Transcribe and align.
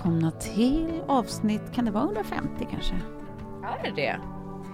Välkomna 0.00 0.30
till 0.30 1.02
avsnitt, 1.08 1.62
kan 1.74 1.84
det 1.84 1.90
vara 1.90 2.04
150 2.04 2.66
kanske? 2.70 2.94
Är 3.64 3.82
det 3.84 3.90
det? 3.96 4.20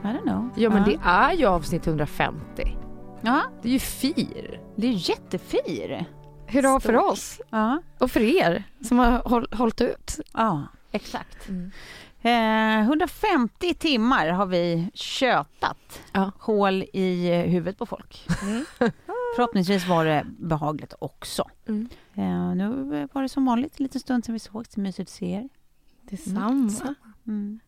I 0.04 0.06
don't 0.06 0.22
know. 0.22 0.50
Ja 0.56 0.70
men 0.70 0.78
ja. 0.78 0.84
det 0.84 0.98
är 1.08 1.32
ju 1.32 1.46
avsnitt 1.46 1.86
150. 1.86 2.76
Ja, 3.20 3.42
Det 3.62 3.68
är 3.68 3.72
ju 3.72 3.78
fir. 3.78 4.60
det 4.76 4.86
är 4.86 5.08
jättefir. 5.10 6.04
Hurra 6.46 6.80
för 6.80 6.96
oss 6.96 7.40
Ja, 7.50 7.82
och 7.98 8.10
för 8.10 8.20
er 8.20 8.64
som 8.88 8.98
har 8.98 9.22
håll, 9.28 9.46
hållit 9.52 9.80
ut. 9.80 10.20
ja 10.32 10.62
exakt. 10.92 11.48
Eh, 12.22 12.80
150 12.80 13.74
timmar 13.74 14.28
har 14.28 14.46
vi 14.46 14.90
tjötat 14.94 16.00
Ja. 16.12 16.30
hål 16.38 16.82
i 16.92 17.30
huvudet 17.46 17.78
på 17.78 17.86
folk. 17.86 18.26
Förhoppningsvis 19.36 19.86
var 19.88 20.04
det 20.04 20.26
behagligt 20.38 20.94
också. 20.98 21.44
Mm. 21.68 21.88
Eh, 22.14 22.54
nu 22.54 23.08
var 23.12 23.22
det 23.22 23.28
som 23.28 23.44
vanligt 23.44 23.80
en 23.80 23.82
liten 23.82 24.00
stund 24.00 24.24
sedan 24.24 24.32
vi 24.32 24.38
såg. 24.38 24.66
Så 24.66 24.80
mysigt 24.80 25.08
att 25.08 25.14
se 25.14 25.26
er. 25.32 25.48
Detsamma. 26.02 26.94
Mm. 27.26 27.60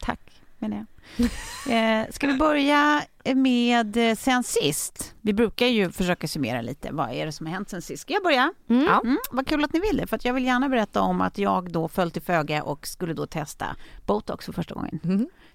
Tack, 0.00 0.42
menar 0.58 0.76
jag. 0.76 0.86
Eh, 1.70 2.06
ska 2.10 2.26
vi 2.26 2.34
börja 2.34 3.02
med 3.34 3.96
eh, 3.96 4.14
sen 4.16 4.42
sist? 4.42 5.14
Vi 5.20 5.32
brukar 5.32 5.66
ju 5.66 5.90
försöka 5.90 6.28
summera 6.28 6.60
lite. 6.60 6.92
Vad 6.92 7.10
är 7.10 7.26
det 7.26 7.32
som 7.32 7.46
har 7.46 7.52
hänt 7.52 7.68
sen 7.68 7.82
sist? 7.82 8.02
Ska 8.02 8.12
jag 8.12 8.22
börja? 8.22 8.52
Mm. 8.68 8.84
Ja. 8.84 9.00
Mm, 9.04 9.18
vad 9.32 9.46
kul 9.46 9.64
att 9.64 9.72
ni 9.72 9.80
vill 9.80 9.96
det, 9.96 10.06
för 10.06 10.16
att 10.16 10.24
jag 10.24 10.34
vill 10.34 10.44
gärna 10.44 10.68
berätta 10.68 11.00
om 11.00 11.20
att 11.20 11.38
jag 11.38 11.72
då 11.72 11.88
föll 11.88 12.10
till 12.10 12.22
föga 12.22 12.62
och 12.62 12.86
skulle 12.86 13.14
då 13.14 13.26
testa 13.26 13.76
botox 14.06 14.46
för 14.46 14.52
första 14.52 14.74
gången. 14.74 15.00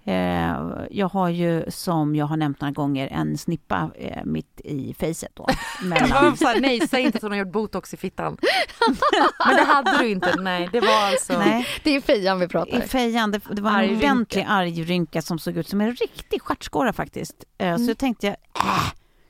Mm. 0.08 0.70
Eh, 0.72 0.86
jag 0.90 1.08
har 1.08 1.28
ju, 1.28 1.64
som 1.68 2.16
jag 2.16 2.26
har 2.26 2.36
nämnt 2.36 2.60
några 2.60 2.72
gånger, 2.72 3.08
en 3.12 3.38
snippa 3.38 3.90
eh, 3.94 4.24
mitt 4.24 4.60
i 4.64 4.94
facet 5.00 5.30
då. 5.34 5.46
Jag 5.80 5.88
Mellan, 5.88 6.24
var 6.24 6.36
så 6.36 6.46
här, 6.46 6.60
nej 6.60 6.88
säg 6.88 7.02
inte 7.02 7.16
att 7.18 7.22
hon 7.22 7.30
har 7.32 7.38
gjort 7.38 7.52
botox 7.52 7.94
i 7.94 7.96
fittan. 7.96 8.36
Men 9.46 9.56
det 9.56 9.62
hade 9.64 9.98
du 9.98 10.08
inte, 10.10 10.34
nej 10.40 10.68
det 10.72 10.80
var 10.80 11.06
alltså. 11.10 11.38
nej, 11.38 11.66
Det 11.82 11.96
är 11.96 12.00
fejan 12.00 12.38
vi 12.40 12.48
pratar. 12.48 12.78
i 12.78 12.80
fejan. 12.80 13.30
Det, 13.30 13.40
det 13.52 13.62
var 13.62 13.70
en 13.70 13.76
Argrynka. 13.76 13.96
ordentlig 14.06 14.46
argrynka 14.48 15.22
som 15.22 15.38
såg 15.38 15.56
ut 15.56 15.68
som 15.68 15.80
en 15.80 15.92
riktig 15.94 16.42
stjärtskåra 16.42 16.92
faktiskt. 16.92 17.44
Eh, 17.58 17.76
Så 17.76 17.90
jag 17.90 17.98
tänkte, 17.98 18.28
äh, 18.28 18.34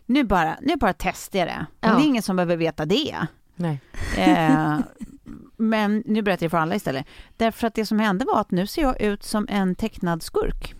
nu 0.06 0.24
bara, 0.24 0.56
nu 0.60 0.76
bara 0.76 0.92
testar 0.92 1.38
jag 1.38 1.48
det. 1.48 1.66
Ja. 1.80 1.88
det 1.88 2.02
är 2.02 2.06
ingen 2.06 2.22
som 2.22 2.36
behöver 2.36 2.56
veta 2.56 2.84
det. 2.84 3.26
Nej. 3.56 3.80
Eh, 4.16 4.78
men 5.58 6.02
nu 6.06 6.22
berättar 6.22 6.44
jag 6.44 6.50
för 6.50 6.58
alla 6.58 6.74
istället. 6.74 7.06
Därför 7.36 7.66
att 7.66 7.74
det 7.74 7.86
som 7.86 7.98
hände 7.98 8.24
var 8.24 8.40
att 8.40 8.50
nu 8.50 8.66
ser 8.66 8.82
jag 8.82 9.00
ut 9.00 9.22
som 9.22 9.46
en 9.50 9.74
tecknad 9.74 10.22
skurk. 10.22 10.74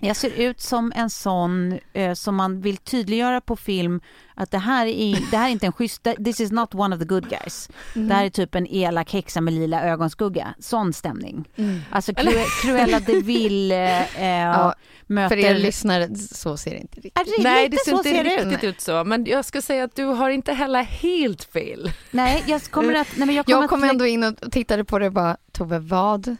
Jag 0.00 0.16
ser 0.16 0.30
ut 0.30 0.60
som 0.60 0.92
en 0.96 1.10
sån 1.10 1.78
eh, 1.92 2.14
som 2.14 2.34
man 2.36 2.60
vill 2.60 2.76
tydliggöra 2.76 3.40
på 3.40 3.56
film 3.56 4.00
att 4.34 4.50
det 4.50 4.58
här 4.58 4.86
är, 4.86 5.30
det 5.30 5.36
här 5.36 5.46
är 5.48 5.52
inte 5.52 5.66
en 5.66 5.72
schysst, 5.72 6.06
this 6.24 6.40
is 6.40 6.50
not 6.52 6.74
one 6.74 6.94
of 6.96 7.00
the 7.00 7.06
good 7.06 7.28
guys. 7.28 7.68
Det 7.94 8.14
här 8.14 8.24
är 8.24 8.30
typ 8.30 8.54
en 8.54 8.66
elak 8.66 9.12
häxa 9.12 9.40
med 9.40 9.54
lila 9.54 9.82
ögonskugga. 9.82 10.54
Sån 10.58 10.92
stämning. 10.92 11.48
Alltså 11.90 12.12
Cru- 12.12 12.62
Cruella 12.62 13.00
de 13.00 13.20
Vil 13.20 13.72
eh, 13.72 13.78
eh, 14.22 14.26
Ja, 14.46 14.74
möter... 15.06 15.36
För 15.36 15.44
er 15.44 15.54
lyssnare, 15.58 16.14
så 16.16 16.56
ser 16.56 16.70
det 16.70 16.76
inte 16.80 17.00
riktigt 17.00 17.14
det- 17.36 17.42
Nej 17.42 17.68
det 17.68 17.78
ser 17.84 17.92
inte 17.92 18.02
ser 18.10 18.24
riktigt 18.24 18.64
ut. 18.64 18.74
ut 18.74 18.80
så. 18.80 19.04
Men 19.04 19.24
jag 19.24 19.44
ska 19.44 19.62
säga 19.62 19.84
att 19.84 19.96
du 19.96 20.04
har 20.04 20.30
inte 20.30 20.52
heller 20.52 20.82
helt 20.82 21.44
fel. 21.44 21.90
Nej, 22.10 22.44
jag 22.46 22.62
kommer 22.62 22.94
att... 22.94 23.08
Nej, 23.16 23.26
men 23.26 23.36
jag 23.36 23.44
kommer 23.46 23.60
Jag 23.60 23.70
kom 23.70 23.84
att, 23.84 23.90
ändå 23.90 24.06
in 24.06 24.24
och 24.24 24.52
tittade 24.52 24.84
på 24.84 24.98
det 24.98 25.06
och 25.06 25.12
bara, 25.12 25.36
Tove 25.52 25.78
vad? 25.78 26.36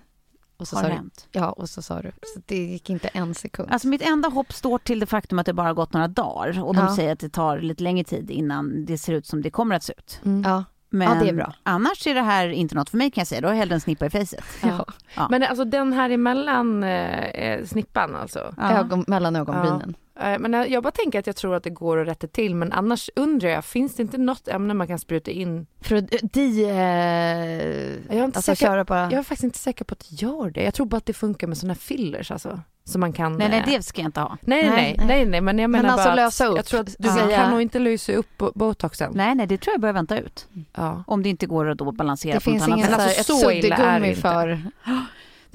Och 0.58 0.68
så 0.68 0.76
Har 0.76 0.82
sa 0.82 0.88
du, 0.88 0.94
hänt. 0.94 1.28
ja 1.32 1.50
och 1.52 1.68
så 1.68 1.82
sa 1.82 2.02
du, 2.02 2.08
så 2.34 2.40
det 2.46 2.56
gick 2.56 2.90
inte 2.90 3.08
en 3.08 3.34
sekund. 3.34 3.68
Alltså 3.72 3.88
mitt 3.88 4.02
enda 4.02 4.28
hopp 4.28 4.52
står 4.52 4.78
till 4.78 5.00
det 5.00 5.06
faktum 5.06 5.38
att 5.38 5.46
det 5.46 5.52
bara 5.52 5.66
har 5.66 5.74
gått 5.74 5.92
några 5.92 6.08
dagar 6.08 6.62
och 6.64 6.74
de 6.74 6.84
Ja. 6.86 6.96
säger 6.96 7.12
att 7.12 7.18
det 7.18 7.28
tar 7.28 7.58
lite 7.58 7.82
längre 7.82 8.04
tid 8.04 8.30
innan 8.30 8.84
det 8.84 8.98
ser 8.98 9.12
ut 9.12 9.26
som 9.26 9.42
det 9.42 9.50
kommer 9.50 9.74
att 9.74 9.82
se 9.82 9.92
ut. 9.98 10.20
ja. 10.44 10.64
Men 10.90 11.08
Ja, 11.18 11.24
det 11.24 11.28
är 11.30 11.34
bra. 11.34 11.54
annars 11.62 12.06
är 12.06 12.14
det 12.14 12.20
här 12.22 12.48
inte 12.48 12.74
något 12.74 12.90
för 12.90 12.96
mig 12.98 13.10
kan 13.10 13.20
jag 13.20 13.28
säga. 13.28 13.40
Då 13.40 13.48
har 13.48 13.52
jag 13.54 13.58
hellre 13.58 13.74
en 13.74 13.80
snippa 13.80 14.06
i 14.06 14.10
facet. 14.10 14.44
Ja. 14.62 14.86
Ja. 15.16 15.26
Men 15.30 15.42
alltså 15.42 15.64
den 15.64 15.92
här 15.92 16.10
emellan 16.10 16.84
eh, 16.84 17.24
eh, 17.24 17.64
snippan 17.64 18.16
alltså. 18.16 18.54
Ja. 18.56 18.70
Ögon, 18.72 19.04
mellan 19.08 19.36
ögonbrynen. 19.36 19.94
Eh, 20.20 20.38
Men 20.38 20.70
jag 20.72 20.82
bara 20.82 20.90
tänker 20.90 21.18
att 21.18 21.26
jag 21.26 21.36
tror 21.36 21.54
att 21.54 21.62
det 21.64 21.70
går 21.70 21.98
att 22.02 22.08
rätta 22.08 22.26
till 22.26 22.54
men 22.54 22.72
annars 22.72 23.10
undrar 23.16 23.48
jag, 23.48 23.64
finns 23.64 23.94
det 23.94 24.02
inte 24.02 24.18
något 24.18 24.48
ämne 24.48 24.74
man 24.74 24.86
kan 24.86 24.98
spruta 24.98 25.30
in? 25.30 25.66
För 25.80 25.96
att 25.96 26.10
de, 26.22 26.64
eh, 26.64 26.70
Jag 26.70 28.20
är 28.20 28.24
inte 28.24 28.38
alltså 28.38 28.40
säker- 28.42 28.66
köra 28.66 28.84
bara, 28.84 29.02
Jag 29.02 29.12
är 29.12 29.22
faktiskt 29.22 29.44
inte 29.44 29.58
säker 29.58 29.84
på 29.84 29.92
att 29.92 29.98
det 30.10 30.22
gör 30.22 30.50
det. 30.50 30.62
Jag 30.62 30.74
tror 30.74 30.86
bara 30.86 30.96
att 30.96 31.06
det 31.06 31.12
funkar 31.12 31.46
med 31.46 31.58
såna 31.58 31.72
här 31.72 31.78
fillers 31.80 32.30
alltså. 32.30 32.60
Som 32.84 33.00
man 33.00 33.12
kan... 33.12 33.36
Nej, 33.36 33.48
nej, 33.48 33.58
eh, 33.58 33.64
det 33.66 33.82
ska 33.82 34.00
jag 34.02 34.08
inte 34.08 34.20
ha. 34.20 34.36
nej, 34.40 34.70
nej, 34.70 34.96
Nej, 35.06 35.26
nej, 35.26 35.40
men 35.40 35.58
jag 35.58 35.70
Men 35.70 35.82
menar 35.82 35.92
alltså 35.94 36.08
bara 36.08 36.14
lösa 36.14 36.46
upp, 36.46 36.56
jag 36.56 36.66
tror 36.66 36.80
att 36.80 36.96
du 36.98 37.08
kan 37.08 37.50
nog 37.50 37.62
inte 37.62 37.78
lösa 37.78 38.12
upp 38.12 38.26
bo- 38.38 38.52
botoxen. 38.54 39.12
Nej, 39.14 39.34
nej, 39.34 39.46
det 39.46 39.58
tror 39.58 39.74
jag 39.74 39.80
börjar 39.80 39.92
vänta 39.92 40.18
ut. 40.18 40.46
Ja. 40.76 41.04
Om 41.06 41.22
det 41.22 41.28
inte 41.28 41.46
går 41.46 41.68
att 41.70 41.78
då 41.78 41.92
balansera 41.92 42.34
det 42.34 42.44
på 42.44 42.50
något 42.50 42.54
finns 42.54 42.64
annat 42.64 42.78
ingen 42.78 42.88
sätt. 42.88 42.96
så 42.96 43.00
här, 43.00 43.08
alltså, 43.08 43.32
ett 43.32 43.40
så 43.40 43.50
illa 43.50 43.76
är 43.76 44.00
det 44.00 44.06
suddgummi 44.06 44.14
för, 44.14 44.48
Det 44.48 44.60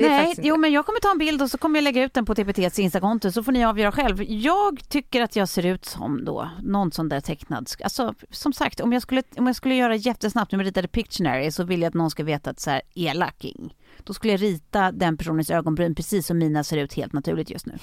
Nej, 0.07 0.33
jo 0.37 0.57
men 0.57 0.71
jag 0.71 0.85
kommer 0.85 0.99
ta 0.99 1.11
en 1.11 1.17
bild 1.17 1.41
och 1.41 1.51
så 1.51 1.57
kommer 1.57 1.79
jag 1.79 1.83
lägga 1.83 2.03
ut 2.03 2.13
den 2.13 2.25
på 2.25 2.35
TPTs 2.35 2.79
Instakonto 2.79 3.31
så 3.31 3.43
får 3.43 3.51
ni 3.51 3.65
avgöra 3.65 3.91
själv. 3.91 4.23
Jag 4.23 4.89
tycker 4.89 5.21
att 5.21 5.35
jag 5.35 5.49
ser 5.49 5.65
ut 5.65 5.85
som 5.85 6.25
då 6.25 6.49
någon 6.63 6.91
sån 6.91 7.09
där 7.09 7.19
tecknad, 7.19 7.69
alltså 7.83 8.13
som 8.29 8.53
sagt 8.53 8.79
om 8.79 8.93
jag 8.93 9.01
skulle, 9.01 9.23
om 9.37 9.47
jag 9.47 9.55
skulle 9.55 9.75
göra 9.75 9.95
jättesnabbt, 9.95 10.51
jag 10.51 10.65
ritade 10.65 10.87
Pictionary 10.87 11.51
så 11.51 11.63
vill 11.63 11.81
jag 11.81 11.87
att 11.87 11.93
någon 11.93 12.11
ska 12.11 12.23
veta 12.23 12.49
att 12.49 12.59
så 12.59 12.69
här 12.69 12.81
elaking. 12.95 13.73
Då 14.03 14.13
skulle 14.13 14.33
jag 14.33 14.41
rita 14.41 14.91
den 14.91 15.17
personens 15.17 15.49
ögonbryn 15.49 15.95
precis 15.95 16.27
som 16.27 16.37
mina 16.37 16.63
ser 16.63 16.77
ut 16.77 16.93
helt 16.93 17.13
naturligt 17.13 17.49
just 17.49 17.65
nu. 17.65 17.73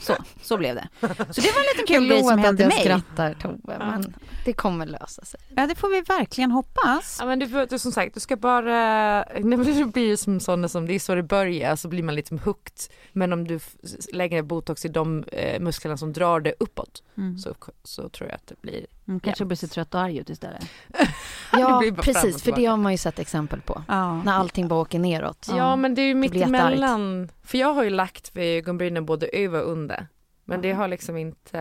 Så, 0.00 0.16
så 0.42 0.56
blev 0.56 0.74
det. 0.74 0.88
Så 1.00 1.06
det 1.06 1.52
var 1.52 1.60
en 1.60 1.66
liten 1.76 1.86
kul 1.86 2.08
grej 2.08 2.18
som 2.18 2.28
Förlåt 2.28 2.38
att 2.40 2.46
hände 2.46 2.62
jag 2.62 2.68
mig. 2.68 2.80
skrattar 2.80 3.34
Tove, 3.34 3.78
men 3.78 4.14
det 4.44 4.52
kommer 4.52 4.86
lösa 4.86 5.24
sig. 5.24 5.40
Ja, 5.56 5.66
det 5.66 5.74
får 5.74 5.88
vi 5.90 6.00
verkligen 6.00 6.50
hoppas. 6.50 7.16
Ja 7.20 7.26
men 7.26 7.38
du, 7.38 7.66
du 7.66 7.78
som 7.78 7.92
sagt, 7.92 8.14
du 8.14 8.20
ska 8.20 8.36
bara, 8.36 9.24
det 9.24 9.92
blir 9.92 10.06
ju 10.06 10.16
som 10.16 10.40
sådana 10.40 10.68
som, 10.68 10.86
det 10.86 10.94
är 10.94 10.98
så 10.98 11.14
det 11.14 11.22
börjar, 11.22 11.76
så 11.76 11.88
blir 11.88 12.02
man 12.02 12.14
liksom 12.14 12.38
hooked. 12.38 12.74
Men 13.12 13.32
om 13.32 13.46
du 13.48 13.60
lägger 14.12 14.42
botox 14.42 14.84
i 14.84 14.88
de 14.88 15.24
eh, 15.32 15.60
musklerna 15.60 15.96
som 15.96 16.12
drar 16.12 16.40
det 16.40 16.54
uppåt 16.60 17.02
Mm. 17.16 17.38
så, 17.38 17.54
så 17.84 18.08
tror 18.08 18.28
jag 18.28 18.36
att 18.36 18.46
det 18.46 18.60
blir, 18.62 18.86
Mm, 19.10 19.20
kanske 19.20 19.44
blir 19.44 19.56
så 19.56 19.68
trött 19.68 19.94
och 19.94 20.00
arg 20.00 20.18
ut 20.18 20.30
istället. 20.30 20.64
Ja, 21.52 21.82
precis, 21.96 22.42
för 22.42 22.52
det 22.52 22.66
har 22.66 22.76
man 22.76 22.92
ju 22.92 22.98
sett 22.98 23.18
exempel 23.18 23.60
på. 23.60 23.82
Ja. 23.88 24.22
När 24.22 24.32
allting 24.32 24.68
bara 24.68 24.80
åker 24.80 24.98
neråt. 24.98 25.48
ja, 25.56 25.76
men 25.76 25.94
det 25.94 26.02
är 26.02 26.06
ju 26.06 26.14
mitt 26.14 26.34
emellan, 26.34 27.28
för 27.42 27.58
jag 27.58 27.74
har 27.74 27.84
ju 27.84 27.90
lagt 27.90 28.36
vid 28.36 28.58
ögonbrynen 28.58 29.06
både 29.06 29.26
över 29.26 29.62
och 29.64 29.72
under. 29.72 30.06
Men 30.44 30.62
det 30.62 30.72
har 30.72 30.88
liksom 30.88 31.16
inte, 31.16 31.58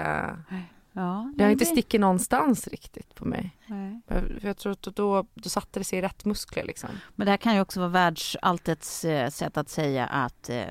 Ja, 0.91 1.33
det 1.35 1.43
har 1.43 1.51
inte 1.51 1.65
stickit 1.65 2.01
någonstans 2.01 2.67
riktigt 2.67 3.15
på 3.15 3.25
mig. 3.25 3.57
nej. 3.67 4.01
För 4.07 4.47
jag 4.47 4.57
tror 4.57 4.71
att 4.71 4.81
då, 4.81 5.25
då 5.33 5.49
satte 5.49 5.79
det 5.79 5.83
sig 5.83 5.99
i 5.99 6.01
rätt 6.01 6.25
muskler 6.25 6.63
liksom. 6.63 6.89
Men 7.15 7.25
det 7.25 7.31
här 7.31 7.37
kan 7.37 7.55
ju 7.55 7.61
också 7.61 7.79
vara 7.79 7.89
världsalltets 7.89 9.05
eh, 9.05 9.29
sätt 9.29 9.57
att 9.57 9.69
säga 9.69 10.05
att 10.05 10.49
eh, 10.49 10.63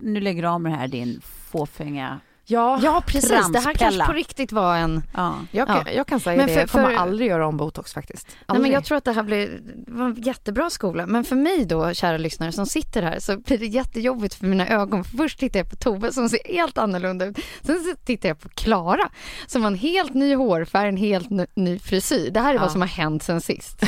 nu 0.00 0.20
lägger 0.20 0.42
du 0.42 0.48
av 0.48 0.60
med 0.60 0.72
det 0.72 0.76
här 0.76 0.88
din 0.88 1.20
fåfänga... 1.20 2.20
Ja, 2.48 2.80
Ja, 2.82 3.02
precis. 3.06 3.28
Det 3.30 3.36
här 3.36 3.42
Transpella. 3.52 3.74
kanske 3.74 4.06
på 4.06 4.12
riktigt 4.12 4.52
var 4.52 4.76
en... 4.76 5.02
Ja. 5.14 5.34
jag, 5.50 5.66
kan, 5.66 5.82
Ja. 5.86 5.92
jag 5.92 6.06
kan 6.06 6.20
säga 6.20 6.36
Men 6.36 6.46
det, 6.46 6.52
för- 6.52 6.60
jag 6.60 6.70
kommer 6.70 6.90
för- 6.90 6.96
aldrig 6.96 7.28
göra 7.28 7.46
om 7.46 7.56
botox 7.56 7.92
faktiskt. 7.94 8.28
Nej, 8.48 8.58
men 8.58 8.70
jag 8.70 8.84
tror 8.84 8.98
att 8.98 9.04
det 9.04 9.12
här 9.12 9.22
blir 9.22 9.48
det 9.86 9.92
var 9.92 10.06
en 10.06 10.14
jättebra 10.22 10.70
skola. 10.70 11.06
Men 11.06 11.24
för 11.24 11.36
mig 11.36 11.64
då, 11.64 11.94
kära 11.94 12.16
lyssnare 12.18 12.52
som 12.52 12.66
sitter 12.66 13.02
här, 13.02 13.18
så 13.18 13.38
blir 13.38 13.58
det 13.58 13.66
jättejobbigt 13.66 14.34
för 14.34 14.46
mina 14.46 14.68
ögon. 14.68 15.04
För 15.04 15.16
först 15.16 15.38
tittar 15.38 15.60
jag 15.60 15.70
på 15.70 15.76
Tove 15.76 16.12
som 16.12 16.28
ser 16.28 16.38
helt 16.44 16.78
annorlunda 16.78 17.24
ut. 17.26 17.38
Sen 17.62 17.96
tittar 18.04 18.28
jag 18.28 18.40
på 18.40 18.48
Klara 18.48 19.08
som 19.46 19.62
har 19.62 19.70
en 19.70 19.78
helt 19.78 20.14
ny 20.14 20.34
hårfärg, 20.34 20.88
en 20.88 20.96
helt 20.96 21.28
ny, 21.56 21.78
frisyr. 21.78 22.30
Det 22.30 22.40
här 22.40 22.50
är 22.50 22.54
Ja. 22.54 22.60
vad 22.60 22.72
som 22.72 22.80
har 22.80 22.88
hänt 22.88 23.22
sen 23.22 23.40
sist. 23.40 23.80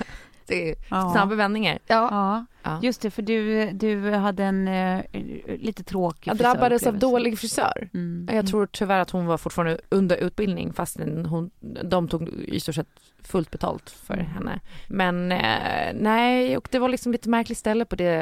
det 0.46 0.70
är 0.70 0.76
snabba 1.12 1.34
vändningar. 1.34 1.78
Ja, 1.86 2.46
Ja, 2.66 2.80
just 2.82 3.02
det, 3.02 3.10
för 3.10 3.22
du, 3.22 3.70
du 3.70 4.10
hade 4.10 4.44
en 4.44 4.68
eh, 4.68 5.04
lite 5.58 5.84
tråkig 5.84 6.30
Jag 6.30 6.36
drabbades 6.36 6.86
av 6.86 6.98
dålig 6.98 7.38
frisör. 7.38 7.88
Mm. 7.94 8.28
Jag 8.32 8.46
tror 8.46 8.66
tyvärr 8.66 9.00
att 9.00 9.10
hon 9.10 9.26
var 9.26 9.38
fortfarande 9.38 9.78
under 9.88 10.16
utbildning 10.16 10.72
fast 10.72 10.96
hon, 11.26 11.50
de 11.84 12.08
tog 12.08 12.28
i 12.28 12.60
stort 12.60 12.74
sett 12.74 12.88
fullt 13.22 13.50
betalt 13.50 13.90
för 13.90 14.14
Mm. 14.14 14.26
henne. 14.26 14.60
Men 14.88 15.32
eh, 15.32 15.94
nej, 15.94 16.56
och 16.56 16.68
det 16.70 16.78
var 16.78 16.88
liksom 16.88 17.12
lite 17.12 17.28
märkligt 17.28 17.58
ställe 17.58 17.84
på 17.84 17.96
det, 17.96 18.12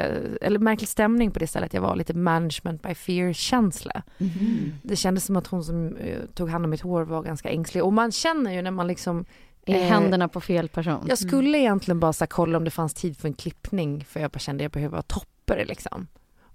eller 0.41 0.59
märklig 0.59 0.87
stämning 0.89 1.31
på 1.31 1.39
det 1.39 1.47
stället 1.47 1.73
jag 1.73 1.81
var, 1.81 1.95
lite 1.95 2.13
management 2.13 2.81
by 2.81 2.95
fear 2.95 3.33
känsla. 3.33 4.03
Mhm. 4.17 4.73
Det 4.83 4.95
kändes 4.95 5.25
som 5.25 5.35
att 5.35 5.47
hon 5.47 5.63
som 5.63 5.95
eh, 5.95 6.17
tog 6.33 6.49
hand 6.49 6.63
om 6.65 6.69
mitt 6.71 6.81
hår 6.81 7.01
var 7.03 7.23
ganska 7.23 7.49
ängslig 7.49 7.83
och 7.83 7.93
man 7.93 8.11
känner 8.11 8.53
ju 8.53 8.61
när 8.61 8.71
man 8.71 8.87
liksom 8.87 9.25
i 9.65 9.73
Eh, 9.73 9.81
händerna 9.87 10.27
på 10.27 10.41
fel 10.41 10.69
person. 10.69 11.05
Jag 11.07 11.17
skulle 11.17 11.57
egentligen 11.57 11.99
bara 11.99 12.13
så 12.13 12.27
kolla 12.27 12.57
om 12.57 12.63
det 12.63 12.71
fanns 12.71 12.93
tid 12.93 13.17
för 13.17 13.27
en 13.27 13.33
klippning 13.33 14.05
för 14.05 14.19
jag 14.19 14.31
bara 14.31 14.39
kände 14.39 14.61
att 14.61 14.63
jag 14.63 14.71
behöver 14.71 15.01
toppa 15.01 15.55
det 15.55 15.65
liksom. 15.65 16.07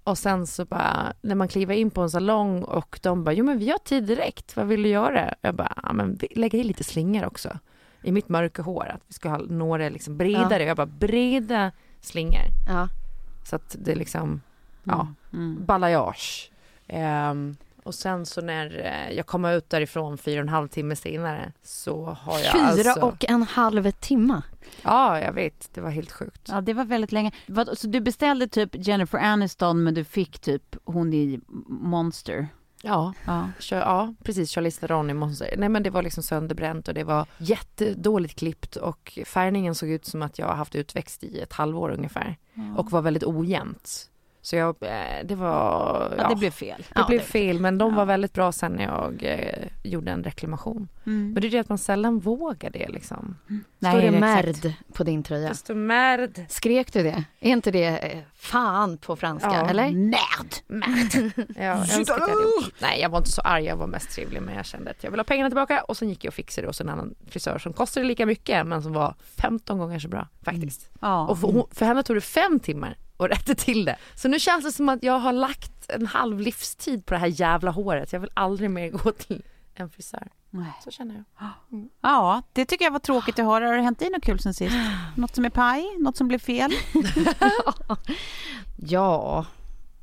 Och 0.03 0.17
sen 0.17 0.47
så 0.47 0.65
bara, 0.65 1.13
när 1.21 1.35
man 1.35 1.47
kliver 1.47 1.75
in 1.75 1.91
på 1.91 2.01
en 2.01 2.09
salong 2.09 2.63
och 2.63 2.99
de 3.03 3.23
bara, 3.23 3.33
jo 3.33 3.45
men 3.45 3.57
vi 3.57 3.69
har 3.69 3.77
tid 3.77 4.03
direkt, 4.03 4.55
vad 4.55 4.67
vill 4.67 4.83
du 4.83 4.89
göra? 4.89 5.33
Jag 5.41 5.55
bara, 5.55 5.73
ja 5.83 5.93
men 5.93 6.19
lägga 6.35 6.59
i 6.59 6.63
lite 6.63 6.83
slingor 6.83 7.25
också. 7.25 7.57
I 8.03 8.11
mitt 8.11 8.29
mörka 8.29 8.61
hår, 8.61 8.87
att 8.95 9.01
vi 9.07 9.13
ska 9.13 9.29
ha 9.29 9.37
några 9.37 9.89
liksom 9.89 10.17
bredare. 10.17 10.63
Jag 10.63 10.77
bara, 10.77 10.85
breda 10.85 11.71
slingor. 12.01 12.43
Ja. 12.67 12.87
Så 13.43 13.55
att 13.55 13.75
det 13.79 13.95
liksom, 13.95 14.41
ja, 14.83 15.07
Mm. 15.33 15.65
balayage. 15.65 16.51
Ehm, 16.87 17.55
och 17.83 17.95
sen 17.95 18.25
så 18.25 18.41
när 18.41 18.79
eh, 18.85 19.15
jag 19.17 19.25
kom 19.25 19.45
ut 19.45 19.69
därifrån 19.69 20.17
fyra 20.17 20.39
och 20.39 20.41
en 20.41 20.49
halv 20.49 20.67
timme 20.67 20.95
senare 20.95 21.53
så 21.63 22.05
har 22.05 22.39
jag 22.39 22.51
Fyra 22.51 22.91
alltså... 22.91 23.05
och 23.05 23.25
en 23.29 23.43
halv 23.43 23.91
timma. 23.91 24.43
Ja, 24.81 25.19
jag 25.19 25.33
vet. 25.33 25.69
Det 25.73 25.81
var 25.81 25.89
helt 25.89 26.11
sjukt. 26.11 26.47
Ja, 26.51 26.61
det 26.61 26.73
var 26.73 26.85
väldigt 26.85 27.11
länge. 27.11 27.31
Så 27.73 27.87
du 27.87 27.99
beställde 28.01 28.47
typ 28.47 28.69
Jennifer 28.73 29.17
Aniston 29.17 29.83
men 29.83 29.93
du 29.93 30.03
fick 30.03 30.39
typ 30.39 30.75
hon 30.83 31.13
i 31.13 31.39
Monster? 31.67 32.47
Ja, 32.83 33.13
Ja. 33.25 33.49
kör, 33.59 33.79
ja 33.79 34.13
precis. 34.23 34.51
Charlize 34.51 34.79
Theron 34.79 35.09
i 35.09 35.13
Monster. 35.13 35.55
Nej 35.57 35.69
men 35.69 35.83
det 35.83 35.89
var 35.89 36.01
liksom 36.03 36.23
sönderbränt 36.23 36.87
och 36.87 36.93
det 36.93 37.03
var 37.03 37.25
jättedåligt 37.37 38.39
klippt 38.39 38.75
och 38.75 39.19
färgningen 39.25 39.75
såg 39.75 39.89
ut 39.89 40.05
som 40.05 40.21
att 40.21 40.39
jag 40.39 40.47
haft 40.47 40.75
utväxt 40.75 41.23
i 41.23 41.39
ett 41.39 41.53
halvår 41.53 41.89
ungefär. 41.91 42.37
Och 42.77 42.91
var 42.91 43.01
väldigt 43.01 43.23
ojämnt. 43.23 44.10
Så 44.43 44.55
jag, 44.55 44.75
eh, 44.81 45.25
det 45.25 45.35
var... 45.35 46.13
Ja, 46.17 46.29
det 46.29 46.35
blev 46.35 46.51
fel. 46.51 46.77
det 46.77 46.99
Ja, 46.99 47.05
blev 47.07 47.19
det- 47.19 47.25
fel 47.25 47.59
men 47.59 47.77
de 47.77 47.89
ja. 47.91 47.95
var 47.97 48.05
väldigt 48.05 48.33
bra 48.33 48.51
sen 48.51 48.71
när 48.71 48.83
jag 48.83 49.23
eh, 49.23 49.67
gjorde 49.83 50.11
en 50.11 50.23
reklamation. 50.23 50.87
Mm. 51.05 51.31
Men 51.33 51.41
det 51.41 51.47
är 51.47 51.51
det 51.51 51.59
att 51.59 51.69
man 51.69 51.77
sällan 51.77 52.19
vågar 52.19 52.69
det 52.69 52.87
liksom. 52.89 53.37
Står 53.79 53.91
det 54.01 54.07
exakt. 54.07 54.19
märd 54.19 54.73
på 54.93 55.03
din 55.03 55.23
tröja? 55.23 55.49
Det 55.49 55.55
står 55.55 55.75
märd. 55.75 56.45
Skrek 56.49 56.93
du 56.93 57.03
det? 57.03 57.23
Är 57.39 57.51
inte 57.51 57.71
det 57.71 57.85
eh, 58.13 58.19
fan 58.35 58.97
på 58.97 59.15
franska, 59.15 59.49
Ja. 59.53 59.69
eller? 59.69 59.91
Märd! 59.91 60.55
Märd. 60.67 61.31
Ja, 61.55 61.85
jag. 61.85 62.07
Nej, 62.81 63.01
jag 63.01 63.09
var 63.09 63.17
inte 63.17 63.31
så 63.31 63.41
arg, 63.41 63.63
jag 63.65 63.75
var 63.75 63.87
mest 63.87 64.11
trevlig 64.11 64.41
men 64.41 64.55
jag 64.55 64.65
kände 64.65 64.91
att 64.91 65.03
jag 65.03 65.11
vill 65.11 65.19
ha 65.19 65.23
pengarna 65.25 65.49
tillbaka 65.49 65.81
och 65.83 65.97
sen 65.97 66.09
gick 66.09 66.23
jag 66.25 66.29
och 66.29 66.35
fixade 66.35 66.65
det 66.65 66.69
hos 66.69 66.81
en 66.81 66.89
annan 66.89 67.15
frisör 67.27 67.57
som 67.59 67.73
kostade 67.73 68.05
lika 68.05 68.25
mycket 68.25 68.67
men 68.67 68.83
som 68.83 68.93
var 68.93 69.15
15 69.37 69.77
gånger 69.77 69.99
så 69.99 70.07
bra 70.07 70.27
faktiskt. 70.45 70.89
Ja. 71.01 71.27
Och 71.27 71.39
för, 71.39 71.65
för 71.75 71.85
henne 71.85 72.03
tog 72.03 72.15
det 72.15 72.21
fem 72.21 72.59
timmar 72.59 72.97
att 73.25 73.31
rätta 73.31 73.55
till 73.55 73.85
det. 73.85 73.97
Så 74.15 74.27
nu 74.27 74.39
känns 74.39 74.65
det 74.65 74.71
som 74.71 74.89
att 74.89 75.03
jag 75.03 75.19
har 75.19 75.33
lagt 75.33 75.89
en 75.89 76.07
halv 76.07 76.39
livstid 76.39 77.05
på 77.05 77.13
det 77.13 77.19
här 77.19 77.41
jävla 77.41 77.71
håret. 77.71 78.13
Jag 78.13 78.19
vill 78.19 78.31
aldrig 78.33 78.69
mer 78.69 78.89
gå 78.89 79.11
till 79.11 79.43
en 79.73 79.89
frisör. 79.89 80.27
Nej. 80.49 80.73
Så 80.83 80.91
känner 80.91 81.15
jag. 81.15 81.23
ja, 82.01 82.41
det 82.53 82.65
tycker 82.65 82.85
jag 82.85 82.91
var 82.91 82.99
tråkigt 82.99 83.39
att 83.39 83.45
höra. 83.45 83.67
Har 83.67 83.75
det 83.75 83.81
hänt 83.81 83.99
dig 83.99 84.09
något 84.09 84.23
kul 84.23 84.39
sen 84.39 84.53
sist? 84.53 84.75
Något 85.15 85.35
som 85.35 85.45
är 85.45 85.49
paj? 85.49 85.97
Något 85.99 86.17
som 86.17 86.27
blev 86.27 86.39
fel? 86.39 86.71
Ja, 88.83 89.45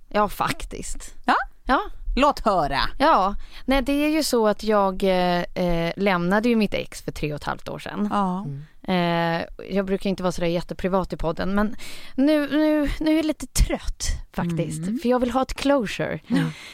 ja 0.08 0.28
faktiskt. 0.28 1.14
Ja? 1.24 1.34
Ja, 1.64 1.80
Låt 2.16 2.40
höra! 2.40 2.80
ja. 2.98 3.34
Nej, 3.64 3.82
det 3.82 3.92
är 3.92 4.08
ju 4.08 4.22
så 4.22 4.48
att 4.48 4.64
jag 4.64 5.02
eh, 5.02 5.42
eh, 5.64 5.92
lämnade 5.96 6.48
ju 6.48 6.56
mitt 6.56 6.74
ex 6.74 7.02
för 7.02 7.12
tre 7.12 7.32
och 7.32 7.36
ett 7.36 7.44
halvt 7.44 7.68
år 7.68 7.78
sedan. 7.78 8.08
Ja. 8.12 8.46
Eh, 8.88 9.42
jag 9.70 9.86
brukar 9.86 10.10
inte 10.10 10.22
vara 10.22 10.32
sådär 10.32 10.48
jätteprivat 10.48 11.12
i 11.12 11.16
podden 11.16 11.54
men 11.54 11.76
nu, 12.14 12.48
nu, 12.50 12.90
nu 13.00 13.10
är 13.12 13.16
jag 13.16 13.24
lite 13.24 13.46
trött 13.46 14.04
faktiskt. 14.32 14.82
Mm. 14.82 14.98
För 14.98 15.08
jag 15.08 15.18
vill 15.18 15.30
ha 15.30 15.42
ett 15.42 15.54
closure. 15.54 16.20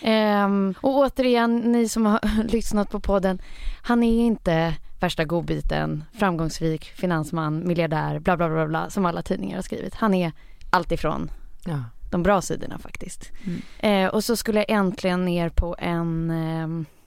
Ehm, 0.02 0.74
och 0.80 0.94
återigen, 0.96 1.56
ni 1.56 1.88
som 1.88 2.06
har 2.06 2.20
lyssnat 2.48 2.90
på 2.90 3.00
podden. 3.00 3.42
Han 3.82 4.02
är 4.02 4.24
inte 4.26 4.74
värsta 5.00 5.24
godbiten, 5.24 6.04
framgångsrik, 6.18 6.84
finansman, 6.84 7.66
miljardär, 7.66 8.18
bla 8.18 8.36
bla 8.36 8.48
bla 8.48 8.66
bla 8.66 8.90
som 8.90 9.06
alla 9.06 9.22
tidningar 9.22 9.56
har 9.56 9.62
skrivit. 9.62 9.94
Han 9.94 10.14
är 10.14 10.32
alltifrån 10.70 11.30
Ja. 11.66 11.84
de 12.10 12.22
bra 12.22 12.40
sidorna 12.42 12.78
faktiskt. 12.78 13.32
Mm. 13.44 13.62
Eh, 14.06 14.14
och 14.14 14.24
så 14.24 14.36
skulle 14.36 14.58
jag 14.58 14.70
äntligen 14.70 15.24
ner 15.24 15.48
på 15.48 15.76
en, 15.78 16.32
vad 16.32 17.03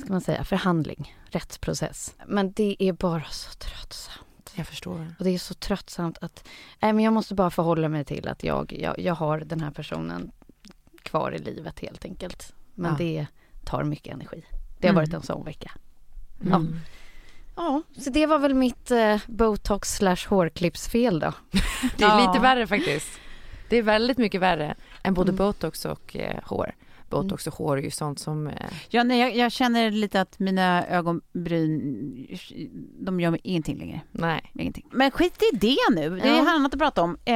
ska 0.00 0.12
man 0.12 0.20
säga, 0.20 0.44
förhandling, 0.44 1.16
rättsprocess. 1.30 2.14
Men 2.26 2.52
det 2.52 2.76
är 2.78 2.92
bara 2.92 3.24
så 3.30 3.50
tröttsamt. 3.50 4.52
Jag 4.54 4.66
förstår. 4.66 5.14
Och 5.18 5.24
det 5.24 5.30
är 5.30 5.38
så 5.38 5.54
tröttsamt 5.54 6.18
att, 6.20 6.44
nej 6.80 6.92
men 6.92 7.04
jag 7.04 7.12
måste 7.12 7.34
bara 7.34 7.50
förhålla 7.50 7.88
mig 7.88 8.04
till 8.04 8.28
att 8.28 8.44
jag, 8.44 8.72
jag, 8.78 8.98
jag 8.98 9.14
har 9.14 9.40
den 9.40 9.60
här 9.60 9.70
personen 9.70 10.30
kvar 11.02 11.32
i 11.32 11.38
livet 11.38 11.80
helt 11.80 12.04
enkelt. 12.04 12.54
Men 12.74 12.90
Ja. 12.90 12.96
det 12.98 13.26
tar 13.64 13.84
mycket 13.84 14.14
energi. 14.14 14.44
Det 14.78 14.86
har 14.86 14.92
Mm. 14.92 14.94
varit 15.04 15.14
en 15.14 15.22
sån 15.22 15.44
vecka. 15.44 15.70
Mm. 16.44 16.80
Ja, 17.56 17.82
så 17.98 18.10
det 18.10 18.26
var 18.26 18.38
väl 18.38 18.54
mitt 18.54 18.90
eh, 18.90 19.16
botox 19.26 19.94
slash 19.96 20.28
hårklippsfel 20.28 21.18
då. 21.20 21.32
Det 21.96 22.04
är 22.04 22.08
Ja. 22.08 22.26
lite 22.32 22.42
värre 22.42 22.66
faktiskt. 22.66 23.08
Det 23.68 23.76
är 23.76 23.82
väldigt 23.82 24.18
mycket 24.18 24.40
värre 24.40 24.74
än 25.02 25.14
både 25.14 25.28
Mm. 25.32 25.36
botox 25.36 25.84
och 25.84 26.16
eh, 26.16 26.40
hår. 26.44 26.74
Botox 27.10 27.46
och 27.46 27.54
hår 27.54 27.78
är 27.78 27.82
ju 27.82 27.90
sånt 27.90 28.18
som... 28.18 28.46
Eh, 28.46 28.54
Ja, 28.88 29.02
nej, 29.02 29.18
jag, 29.20 29.36
jag 29.36 29.52
känner 29.52 29.90
lite 29.90 30.20
att 30.20 30.38
mina 30.38 30.86
ögonbryn, 30.86 32.26
de 33.00 33.20
gör 33.20 33.30
mig 33.30 33.40
ingenting 33.44 33.78
längre. 33.78 34.00
nej. 34.12 34.50
Ingenting. 34.54 34.86
Men 34.92 35.10
skit 35.10 35.42
i 35.52 35.56
det 35.56 35.76
nu, 35.94 36.10
det 36.10 36.28
är 36.28 36.36
Ja. 36.36 36.50
annat 36.54 36.74
att 36.74 36.80
prata 36.80 37.02
om. 37.02 37.16
Eh, 37.24 37.34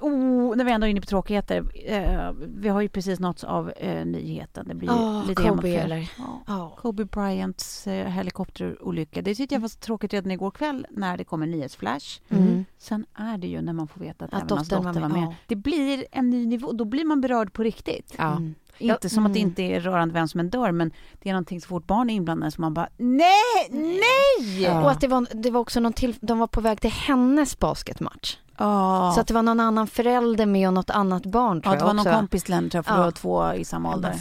oh, 0.00 0.56
när 0.56 0.64
vi 0.64 0.72
ändå 0.72 0.86
är 0.86 0.90
inne 0.90 1.00
på 1.00 1.06
tråkigheter. 1.06 1.64
Eh, 1.86 2.30
vi 2.56 2.68
har 2.68 2.80
ju 2.80 2.88
precis 2.88 3.20
nåtts 3.20 3.44
av 3.44 3.70
eh, 3.70 4.04
nyheten. 4.06 4.68
Det 4.68 4.74
blir 4.74 4.90
Åh, 4.90 5.26
lite 5.26 5.42
Kobe 5.42 5.68
eller? 5.74 6.10
Ja. 6.18 6.42
Ja. 6.46 6.76
Kobe 6.78 7.04
Bryants 7.04 7.86
eh, 7.86 8.06
helikopterolycka. 8.08 9.22
Det 9.22 9.34
tyckte 9.34 9.54
jag 9.54 9.60
var 9.60 9.68
så 9.68 9.78
tråkigt 9.78 10.12
redan 10.12 10.30
igår 10.30 10.50
kväll 10.50 10.86
när 10.90 11.16
det 11.16 11.24
kom 11.24 11.42
en 11.42 11.50
nyhetsflash. 11.50 12.20
Mm. 12.28 12.64
Sen 12.78 13.06
är 13.14 13.38
det 13.38 13.46
ju 13.46 13.60
när 13.62 13.72
man 13.72 13.88
får 13.88 14.00
veta 14.00 14.24
att, 14.24 14.34
Att 14.34 14.42
även 14.42 14.56
hans 14.56 14.68
dotter 14.68 14.84
var 14.84 14.92
var 14.92 15.00
med, 15.00 15.10
med. 15.10 15.22
ja. 15.22 15.34
Det 15.46 15.56
blir 15.56 16.04
en 16.12 16.30
ny 16.30 16.46
nivå. 16.46 16.72
Då 16.72 16.84
blir 16.84 17.04
man 17.04 17.20
berörd 17.20 17.52
på 17.52 17.62
riktigt. 17.62 18.14
Ja. 18.18 18.30
Mm. 18.36 18.54
Inte 18.82 19.08
som 19.08 19.26
att 19.26 19.32
det 19.32 19.40
mm. 19.40 19.48
inte 19.48 19.62
är 19.62 19.80
rörande 19.80 20.14
vem 20.14 20.28
som 20.28 20.40
än 20.40 20.50
dör, 20.50 20.72
men 20.72 20.92
det 21.22 21.28
är 21.28 21.32
någonting 21.32 21.60
så 21.60 21.68
fort 21.68 21.86
barn 21.86 22.10
är 22.10 22.14
inblandade 22.14 22.50
som 22.50 22.62
man 22.62 22.74
bara 22.74 22.88
nej, 22.96 23.68
nej! 23.70 24.62
Ja. 24.62 24.82
Och 24.82 24.90
att 24.90 25.00
det 25.00 25.08
var, 25.08 25.26
det 25.34 25.50
var 25.50 25.60
också 25.60 25.80
någon 25.80 25.92
till, 25.92 26.14
de 26.20 26.38
var 26.38 26.46
på 26.46 26.60
väg 26.60 26.80
till 26.80 26.90
hennes 26.90 27.58
basketmatch. 27.58 28.36
Ja. 28.58 29.12
Så 29.14 29.20
att 29.20 29.26
det 29.26 29.34
var 29.34 29.42
någon 29.42 29.60
annan 29.60 29.86
förälder 29.86 30.46
med 30.46 30.68
och 30.68 30.74
något 30.74 30.90
annat 30.90 31.26
barn 31.26 31.62
tror 31.62 31.74
ja, 31.74 31.78
det 31.78 31.84
var 31.84 31.90
jag 31.90 31.96
någon 31.96 32.06
också. 32.06 32.18
kompis 32.18 32.44
till 32.44 32.54
henne 32.54 32.70
tror 32.70 32.78
jag, 32.78 32.84
för 32.84 32.92
Ja. 32.92 32.98
det 32.98 33.04
var 33.04 33.10
två 33.10 33.52
i 33.54 33.64
samma 33.64 33.94
ålder. 33.94 34.14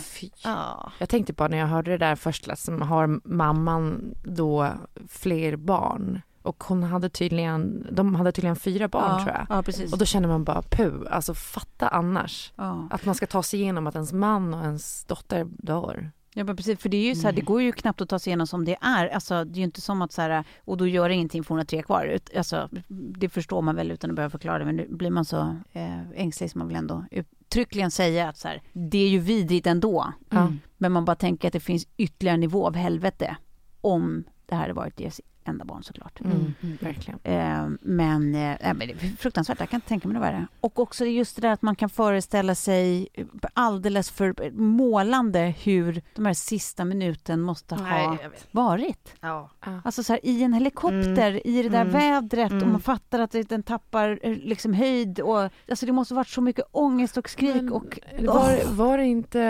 Ja. 0.44 0.92
Jag 0.98 1.10
tänkte 1.10 1.34
bara 1.34 1.48
när 1.48 1.58
jag 1.58 1.68
hörde 1.68 1.92
det 1.92 1.98
där 1.98 2.16
först, 2.16 2.48
liksom, 2.48 2.82
har 2.82 3.20
mamman 3.24 4.16
då 4.24 4.70
fler 5.08 5.56
barn? 5.56 6.22
Och 6.42 6.64
hon 6.64 6.84
hade 6.84 7.10
tydligen, 7.10 7.88
de 7.92 8.16
hade 8.16 8.32
tydligen 8.32 8.56
fyra 8.56 8.88
barn 8.88 9.12
ja. 9.12 9.24
tror 9.24 9.36
jag. 9.36 9.58
Ja, 9.58 9.64
precis. 9.64 9.94
Och 9.94 10.00
då 10.00 10.06
känner 10.06 10.28
man 10.28 10.44
bara 10.44 10.62
puh, 10.62 11.02
alltså 11.12 11.34
fatta 11.34 11.88
annars. 11.88 12.54
ja. 12.56 12.88
Att 12.92 13.06
man 13.06 13.16
ska 13.16 13.28
ta 13.28 13.44
sig 13.44 13.62
igenom 13.62 13.88
att 13.88 13.96
ens 13.96 14.14
man 14.14 14.54
och 14.54 14.64
ens 14.64 15.06
dotter 15.06 15.48
dör. 15.50 16.12
Ja 16.34 16.44
men 16.44 16.56
precis, 16.56 16.80
för 16.80 16.90
det 16.90 16.98
är 16.98 17.10
ju 17.10 17.16
så 17.16 17.28
här, 17.28 17.34
det 17.34 17.42
går 17.42 17.62
ju 17.62 17.72
knappt 17.72 18.02
att 18.02 18.10
ta 18.10 18.20
sig 18.20 18.32
igenom 18.32 18.48
som 18.48 18.66
det 18.66 18.78
är. 18.82 19.08
Alltså 19.08 19.44
det 19.46 19.54
är 19.54 19.58
ju 19.58 19.64
inte 19.64 19.82
som 19.82 20.02
att 20.02 20.12
så 20.12 20.22
här, 20.22 20.44
och 20.66 20.78
då 20.78 20.88
gör 20.88 21.10
det 21.10 21.16
ingenting 21.16 21.44
för 21.44 21.50
hon 21.50 21.58
har 21.58 21.66
tre 21.66 21.84
kvar. 21.84 22.18
Alltså, 22.38 22.70
det 22.88 23.30
förstår 23.30 23.62
man 23.62 23.76
väl 23.76 23.92
utan 23.92 24.10
att 24.10 24.16
behöva 24.16 24.30
förklara 24.30 24.60
det, 24.60 24.66
men 24.66 24.76
nu 24.76 24.88
blir 24.90 25.10
man 25.10 25.26
så 25.26 25.56
eh, 25.72 26.10
ängslig 26.16 26.52
som 26.52 26.60
man 26.60 26.68
vill 26.68 26.78
ändå 26.78 27.06
uttryckligen 27.12 27.92
säga 27.92 28.30
att 28.30 28.38
så 28.38 28.48
här, 28.48 28.62
det 28.74 28.98
är 28.98 29.10
ju 29.10 29.20
vidrigt 29.20 29.68
ändå. 29.68 30.14
Ja. 30.30 30.52
Men 30.78 30.92
man 30.92 31.06
bara 31.06 31.16
tänker 31.16 31.48
att 31.48 31.54
det 31.54 31.60
finns 31.60 31.88
ytterligare 31.98 32.34
en 32.34 32.40
nivå 32.40 32.68
av 32.68 32.76
helvete 32.76 33.36
om 33.82 34.24
det 34.46 34.56
här 34.56 34.62
hade 34.62 34.74
varit 34.74 35.00
enda 35.46 35.66
barn 35.66 35.84
såklart. 35.84 36.20
Mm, 36.22 36.54
verkligen. 36.82 37.20
Eh, 37.24 37.68
men, 37.82 38.36
eh, 38.36 38.58
men 38.62 38.80
det 38.80 38.92
är 38.92 39.18
fruktansvärt, 39.18 39.60
jag 39.60 39.70
kan 39.70 39.78
inte 39.78 39.88
tänka 39.88 40.08
mig 40.08 40.14
något 40.16 40.24
värre. 40.24 40.48
Och 40.62 40.80
också 40.80 41.06
just 41.06 41.36
det 41.36 41.42
där 41.42 41.50
att 41.54 41.62
man 41.62 41.76
kan 41.76 41.90
föreställa 41.90 42.56
sig 42.56 43.08
alldeles 43.54 44.10
för 44.12 44.52
målande 44.52 45.54
hur 45.64 46.02
de 46.16 46.26
här 46.26 46.34
sista 46.34 46.86
minuten 46.86 47.42
måste 47.42 47.76
ha 47.76 47.84
Nej, 47.84 48.18
jag 48.22 48.30
vet. 48.30 48.48
varit. 48.52 49.14
Ja. 49.22 49.50
Alltså 49.84 50.04
så 50.04 50.14
här, 50.14 50.20
i 50.26 50.44
en 50.44 50.54
helikopter, 50.54 51.48
i 51.48 51.64
det 51.64 51.70
där 51.70 51.82
Mm. 51.82 51.94
vädret 51.94 52.52
och 52.52 52.58
Mm. 52.58 52.72
man 52.72 52.82
fattar 52.82 53.20
att 53.20 53.32
det- 53.32 53.50
den 53.50 53.64
tappar 53.64 54.20
eh, 54.24 54.32
liksom 54.38 54.74
höjd 54.74 55.20
och 55.20 55.40
alltså 55.70 55.86
det 55.86 55.92
måste 55.92 56.14
varit 56.14 56.28
så 56.28 56.42
mycket 56.42 56.66
ångest 56.72 57.18
och 57.18 57.30
skrik 57.30 57.56
Men 57.56 57.72
och 57.74 58.00
var, 58.20 58.74
var 58.76 58.98
det 58.98 59.06
inte 59.06 59.42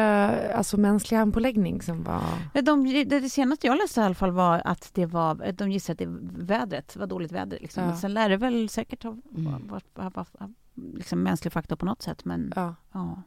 alltså, 0.56 0.78
mänsklig 0.78 1.18
handpåläggning 1.18 1.82
som 1.82 2.04
var... 2.04 2.22
De, 2.62 2.84
det, 2.86 3.20
det 3.20 3.30
senaste 3.30 3.68
jag 3.68 3.78
läste 3.78 4.00
i 4.00 4.04
alla 4.04 4.16
fall 4.16 4.32
var 4.32 4.62
att 4.66 4.90
det 4.94 5.06
var, 5.06 5.52
de 5.52 5.72
gissade 5.82 5.94
att 5.94 5.98
det 5.98 6.06
var 6.06 6.44
vädret, 6.46 6.96
var 6.96 7.08
dåligt 7.08 7.32
väder. 7.32 7.58
Liksom. 7.62 7.84
Ja. 7.84 7.90
Men 7.90 7.98
Sen 7.98 8.14
lär 8.14 8.30
det 8.30 8.38
väl 8.38 8.70
säkert 8.70 9.04
ha 9.04 9.18
Mm. 9.38 9.68
varit 9.68 9.86
ha, 9.96 10.04
ha, 10.16 10.26
ha, 10.40 10.50
liksom 10.94 11.24
mänsklig 11.24 11.54
faktor 11.54 11.76
på 11.76 11.86
något 11.86 12.02
sätt. 12.02 12.26
Men 12.26 12.54
Ja. 12.56 12.76
ja, 12.92 13.22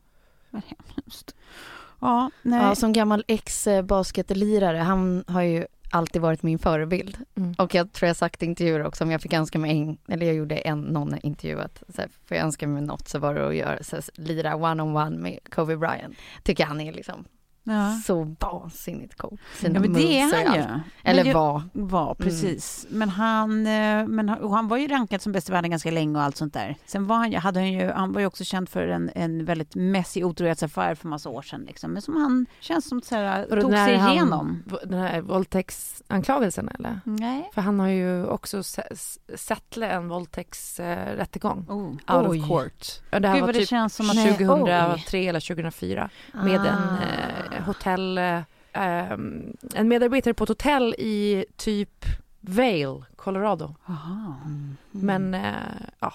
vad 0.51 0.63
hemskt. 0.97 1.35
Ja, 2.01 2.31
nej. 2.43 2.63
Ja, 2.63 2.75
som 2.75 2.93
gammal 2.93 3.25
ex-basketlirare, 3.29 4.77
han 4.79 5.25
har 5.27 5.43
ju 5.43 5.67
alltid 5.91 6.23
varit 6.23 6.43
min 6.43 6.59
förebild. 6.59 7.19
Mm. 7.35 7.55
Och 7.59 7.75
jag 7.75 7.93
tror 7.93 8.07
jag 8.07 8.17
sagt 8.17 8.43
i 8.43 8.47
intervjuer 8.47 8.87
också, 8.87 9.05
om 9.05 9.11
jag 9.11 9.21
fick 9.23 9.33
önska 9.33 9.59
mig 9.59 9.71
en, 9.79 9.99
eller 10.09 10.27
jag 10.27 10.35
gjorde 10.35 10.57
en, 10.57 10.81
någon 10.81 11.19
intervju 11.19 11.61
att 11.61 11.83
så 11.89 12.01
här, 12.03 12.11
får 12.25 12.37
jag 12.37 12.45
önska 12.45 12.69
mig 12.69 12.83
något 12.83 13.09
så 13.09 13.19
var 13.19 13.35
det 13.35 13.49
att 13.49 13.57
göra, 13.57 13.83
så 13.83 13.97
här, 13.97 14.05
lira 14.15 14.55
one-on-one 14.57 15.19
med 15.19 15.39
Kobe 15.51 15.77
Bryant. 15.77 16.17
Tycker 16.43 16.65
han 16.65 16.81
är 16.81 16.93
liksom 16.93 17.25
ja. 17.65 17.91
så 18.07 18.35
vansinnigt 18.41 19.17
cool. 19.17 19.39
Sina 19.57 19.75
ja, 19.75 19.81
men 19.81 19.93
det 19.93 20.05
och 20.05 20.11
är 20.11 20.47
han 20.47 20.55
ju. 20.55 20.81
Eller 21.03 21.35
var. 21.35 21.63
var, 21.73 22.15
precis. 22.15 22.87
Men, 22.91 23.09
han, 23.09 23.67
eh, 23.67 24.07
men 24.07 24.29
han, 24.29 24.39
och 24.39 24.51
han 24.55 24.69
var 24.69 24.77
ju 24.77 24.89
rankad 24.89 25.21
som 25.23 25.33
bäst 25.33 25.49
i 25.49 25.53
världen 25.53 25.71
ganska 25.71 25.91
länge 25.91 26.19
och 26.19 26.23
allt 26.25 26.37
sånt 26.37 26.55
där. 26.55 26.77
Sen 26.87 27.07
var 27.07 27.17
han, 27.17 27.33
ju- 27.33 27.39
hade 27.39 27.61
han 27.61 27.73
ju, 27.73 27.91
han 27.91 28.13
var 28.13 28.21
ju 28.21 28.27
också 28.27 28.45
känd 28.45 28.69
för 28.69 28.89
en, 28.89 29.11
en 29.15 29.45
väldigt 29.45 29.75
messig 29.75 30.27
otrohetsaffär 30.27 30.95
för 30.95 31.09
massa 31.09 31.29
år 31.29 31.43
sedan. 31.43 31.65
Liksom. 31.67 31.91
Men 31.93 32.03
som 32.03 32.17
han 32.17 32.47
känns 32.61 32.89
som 32.89 33.03
så 33.03 33.15
här, 33.15 33.53
Och 33.55 33.61
tog 33.61 33.73
sig 33.73 33.97
han- 33.97 34.13
igenom. 34.13 34.63
Den 34.85 34.99
här 35.01 35.21
våldtäktsanklagelsen 35.21 36.69
eller? 36.69 37.01
Nej. 37.05 37.51
För 37.55 37.63
han 37.63 37.81
har 37.81 37.89
ju 37.89 38.27
också 38.27 38.63
settlat 39.37 39.91
en 39.91 40.09
våldtäktsrättegång. 40.09 41.67
Oh. 41.69 42.17
out 42.17 42.29
Oj. 42.29 42.41
of 42.41 42.49
court. 42.49 42.87
Ja, 43.11 43.21
det 43.21 43.29
här 43.29 43.35
Gud 43.35 43.47
var 43.47 43.53
det 43.53 43.59
typ 43.59 43.69
känns 43.69 43.95
som 43.97 44.11
att... 44.11 44.17
2003 44.39 45.19
eller 45.29 45.41
2004 45.41 46.11
med 46.33 46.55
en 46.55 46.67
Ah. 46.67 46.99
eh, 47.54 47.54
hotell, 47.63 48.19
eh, 48.19 48.43
ehm, 48.73 49.57
en 49.75 49.89
medarbetare 49.89 50.35
på 50.35 50.45
ett 50.45 50.49
hotell 50.49 50.95
i 50.99 51.45
typ 51.57 52.05
Vail, 52.41 53.05
Colorado. 53.17 53.75
Aha. 53.89 54.37
Mm. 54.45 54.77
Men 54.91 55.35
eh, 55.35 55.53
ja, 56.01 56.13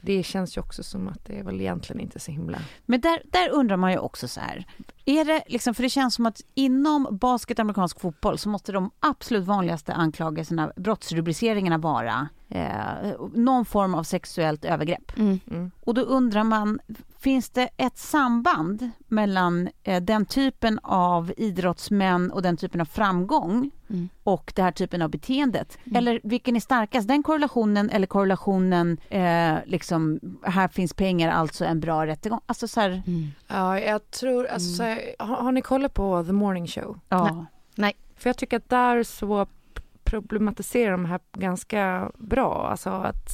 det 0.00 0.22
känns 0.22 0.56
ju 0.56 0.60
också 0.60 0.82
som 0.82 1.08
att 1.08 1.24
det 1.24 1.38
är 1.38 1.42
väl 1.42 1.60
egentligen 1.60 2.00
inte 2.00 2.20
så 2.20 2.30
himla... 2.30 2.58
Men 2.86 3.00
där, 3.00 3.22
där 3.24 3.50
undrar 3.50 3.76
man 3.76 3.92
ju 3.92 3.98
också 3.98 4.28
så 4.28 4.40
här. 4.40 4.66
Är 5.08 5.24
det 5.24 5.42
liksom, 5.46 5.74
för 5.74 5.82
det 5.82 5.88
känns 5.88 6.14
som 6.14 6.26
att 6.26 6.40
inom 6.54 7.08
basket 7.10 7.58
och 7.58 7.60
amerikansk 7.62 8.00
fotboll 8.00 8.38
så 8.38 8.48
måste 8.48 8.72
de 8.72 8.90
absolut 9.00 9.44
vanligaste 9.44 9.92
anklagelserna, 9.92 10.72
brottsrubriceringarna 10.76 11.78
vara 11.78 12.28
eh, 12.48 13.12
någon 13.34 13.64
form 13.64 13.94
av 13.94 14.02
sexuellt 14.02 14.64
övergrepp. 14.64 15.18
Mm. 15.18 15.40
Mm. 15.50 15.70
Och 15.80 15.94
då 15.94 16.00
undrar 16.02 16.44
man, 16.44 16.78
finns 17.18 17.50
det 17.50 17.68
ett 17.76 17.98
samband 17.98 18.90
mellan 19.08 19.68
eh, 19.82 20.02
den 20.02 20.26
typen 20.26 20.78
av 20.82 21.32
idrottsmän 21.36 22.30
och 22.30 22.42
den 22.42 22.56
typen 22.56 22.80
av 22.80 22.84
framgång 22.84 23.70
Mm. 23.90 24.08
och 24.22 24.52
den 24.56 24.64
här 24.64 24.72
typen 24.72 25.02
av 25.02 25.10
beteendet? 25.10 25.78
Mm. 25.84 25.96
Eller 25.96 26.20
vilken 26.24 26.56
är 26.56 26.60
starkast? 26.60 27.08
Den 27.08 27.22
korrelationen 27.22 27.90
eller 27.90 28.06
korrelationen, 28.06 28.98
eh, 29.08 29.54
liksom, 29.66 30.20
här 30.42 30.68
finns 30.68 30.94
pengar, 30.94 31.30
alltså 31.30 31.64
en 31.64 31.80
bra 31.80 32.06
rättegång? 32.06 32.40
Alltså 32.46 32.68
så 32.68 32.80
här, 32.80 33.02
Mm. 33.06 33.28
Ja, 33.48 33.80
jag 33.80 34.10
tror... 34.10 34.46
Alltså, 34.46 34.82
har, 35.18 35.36
har 35.36 35.52
ni 35.52 35.62
kollat 35.62 35.94
på 35.94 36.24
The 36.24 36.32
Morning 36.32 36.66
Show? 36.66 37.00
ja. 37.08 37.46
För 38.16 38.28
jag 38.28 38.36
tycker 38.36 38.56
att 38.56 38.68
där 38.68 39.02
så 39.02 39.46
problematiserar 40.04 40.92
de 40.92 41.04
här 41.04 41.20
ganska 41.32 42.10
bra. 42.14 42.68
Alltså 42.70 42.90
att, 42.90 43.28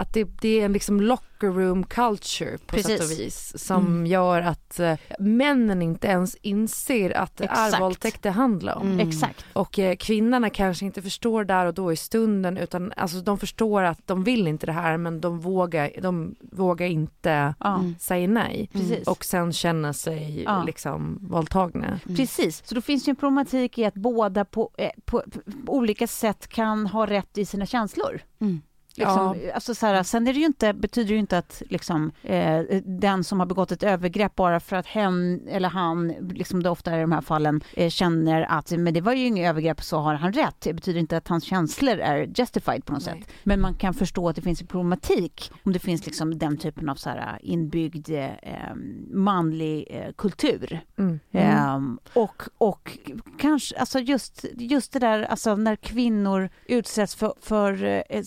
att 0.00 0.12
det, 0.12 0.24
det 0.40 0.60
är 0.60 0.64
en 0.64 0.72
liksom 0.72 1.00
locker 1.00 1.46
room 1.46 1.84
culture 1.84 2.58
på 2.66 2.76
sätt 2.76 2.84
och 2.84 2.98
Precis. 2.98 3.20
vis 3.20 3.64
som 3.64 3.86
Mm. 3.86 4.06
gör 4.06 4.42
att 4.42 4.80
eh, 4.80 4.94
männen 5.18 5.82
inte 5.82 6.06
ens 6.08 6.34
inser 6.34 7.16
att 7.16 7.36
det 7.36 7.44
Exakt. 7.44 7.74
är 7.74 7.80
våldtäkt 7.80 8.22
det 8.22 8.30
handlar 8.30 8.74
om. 8.76 8.92
Mm. 8.92 9.08
Exakt. 9.08 9.44
Och 9.52 9.78
eh, 9.78 9.96
kvinnorna 9.96 10.50
kanske 10.50 10.84
inte 10.84 11.02
förstår 11.02 11.44
där 11.44 11.66
och 11.66 11.74
då 11.74 11.92
i 11.92 11.96
stunden 11.96 12.56
utan 12.58 12.92
alltså 12.96 13.20
de 13.20 13.38
förstår 13.38 13.82
att 13.82 14.06
de 14.06 14.24
vill 14.24 14.46
inte 14.46 14.66
det 14.66 14.72
här 14.72 14.96
men 14.96 15.20
de 15.20 15.40
vågar, 15.40 15.90
de 16.02 16.34
vågar 16.40 16.86
inte. 16.86 17.54
Mm. 17.64 17.94
säga 17.98 18.28
nej. 18.28 18.68
Precis. 18.72 19.08
Och 19.08 19.24
sen 19.24 19.52
känna 19.52 19.92
sig 19.92 20.42
Ja. 20.42 20.62
liksom 20.66 21.18
våldtagna. 21.30 21.86
Mm. 22.06 22.16
Precis, 22.16 22.62
så 22.66 22.74
då 22.74 22.80
finns 22.80 23.04
det 23.04 23.08
ju 23.08 23.10
en 23.12 23.16
problematik 23.16 23.78
i 23.78 23.84
att 23.84 23.94
båda 23.94 24.44
på, 24.44 24.70
eh, 24.78 24.90
på, 25.04 25.22
på 25.66 25.74
olika 25.76 26.06
sätt 26.06 26.48
kan 26.48 26.86
ha 26.86 27.06
rätt 27.06 27.38
i 27.38 27.44
sina 27.46 27.66
känslor. 27.66 28.20
Mm. 28.40 28.60
Liksom, 28.94 29.36
alltså 29.54 29.74
så 29.74 29.86
här, 29.86 30.02
sen 30.02 30.28
är 30.28 30.32
det 30.32 30.38
ju 30.38 30.46
inte, 30.46 30.72
betyder 30.72 31.08
det 31.08 31.14
ju 31.14 31.20
inte 31.20 31.38
att 31.38 31.62
liksom, 31.68 32.12
eh, 32.22 32.60
den 32.84 33.24
som 33.24 33.40
har 33.40 33.46
begått 33.46 33.72
ett 33.72 33.82
övergrepp 33.82 34.34
bara 34.34 34.60
för 34.60 34.76
att 34.76 34.86
hen 34.86 35.40
eller 35.48 35.68
han, 35.68 36.08
liksom 36.08 36.62
det 36.62 36.70
ofta 36.70 36.90
är 36.90 36.98
i 36.98 37.00
de 37.00 37.12
här 37.12 37.20
fallen, 37.20 37.60
eh, 37.74 37.90
känner 37.90 38.42
att 38.42 38.70
men 38.70 38.94
det 38.94 39.00
var 39.00 39.12
ju 39.12 39.26
inget 39.26 39.50
övergrepp 39.50 39.82
så 39.82 39.98
har 39.98 40.14
han 40.14 40.32
rätt. 40.32 40.56
Det 40.60 40.72
betyder 40.72 41.00
inte 41.00 41.16
att 41.16 41.28
hans 41.28 41.44
känslor 41.44 41.98
är 41.98 42.28
justified 42.34 42.84
på 42.84 42.92
något 42.92 43.06
Nej. 43.06 43.20
sätt. 43.20 43.30
Men 43.42 43.60
man 43.60 43.74
kan 43.74 43.94
förstå 43.94 44.28
att 44.28 44.36
det 44.36 44.42
finns 44.42 44.60
en 44.60 44.66
problematik 44.66 45.52
om 45.64 45.72
det 45.72 45.78
finns 45.78 46.06
liksom 46.06 46.38
den 46.38 46.56
typen 46.56 46.88
av 46.88 46.94
så 46.94 47.10
här, 47.10 47.38
inbyggd 47.42 48.10
eh, 48.10 48.74
manlig 49.10 49.86
eh, 49.90 50.12
kultur. 50.12 50.80
Mm. 50.98 51.20
Ehm, 51.32 51.98
och, 52.14 52.42
och 52.58 52.98
kanske, 53.38 53.78
alltså 53.78 53.98
just, 53.98 54.44
just 54.58 54.92
det 54.92 54.98
där, 54.98 55.22
alltså 55.22 55.56
när 55.56 55.76
kvinnor 55.76 56.50
utsätts 56.66 57.14
för, 57.14 57.32
för 57.40 57.84
eh, 57.84 58.22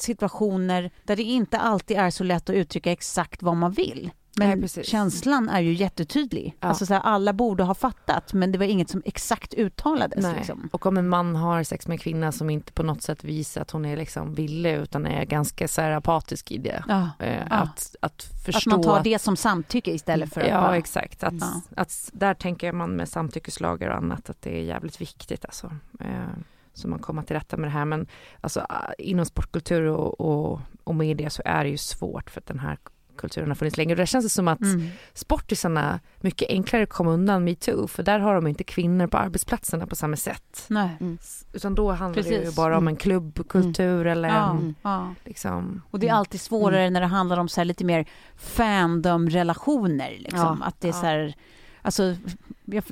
situationer 0.59 0.91
där 1.03 1.15
det 1.15 1.23
inte 1.23 1.57
alltid 1.59 1.97
är 1.97 2.09
så 2.09 2.23
lätt 2.23 2.49
att 2.49 2.55
uttrycka 2.55 2.91
exakt 2.91 3.43
vad 3.43 3.57
man 3.57 3.71
vill. 3.71 4.11
Men 4.37 4.59
Nej, 4.59 4.85
känslan 4.85 5.49
är 5.49 5.61
ju 5.61 5.73
jättetydlig. 5.73 6.57
Ja. 6.59 6.67
Alltså 6.67 6.85
så 6.85 6.93
här, 6.93 7.01
alla 7.01 7.33
borde 7.33 7.63
ha 7.63 7.73
fattat, 7.73 8.33
men 8.33 8.51
det 8.51 8.57
var 8.57 8.65
inget 8.65 8.89
som 8.89 9.01
exakt 9.05 9.53
uttalades. 9.53 10.25
Liksom. 10.35 10.69
Och 10.71 10.85
om 10.85 10.97
en 10.97 11.09
man 11.09 11.35
har 11.35 11.63
sex 11.63 11.87
med 11.87 11.95
en 11.95 11.99
kvinna 11.99 12.31
som 12.31 12.49
inte 12.49 12.73
på 12.73 12.83
något 12.83 13.01
sätt 13.01 13.23
visar 13.23 13.61
att 13.61 13.71
hon 13.71 13.85
är 13.85 13.97
liksom 13.97 14.33
villig 14.33 14.73
utan 14.73 15.05
är 15.05 15.25
ganska 15.25 15.67
så 15.67 15.81
här 15.81 15.91
apatisk 15.91 16.51
i 16.51 16.57
det. 16.57 16.83
Ja. 16.87 17.09
Eh, 17.19 17.33
Ja. 17.49 17.55
Att, 17.55 17.95
att 18.01 18.23
förstå 18.45 18.59
Att 18.59 18.65
man 18.65 18.83
tar 18.83 19.03
det 19.03 19.19
som 19.19 19.37
samtycke 19.37 19.91
istället 19.91 20.33
för 20.33 20.41
att 20.41 20.47
Ja, 20.47 20.61
bara... 20.61 20.77
exakt. 20.77 21.23
Att, 21.23 21.33
att 21.75 22.09
där 22.13 22.33
tänker 22.33 22.71
man 22.71 22.95
med 22.95 23.09
samtyckeslagar 23.09 23.89
och 23.89 23.97
annat 23.97 24.29
att 24.29 24.41
det 24.41 24.57
är 24.59 24.63
jävligt 24.63 25.01
viktigt 25.01 25.45
alltså. 25.45 25.71
Eh, 25.99 26.07
så 26.73 26.87
man 26.87 26.99
kommer 26.99 27.21
till 27.21 27.35
rätta 27.35 27.57
med 27.57 27.67
det 27.67 27.71
här. 27.73 27.85
Men 27.85 28.07
alltså, 28.41 28.59
ah, 28.69 28.93
inom 28.97 29.25
sportkultur 29.25 29.85
och, 29.87 30.21
och, 30.21 30.59
och 30.83 30.95
media 30.95 31.29
så 31.29 31.41
är 31.45 31.63
det 31.63 31.69
ju 31.69 31.77
svårt 31.77 32.29
för 32.29 32.41
att 32.41 32.47
den 32.47 32.59
här 32.59 32.77
kulturen 33.17 33.47
har 33.49 33.55
funnits 33.55 33.77
länge. 33.77 33.93
Och 33.93 33.97
där 33.97 34.05
känns 34.05 34.25
det 34.25 34.29
som 34.29 34.47
att 34.47 34.61
Mm. 34.61 34.87
sportisarna 35.13 35.99
mycket 36.21 36.49
enklare 36.49 36.85
kommer 36.85 37.11
undan 37.11 37.43
metoo 37.43 37.87
för 37.87 38.03
där 38.03 38.19
har 38.19 38.35
de 38.35 38.47
inte 38.47 38.63
kvinnor 38.63 39.07
på 39.07 39.17
arbetsplatserna 39.17 39.87
på 39.87 39.95
samma 39.95 40.15
sätt. 40.15 40.65
Nej. 40.67 40.89
Mm. 40.99 41.17
Utan 41.53 41.75
då 41.75 41.91
handlar 41.91 42.23
det 42.23 42.29
ju 42.29 42.37
Precis. 42.39 42.55
bara 42.55 42.77
om 42.77 42.83
Mm. 42.83 42.91
en 42.91 42.95
klubbkultur 42.95 44.07
eller 44.07 44.29
Ja, 44.29 44.51
en 44.51 44.75
ja. 44.81 45.13
liksom... 45.25 45.81
Och 45.91 45.99
det 45.99 46.07
är 46.07 46.13
alltid 46.13 46.41
svårare 46.41 46.89
när 46.89 47.01
det 47.01 47.07
handlar 47.07 47.37
om 47.37 47.49
så 47.49 47.59
här 47.59 47.65
lite 47.65 47.85
mer 47.85 48.05
fandom-relationer. 48.35 50.15
Liksom. 50.19 50.57
Ja, 50.61 50.65
att 50.67 50.81
det 50.81 50.87
är 50.87 50.93
ja. 50.93 50.99
så 50.99 51.05
här, 51.05 51.33
alltså, 51.81 52.15
jag, 52.65 52.83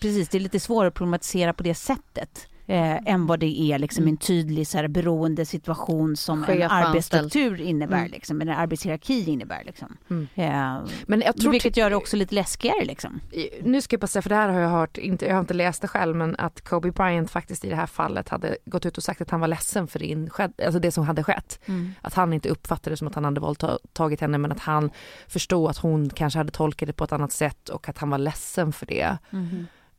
precis, 0.00 0.28
det 0.28 0.38
är 0.38 0.40
lite 0.40 0.60
svårare 0.60 0.88
att 0.88 0.94
problematisera 0.94 1.52
på 1.52 1.62
det 1.62 1.74
sättet. 1.74 2.48
Eh, 2.66 2.96
än 3.12 3.26
vad 3.26 3.40
det 3.40 3.60
är 3.60 3.78
liksom 3.78 4.08
en 4.08 4.16
tydlig 4.16 4.66
så 4.66 4.78
här, 4.78 4.88
beroendesituation 4.88 6.16
som 6.16 6.44
Chef 6.44 6.60
en 6.62 6.70
arbetsstruktur 6.70 7.60
innebär, 7.60 7.98
Mm. 7.98 8.10
liksom, 8.10 8.40
en 8.40 8.48
arbetshierarki 8.48 9.30
innebär. 9.30 9.62
Liksom. 9.64 9.96
Mm. 10.10 10.28
Eh, 10.34 10.90
Men 11.06 11.20
jag 11.20 11.36
tror 11.36 11.50
vilket 11.52 11.76
gör 11.76 11.90
det 11.90 11.96
också 11.96 12.16
lite 12.16 12.34
läskigare. 12.34 12.84
Liksom. 12.84 13.20
Nu 13.62 13.80
ska 13.80 13.94
jag 13.94 14.00
bara 14.00 14.06
säga, 14.06 14.22
för 14.22 14.28
det 14.30 14.36
här 14.36 14.48
har 14.48 14.60
jag 14.60 14.68
hört, 14.68 14.98
inte, 14.98 15.26
jag 15.26 15.34
har 15.34 15.40
inte 15.40 15.54
läst 15.54 15.82
det 15.82 15.88
själv, 15.88 16.16
men 16.16 16.36
att 16.38 16.60
Kobe 16.60 16.90
Bryant 16.90 17.30
faktiskt 17.30 17.64
i 17.64 17.68
det 17.70 17.76
här 17.76 17.86
fallet 17.86 18.28
hade 18.28 18.56
gått 18.64 18.86
ut 18.86 18.96
och 18.96 19.02
sagt 19.04 19.20
att 19.20 19.30
han 19.30 19.40
var 19.40 19.48
ledsen 19.48 19.86
för 19.88 19.98
det, 19.98 20.06
insked, 20.06 20.52
alltså 20.66 20.80
det 20.80 20.90
som 20.92 21.04
hade 21.06 21.24
skett. 21.24 21.60
Att 22.00 22.14
han 22.14 22.32
inte 22.32 22.48
uppfattade 22.48 22.90
det 22.92 22.96
som 22.96 23.08
att 23.08 23.14
han 23.14 23.24
hade 23.24 23.40
våldtagit 23.40 24.20
henne 24.20 24.38
men 24.38 24.52
att 24.52 24.60
han 24.60 24.90
förstod 25.28 25.70
att 25.70 25.78
hon 25.78 26.10
kanske 26.10 26.38
hade 26.38 26.52
tolkat 26.52 26.86
det 26.86 26.92
på 26.92 27.04
ett 27.04 27.12
annat 27.12 27.32
sätt 27.32 27.68
och 27.68 27.88
att 27.88 27.98
han 27.98 28.10
var 28.10 28.18
ledsen 28.18 28.72
för 28.72 28.86
det. 28.86 29.16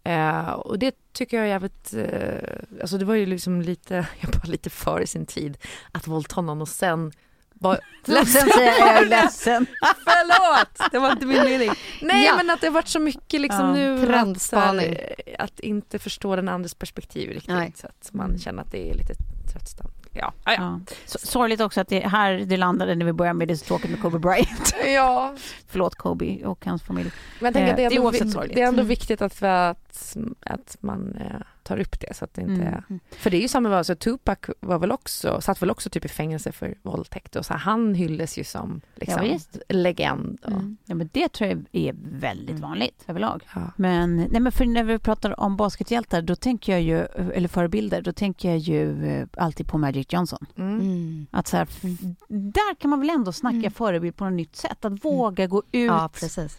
Eh, 0.06 0.50
och 0.50 0.80
det 0.80 0.96
tycker 1.14 1.38
jag 1.38 1.46
är 1.46 1.50
jävligt, 1.50 1.94
eh, 1.94 2.82
alltså 2.82 2.98
det 2.98 3.06
var 3.06 3.16
ju 3.16 3.26
liksom 3.26 3.62
lite, 3.62 3.96
jag 4.20 4.32
bara 4.32 4.52
lite 4.52 4.70
före 4.70 5.08
sin 5.08 5.26
tid 5.26 5.58
att 5.92 6.08
våldta 6.08 6.42
någon 6.42 6.62
och 6.62 6.70
sen 6.70 7.12
var 7.54 7.80
Sen 8.06 8.26
säger 8.26 8.80
jag, 8.80 8.80
jag 8.80 8.98
är 8.98 9.06
ledsen. 9.06 9.66
Förlåt, 10.04 10.92
det 10.92 11.00
var 11.00 11.12
inte 11.12 11.26
min 11.26 11.44
mening. 11.44 11.72
Nej 12.02 12.26
Ja. 12.26 12.36
men 12.38 12.50
att 12.50 12.62
det 12.62 12.68
har 12.68 12.72
varit 12.74 12.88
så 12.88 13.00
mycket 13.00 13.42
liksom 13.42 13.60
Ja, 13.66 13.74
nu 13.74 14.14
att, 14.16 14.52
här, 14.52 15.16
att 15.40 15.60
inte 15.60 16.00
förstå 16.00 16.36
den 16.36 16.50
andres 16.50 16.74
perspektiv 16.74 17.30
riktigt. 17.30 17.48
Nej. 17.48 17.74
Så 17.76 17.88
att 17.88 18.10
man 18.14 18.38
känner 18.40 18.62
att 18.62 18.72
det 18.72 18.90
är 18.90 18.94
lite 18.94 19.14
tröttsamt. 19.52 20.05
Ja, 20.18 20.34
ja, 20.46 20.54
ja. 20.58 20.80
Sorgligt 21.06 21.62
också 21.62 21.82
att 21.82 21.88
det 21.88 22.00
här 22.08 22.34
det 22.34 22.58
landade 22.58 22.96
när 22.96 23.06
vi 23.06 23.14
började 23.14 23.38
med 23.38 23.48
det 23.48 23.58
så 23.58 23.66
tråkigt 23.66 23.92
med 23.92 24.02
Kobe 24.02 24.20
Bryant. 24.20 24.76
ja. 24.86 25.34
Förlåt 25.68 25.96
Kobe 25.96 26.46
och 26.46 26.66
hans 26.66 26.84
familj. 26.84 27.12
Men 27.40 27.54
tänker 27.54 27.72
att 27.72 27.78
det 27.78 27.84
är, 27.84 27.86
Eh, 27.86 27.90
det 27.90 27.96
är 27.96 27.98
ändå, 27.98 28.08
oavsett 28.08 28.32
sorgligt. 28.32 28.56
det 28.56 28.62
är 28.62 28.68
ändå 28.68 28.84
viktigt 28.84 29.22
att, 29.22 29.44
att, 29.44 30.16
att 30.46 30.78
man 30.80 31.16
eh, 31.16 31.42
tar 31.66 31.80
upp 31.80 32.00
det 32.00 32.14
så 32.16 32.26
att 32.26 32.34
det 32.34 32.42
inte 32.42 32.84
Mm. 32.90 33.00
För 33.12 33.30
det 33.30 33.38
är 33.38 33.42
ju 33.42 33.48
samma, 33.48 33.78
alltså 33.78 33.96
Tupac 33.96 34.38
var 34.60 34.80
väl 34.80 34.92
också, 34.92 35.42
satt 35.42 35.62
väl 35.62 35.72
också 35.72 35.90
typ 35.90 36.06
i 36.06 36.08
fängelse 36.08 36.52
för 36.52 36.76
våldtäkt 36.82 37.36
och 37.36 37.46
så 37.46 37.54
han 37.54 37.94
hylldes 37.96 38.38
ju 38.38 38.44
som 38.44 38.82
liksom, 38.96 39.26
Ja, 39.26 39.40
legend. 39.70 40.40
Och, 40.44 40.52
Mm. 40.52 40.78
Ja, 40.86 40.96
men 40.96 41.10
det 41.14 41.30
tror 41.30 41.50
jag 41.50 41.66
är 41.72 41.96
väldigt 42.12 42.60
vanligt 42.60 43.04
överlag. 43.08 43.44
ja. 43.56 43.62
Men, 43.78 44.16
nej 44.16 44.40
men 44.42 44.52
för 44.52 44.66
när 44.66 44.84
vi 44.84 45.00
pratar 45.00 45.40
om 45.40 45.58
baskethjältar, 45.58 46.22
då 46.22 46.36
tänker 46.36 46.72
jag 46.72 46.82
ju, 46.82 47.00
eller 47.34 47.48
förebilder, 47.48 48.02
då 48.02 48.12
tänker 48.14 48.50
jag 48.50 48.58
ju 48.58 49.06
eh, 49.08 49.28
alltid 49.38 49.68
på 49.68 49.78
Magic 49.78 50.08
Johnson. 50.14 50.46
Mm. 50.58 50.80
Mm. 50.80 51.28
Att 51.32 51.48
så 51.48 51.58
här, 51.58 51.64
f- 51.70 51.82
där 52.28 52.76
kan 52.76 52.90
man 52.90 53.00
väl 53.00 53.10
ändå 53.10 53.32
snacka 53.32 53.56
Mm. 53.58 53.72
förebild 53.72 54.16
på 54.16 54.24
något 54.26 54.34
nytt 54.34 54.56
sätt. 54.56 54.86
Att 54.86 55.06
våga 55.06 55.48
gå 55.48 55.64
ut 55.72 55.92
Ja, 55.92 56.10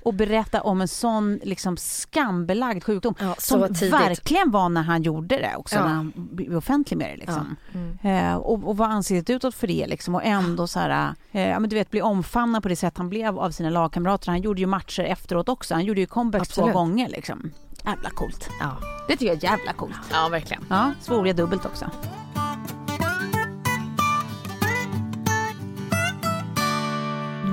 och 0.02 0.14
berätta 0.14 0.62
om 0.62 0.80
en 0.80 0.88
sån 0.88 1.40
liksom, 1.42 1.76
skambelagd 1.76 2.84
sjukdom. 2.84 3.14
Ja, 3.20 3.34
Som 3.38 3.74
tidigt. 3.74 3.92
verkligen 3.92 4.50
var 4.50 4.68
när 4.68 4.82
han 4.82 4.95
gjorde 5.02 5.36
det 5.36 5.56
också, 5.56 5.76
Ja. 5.76 5.82
när 5.84 5.94
han 5.94 6.12
blev 6.16 6.56
offentlig 6.56 6.98
med 6.98 7.10
det. 7.10 7.16
Liksom. 7.16 7.56
Mm. 7.74 7.98
Eh, 8.02 8.34
och, 8.36 8.64
och 8.68 8.76
var 8.76 8.86
ansiktet 8.86 9.36
utåt 9.36 9.54
för 9.54 9.66
det 9.66 9.86
liksom, 9.86 10.14
och 10.14 10.24
ändå 10.24 10.66
så 10.66 10.78
här, 10.80 11.14
eh, 11.32 11.48
ja, 11.48 11.60
men 11.60 11.70
du 11.70 11.76
vet, 11.76 11.90
bli 11.90 12.02
omfamnad 12.02 12.62
på 12.62 12.68
det 12.68 12.76
sätt 12.76 12.98
han 12.98 13.08
blev 13.08 13.38
av 13.38 13.50
sina 13.50 13.70
lagkamrater. 13.70 14.28
Han 14.30 14.40
gjorde 14.40 14.60
ju 14.60 14.66
matcher 14.66 15.02
efteråt 15.02 15.48
också. 15.48 15.74
Han 15.74 15.84
gjorde 15.84 16.00
ju 16.00 16.06
comebacks 16.06 16.48
två 16.48 16.66
gånger. 16.66 17.08
Liksom. 17.08 17.50
Jävla 17.84 18.10
coolt. 18.10 18.50
Ja. 18.60 18.76
Det 19.08 19.12
tycker 19.12 19.26
jag 19.26 19.36
är 19.36 19.44
jävla 19.44 19.72
coolt. 19.72 19.94
ja, 20.12 20.28
verkligen. 20.28 20.64
Ja, 20.68 20.92
svor 21.00 21.26
jag 21.26 21.36
dubbelt 21.36 21.66
också. 21.66 21.90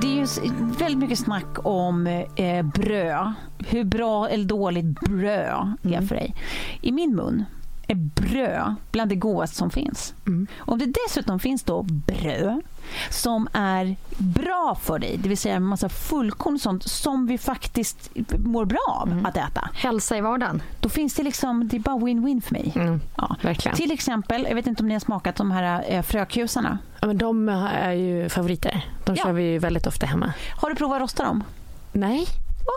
Det 0.04 0.10
är 0.10 0.44
ju 0.44 0.52
väldigt 0.78 0.98
mycket 0.98 1.18
snack 1.18 1.66
om 1.66 2.06
eh, 2.36 2.62
bröd. 2.62 3.32
Hur 3.58 3.84
bra 3.84 4.28
eller 4.28 4.44
dåligt 4.44 5.00
bröd 5.00 5.76
är 5.82 6.00
för 6.00 6.14
dig. 6.14 6.34
I 6.80 6.92
min 6.92 7.16
mun 7.16 7.44
är 7.88 7.94
bröd 7.94 8.74
bland 8.92 9.08
det 9.10 9.14
godaste 9.16 9.56
som 9.56 9.70
finns. 9.70 10.14
Mm. 10.26 10.46
Om 10.58 10.78
det 10.78 10.92
dessutom 11.06 11.40
finns 11.40 11.62
då 11.62 11.82
bröd 11.82 12.60
som 13.10 13.48
är 13.52 13.96
bra 14.18 14.78
för 14.82 14.98
dig, 14.98 15.16
det 15.22 15.28
vill 15.28 15.38
säga 15.38 15.54
en 15.54 15.62
massa 15.62 15.88
fullkorn 15.88 16.54
och 16.54 16.60
sånt 16.60 16.82
som 16.82 17.26
vi 17.26 17.38
faktiskt 17.38 18.10
mår 18.38 18.64
bra 18.64 18.78
av 19.02 19.22
att 19.26 19.36
äta. 19.36 19.68
Hälsa 19.74 20.16
i 20.16 20.20
vardagen. 20.20 20.62
Då 20.80 20.88
finns 20.88 21.14
det 21.14 21.22
liksom, 21.22 21.68
det 21.68 21.76
är 21.76 21.80
bara 21.80 21.96
win-win 21.96 22.40
för 22.40 22.52
mig. 22.52 22.72
Mm. 22.74 23.00
Ja. 23.16 23.36
Verkligen. 23.42 23.76
Till 23.76 23.90
exempel, 23.92 24.46
jag 24.48 24.54
vet 24.54 24.66
inte 24.66 24.82
om 24.82 24.88
ni 24.88 24.94
har 24.94 25.00
smakat 25.00 25.36
de 25.36 25.50
här 25.50 25.84
eh, 25.88 26.02
frökusarna. 26.02 26.78
Ja, 27.00 27.06
men 27.06 27.18
de 27.18 27.48
är 27.48 27.92
ju 27.92 28.28
favoriter. 28.28 28.86
De 29.04 29.14
Ja. 29.16 29.24
kör 29.24 29.32
vi 29.32 29.42
ju 29.42 29.58
väldigt 29.58 29.86
ofta 29.86 30.06
hemma. 30.06 30.32
Har 30.60 30.70
du 30.70 30.76
provat 30.76 30.96
att 30.96 31.02
rosta 31.02 31.24
dem? 31.24 31.44
Nej, 31.92 32.26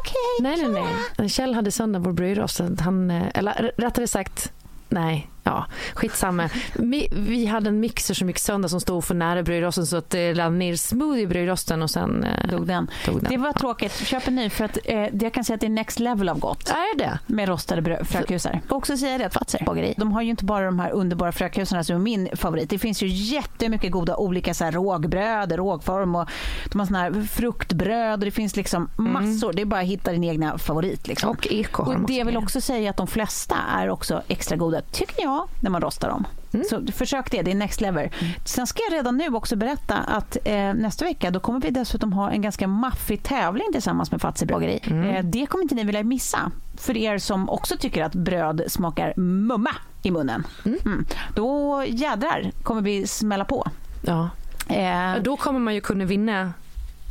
Okej. 0.02 0.16
nej, 0.42 0.68
nej. 0.68 0.84
nej. 1.18 1.30
Kjell 1.30 1.54
hade 1.54 1.72
sönder 1.72 2.00
vår 2.00 2.12
brödrost. 2.12 2.62
Han, 2.80 3.12
eh, 3.12 3.24
eller 3.34 3.72
rättare 3.78 4.08
sagt, 4.08 4.52
nej, 4.90 5.28
ja, 5.48 5.66
skitsamma. 5.94 6.50
Vi, 6.74 7.08
vi 7.12 7.46
hade 7.46 7.70
en 7.70 7.80
mixer 7.80 8.14
som 8.14 8.28
gick 8.28 8.40
sönder 8.40 8.70
som 8.70 8.82
stod 8.82 9.04
för 9.04 9.16
nära 9.16 9.44
brödrosten 9.44 9.86
så 9.86 9.98
att 9.98 10.10
det 10.10 10.34
rann 10.34 10.60
ner 10.60 10.76
smoothie 10.76 11.24
i 11.24 11.28
brödrosten 11.28 11.82
och 11.82 11.90
sen 11.90 12.24
eh, 12.24 12.50
Dog 12.50 12.68
den. 12.68 12.88
tog 13.06 13.22
den. 13.22 13.32
Det 13.32 13.38
var 13.38 13.54
tråkigt. 13.54 13.94
Köp 14.08 14.28
en 14.28 14.36
ny 14.36 14.50
för 14.50 14.66
att 14.66 14.78
eh, 14.86 15.08
jag 15.22 15.34
kan 15.34 15.44
säga 15.44 15.56
att 15.56 15.62
det 15.62 15.68
är 15.68 15.70
next 15.70 16.00
level 16.00 16.30
av 16.30 16.40
gott. 16.40 16.70
Är 16.70 16.98
det? 16.98 17.20
Med 17.26 17.50
rostade 17.50 17.82
bröd, 17.82 18.08
frökusar. 18.08 18.62
Ska 18.66 18.76
också 18.76 18.98
säga 18.98 19.18
det 19.18 19.26
att 19.26 19.34
Fazer 19.34 19.64
bageri, 19.66 19.94
de 19.98 20.12
har 20.12 20.22
ju 20.22 20.30
inte 20.30 20.46
bara 20.46 20.66
de 20.66 20.80
här 20.80 20.92
underbara 20.92 21.32
frökusarna 21.32 21.84
som 21.84 21.96
är 21.96 22.00
min 22.00 22.30
favorit. 22.34 22.70
Det 22.70 22.80
finns 22.80 23.04
ju 23.04 23.08
jättemycket 23.08 23.92
goda 23.92 24.16
olika 24.18 24.54
så 24.54 24.64
här 24.64 24.72
rågbröd, 24.72 25.52
rågform 25.52 26.16
och 26.16 26.30
de 26.72 26.80
har 26.80 26.86
såna 26.86 27.00
här 27.00 27.28
fruktbröd 27.32 28.14
och 28.20 28.26
det 28.26 28.32
finns 28.32 28.56
liksom 28.56 28.90
massor. 28.96 29.54
Det 29.54 29.62
är 29.62 29.66
bara 29.66 29.82
att 29.82 29.88
hitta 29.88 30.12
din 30.12 30.24
egna 30.24 30.58
favorit. 30.58 31.08
Liksom. 31.08 31.30
Och 31.30 31.48
eko 31.52 31.84
har 31.84 31.94
de 31.94 32.02
Och 32.02 32.08
det 32.08 32.14
också 32.22 32.26
vill 32.26 32.38
också 32.38 32.62
säga 32.62 32.90
att 32.90 32.98
de 32.98 33.08
flesta 33.08 33.56
är 33.78 33.90
också 33.90 34.22
extra 34.28 34.58
goda, 34.58 34.82
tycker 34.92 35.22
jag, 35.24 35.37
när 35.60 35.70
man 35.70 35.82
rostar 35.82 36.10
dem. 36.10 36.28
Så 36.70 36.86
försök 36.92 37.32
det, 37.32 37.42
det 37.42 37.52
är 37.52 37.56
next 37.56 37.82
level. 37.82 38.10
Sen 38.46 38.68
ska 38.68 38.82
jag 38.90 38.98
redan 38.98 39.18
nu 39.18 39.28
också 39.36 39.56
berätta 39.56 39.96
att 39.98 40.38
eh, 40.46 40.74
nästa 40.74 41.06
vecka 41.06 41.32
då 41.32 41.40
kommer 41.40 41.62
vi 41.62 41.70
dessutom 41.70 42.14
ha 42.14 42.32
en 42.32 42.42
ganska 42.42 42.68
maffig 42.68 43.24
tävling 43.24 43.68
tillsammans 43.74 44.12
med 44.12 44.22
Fazer 44.22 44.46
bageri. 44.46 44.80
Eh, 45.16 45.26
det 45.26 45.46
kommer 45.46 45.62
inte 45.64 45.76
ni 45.76 45.84
vilja 45.84 46.04
missa. 46.04 46.52
För 46.78 46.98
er 46.98 47.18
som 47.18 47.50
också 47.50 47.76
tycker 47.80 48.04
att 48.04 48.16
bröd 48.16 48.62
smakar 48.68 49.14
mumma 49.20 49.70
i 50.04 50.12
munnen. 50.12 50.44
Mm. 50.66 51.06
Då 51.36 51.84
jädrar 51.88 52.52
kommer 52.64 52.82
vi 52.82 53.08
smälla 53.08 53.46
på. 53.46 53.68
Ja. 54.02 54.30
Eh, 54.76 55.22
Då 55.24 55.38
kommer 55.38 55.60
man 55.60 55.74
ju 55.76 55.82
kunna 55.82 56.06
vinna 56.06 56.54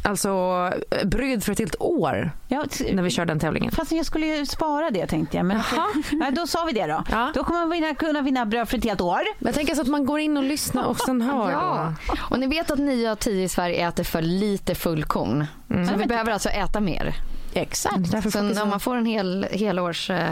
alltså 0.06 0.70
bröd 1.04 1.44
för 1.44 1.52
ett 1.52 1.58
helt 1.58 1.76
år 1.80 2.30
ja, 2.48 2.64
när 2.92 3.02
vi 3.02 3.10
kör 3.10 3.24
den 3.26 3.38
tävlingen. 3.40 3.72
Fast 3.72 3.92
jag 3.92 4.06
skulle 4.06 4.26
ju 4.26 4.46
spara 4.46 4.90
det 4.90 5.06
tänkte 5.06 5.36
jag. 5.36 5.46
Men 5.46 5.60
Nej, 6.12 6.32
då 6.32 6.46
sa 6.46 6.64
vi 6.64 6.72
det 6.72 6.86
då. 6.86 7.04
Ja. 7.10 7.30
Då 7.34 7.44
kommer 7.44 7.60
man 7.60 7.70
vinna, 7.70 7.94
kunna 7.94 8.22
vinna 8.22 8.46
bröd 8.46 8.68
för 8.68 8.78
ett 8.78 8.84
helt 8.84 9.00
år. 9.00 9.20
Men 9.38 9.46
jag 9.46 9.54
tänker 9.54 9.74
så 9.74 9.80
att 9.82 9.88
man 9.88 10.06
går 10.06 10.18
in 10.20 10.36
och 10.36 10.42
lyssnar 10.42 10.84
och 10.84 10.98
sen 10.98 11.22
hör 11.22 11.50
Ja, 11.50 11.94
då. 12.08 12.14
och 12.30 12.38
ni 12.38 12.46
vet 12.46 12.70
att 12.70 12.78
9 12.78 13.10
av 13.10 13.16
10 13.16 13.44
i 13.44 13.48
Sverige 13.48 13.88
äter 13.88 14.04
för 14.04 14.22
lite 14.22 14.74
fullkorn. 14.74 15.46
Så 15.68 15.96
vi 15.98 16.06
behöver 16.06 16.32
alltså 16.32 16.48
äta 16.48 16.80
mer. 16.80 17.14
Exakt. 17.54 18.32
Så 18.32 18.38
om 18.62 18.68
man 18.68 18.80
får 18.80 18.96
en 18.96 19.06
hel, 19.06 19.46
helårs 19.52 20.10
eh, 20.10 20.30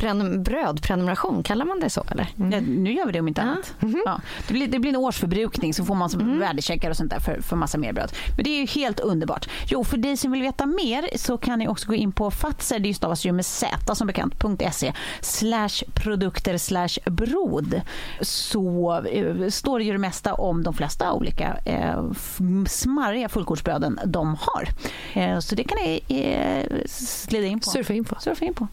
prenum- 0.00 0.42
brödprenumeration, 0.42 1.42
kallar 1.42 1.64
man 1.64 1.80
det 1.80 1.90
så 1.90 2.04
eller? 2.10 2.26
Ja, 2.36 2.60
nu 2.60 2.92
gör 2.92 3.06
vi 3.06 3.12
det 3.12 3.20
om 3.20 3.28
inte 3.28 3.42
annat. 3.42 3.74
Ja. 4.06 4.20
Det, 4.48 4.52
blir, 4.54 4.68
det 4.68 4.78
blir 4.78 4.90
en 4.90 4.96
årsförbrukning 4.96 5.74
så 5.74 5.84
får 5.84 5.94
man 5.94 6.10
som 6.10 6.38
värdecheckar 6.38 6.90
och 6.90 6.96
sånt 6.96 7.10
där 7.10 7.20
för, 7.20 7.40
för 7.40 7.56
massa 7.56 7.78
mer 7.78 7.92
bröd. 7.92 8.12
Men 8.36 8.44
det 8.44 8.50
är 8.50 8.60
ju 8.60 8.66
helt 8.66 9.00
underbart. 9.00 9.48
Jo, 9.66 9.84
för 9.84 9.96
dig 9.96 10.16
som 10.16 10.32
vill 10.32 10.42
veta 10.42 10.66
mer 10.66 11.08
så 11.16 11.38
kan 11.38 11.58
ni 11.58 11.68
också 11.68 11.88
gå 11.88 11.94
in 11.94 12.12
på 12.12 12.30
Fatser, 12.30 12.78
det 12.78 12.94
stavas 12.94 13.24
ju 13.26 13.32
med 13.32 13.46
Z 13.46 13.94
som 13.94 14.06
bekant, 14.06 14.34
.se 14.72 14.92
slash 15.20 15.84
produkter 15.94 16.58
slash 16.58 16.88
brod. 17.10 17.80
Så 18.20 18.92
eh, 19.12 19.48
står 19.48 19.78
det 19.78 19.84
ju 19.84 19.92
det 19.92 19.98
mesta 19.98 20.34
om 20.34 20.62
de 20.62 20.74
flesta 20.74 21.12
olika 21.12 21.56
eh, 21.64 22.04
f- 22.12 22.38
smarriga 22.68 23.28
fullkornsbröden 23.28 24.00
de 24.06 24.36
har. 24.40 24.68
Eh, 25.14 25.38
så 25.38 25.54
det 25.54 25.64
kan 25.64 25.78
ni 25.84 26.02
eh, 26.08 26.86
slida 26.86 27.46
in 27.46 27.60
på. 27.60 27.70
Surfa 27.70 27.92
in 27.94 28.04
på. 28.04 28.16
Surfa 28.20 28.44
in 28.44 28.54
på. 28.54 28.66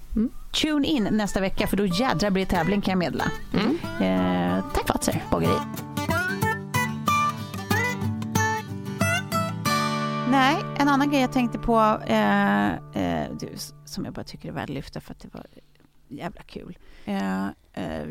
Tune 0.62 0.88
in 0.88 1.04
nästa 1.12 1.42
vecka 1.42 1.68
för 1.68 1.78
då 1.78 1.86
jädrar 1.86 2.30
blir 2.30 2.46
det 2.46 2.52
tävling 2.52 2.82
kan 2.82 2.92
jag 2.92 2.98
meddela. 2.98 3.32
Eh, 4.02 4.66
tack 4.74 4.88
Fatser 4.88 5.24
bageri. 5.32 5.58
Nej, 10.32 10.64
en 10.80 10.88
annan 10.88 11.10
grej 11.10 11.22
jag 11.22 11.32
tänkte 11.32 11.60
på 11.60 12.02
eh, 12.08 12.68
eh, 12.74 13.28
som 13.86 14.06
jag 14.06 14.14
bara 14.14 14.24
tycker 14.24 14.50
är 14.50 14.54
värd 14.54 14.64
att 14.64 14.70
lyfta 14.70 15.02
för 15.02 15.12
att 15.12 15.20
det 15.20 15.34
var 15.34 15.46
jävla 16.08 16.42
kul. 16.42 16.78
Eh, 17.06 17.46
eh, 17.74 18.08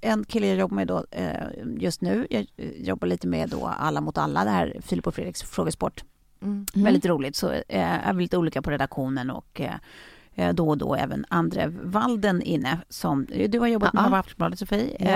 en 0.00 0.24
kille 0.24 0.46
jag 0.46 0.56
jobbar 0.56 0.74
med 0.74 0.86
då, 0.86 1.04
eh, 1.10 1.34
just 1.78 2.00
nu, 2.00 2.26
jag 2.30 2.46
jobbar 2.78 3.08
lite 3.08 3.26
med 3.26 3.48
då 3.48 3.66
Alla 3.66 4.00
mot 4.00 4.18
alla, 4.18 4.44
det 4.44 4.50
här 4.50 4.76
Filip 4.80 5.06
och 5.06 5.14
Fredriks 5.14 5.42
frågesport. 5.42 6.04
Mm. 6.42 6.66
Väldigt 6.74 7.06
roligt. 7.06 7.36
Så 7.36 7.50
eh, 7.50 8.08
är 8.08 8.12
vi 8.12 8.22
lite 8.22 8.38
olika 8.38 8.62
på 8.62 8.70
redaktionen 8.70 9.30
och 9.30 9.60
då 10.54 10.68
och 10.68 10.78
då 10.78 10.94
även 10.94 11.24
Andre 11.28 11.72
Walden 11.82 12.42
inne. 12.42 12.78
Som, 12.88 13.26
du 13.48 13.58
har 13.58 13.66
jobbat 13.66 13.92
med 13.92 14.04
Ja. 14.10 14.16
Aftonbladet, 14.16 14.58
Sofie. 14.58 14.96
Ja. 15.00 15.06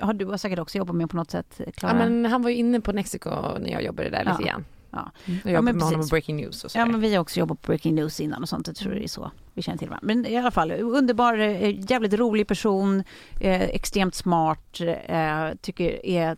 Eh, 0.00 0.06
har 0.06 0.12
du 0.14 0.26
har 0.26 0.36
säkert 0.36 0.58
också 0.58 0.78
jobbat 0.78 0.96
med 0.96 1.10
på 1.10 1.16
något 1.16 1.30
sätt, 1.30 1.60
Ja, 1.66 1.72
Klara? 1.76 1.94
men 1.94 2.24
han 2.26 2.42
var 2.42 2.50
ju 2.50 2.56
inne 2.56 2.80
på 2.80 2.92
Mexiko 2.92 3.30
när 3.60 3.70
jag 3.70 3.82
jobbade 3.82 4.10
där 4.10 4.24
lite 4.24 4.36
Ja. 4.40 4.46
grann. 4.46 4.64
Ja. 4.90 5.10
Jag 5.24 5.34
Ja, 5.44 5.50
jobbar 5.50 5.62
men 5.62 5.76
med 5.76 5.84
honom 5.84 6.00
på 6.00 6.06
Breaking 6.06 6.36
News 6.36 6.64
och 6.64 6.70
så 6.70 6.78
Ja, 6.78 6.86
men 6.86 7.00
vi 7.00 7.14
har 7.14 7.20
också 7.22 7.40
jobbat 7.40 7.62
på 7.62 7.66
Breaking 7.66 7.94
News 7.94 8.20
innan 8.20 8.42
och 8.42 8.48
sånt. 8.48 8.66
Jag 8.66 8.76
tror 8.76 8.92
det 8.94 9.04
är 9.04 9.08
så 9.08 9.30
vi 9.54 9.62
känner 9.62 9.78
till 9.78 9.88
varandra. 9.88 10.06
Men 10.06 10.26
i 10.26 10.36
alla 10.36 10.50
fall, 10.50 10.72
underbar, 10.72 11.38
eh, 11.38 11.90
jävligt 11.90 12.12
rolig 12.12 12.46
person, 12.48 13.04
eh, 13.40 13.62
extremt 13.62 14.14
smart, 14.14 14.80
eh, 15.06 15.48
tycker 15.60 16.06
är 16.06 16.30
eh, 16.30 16.36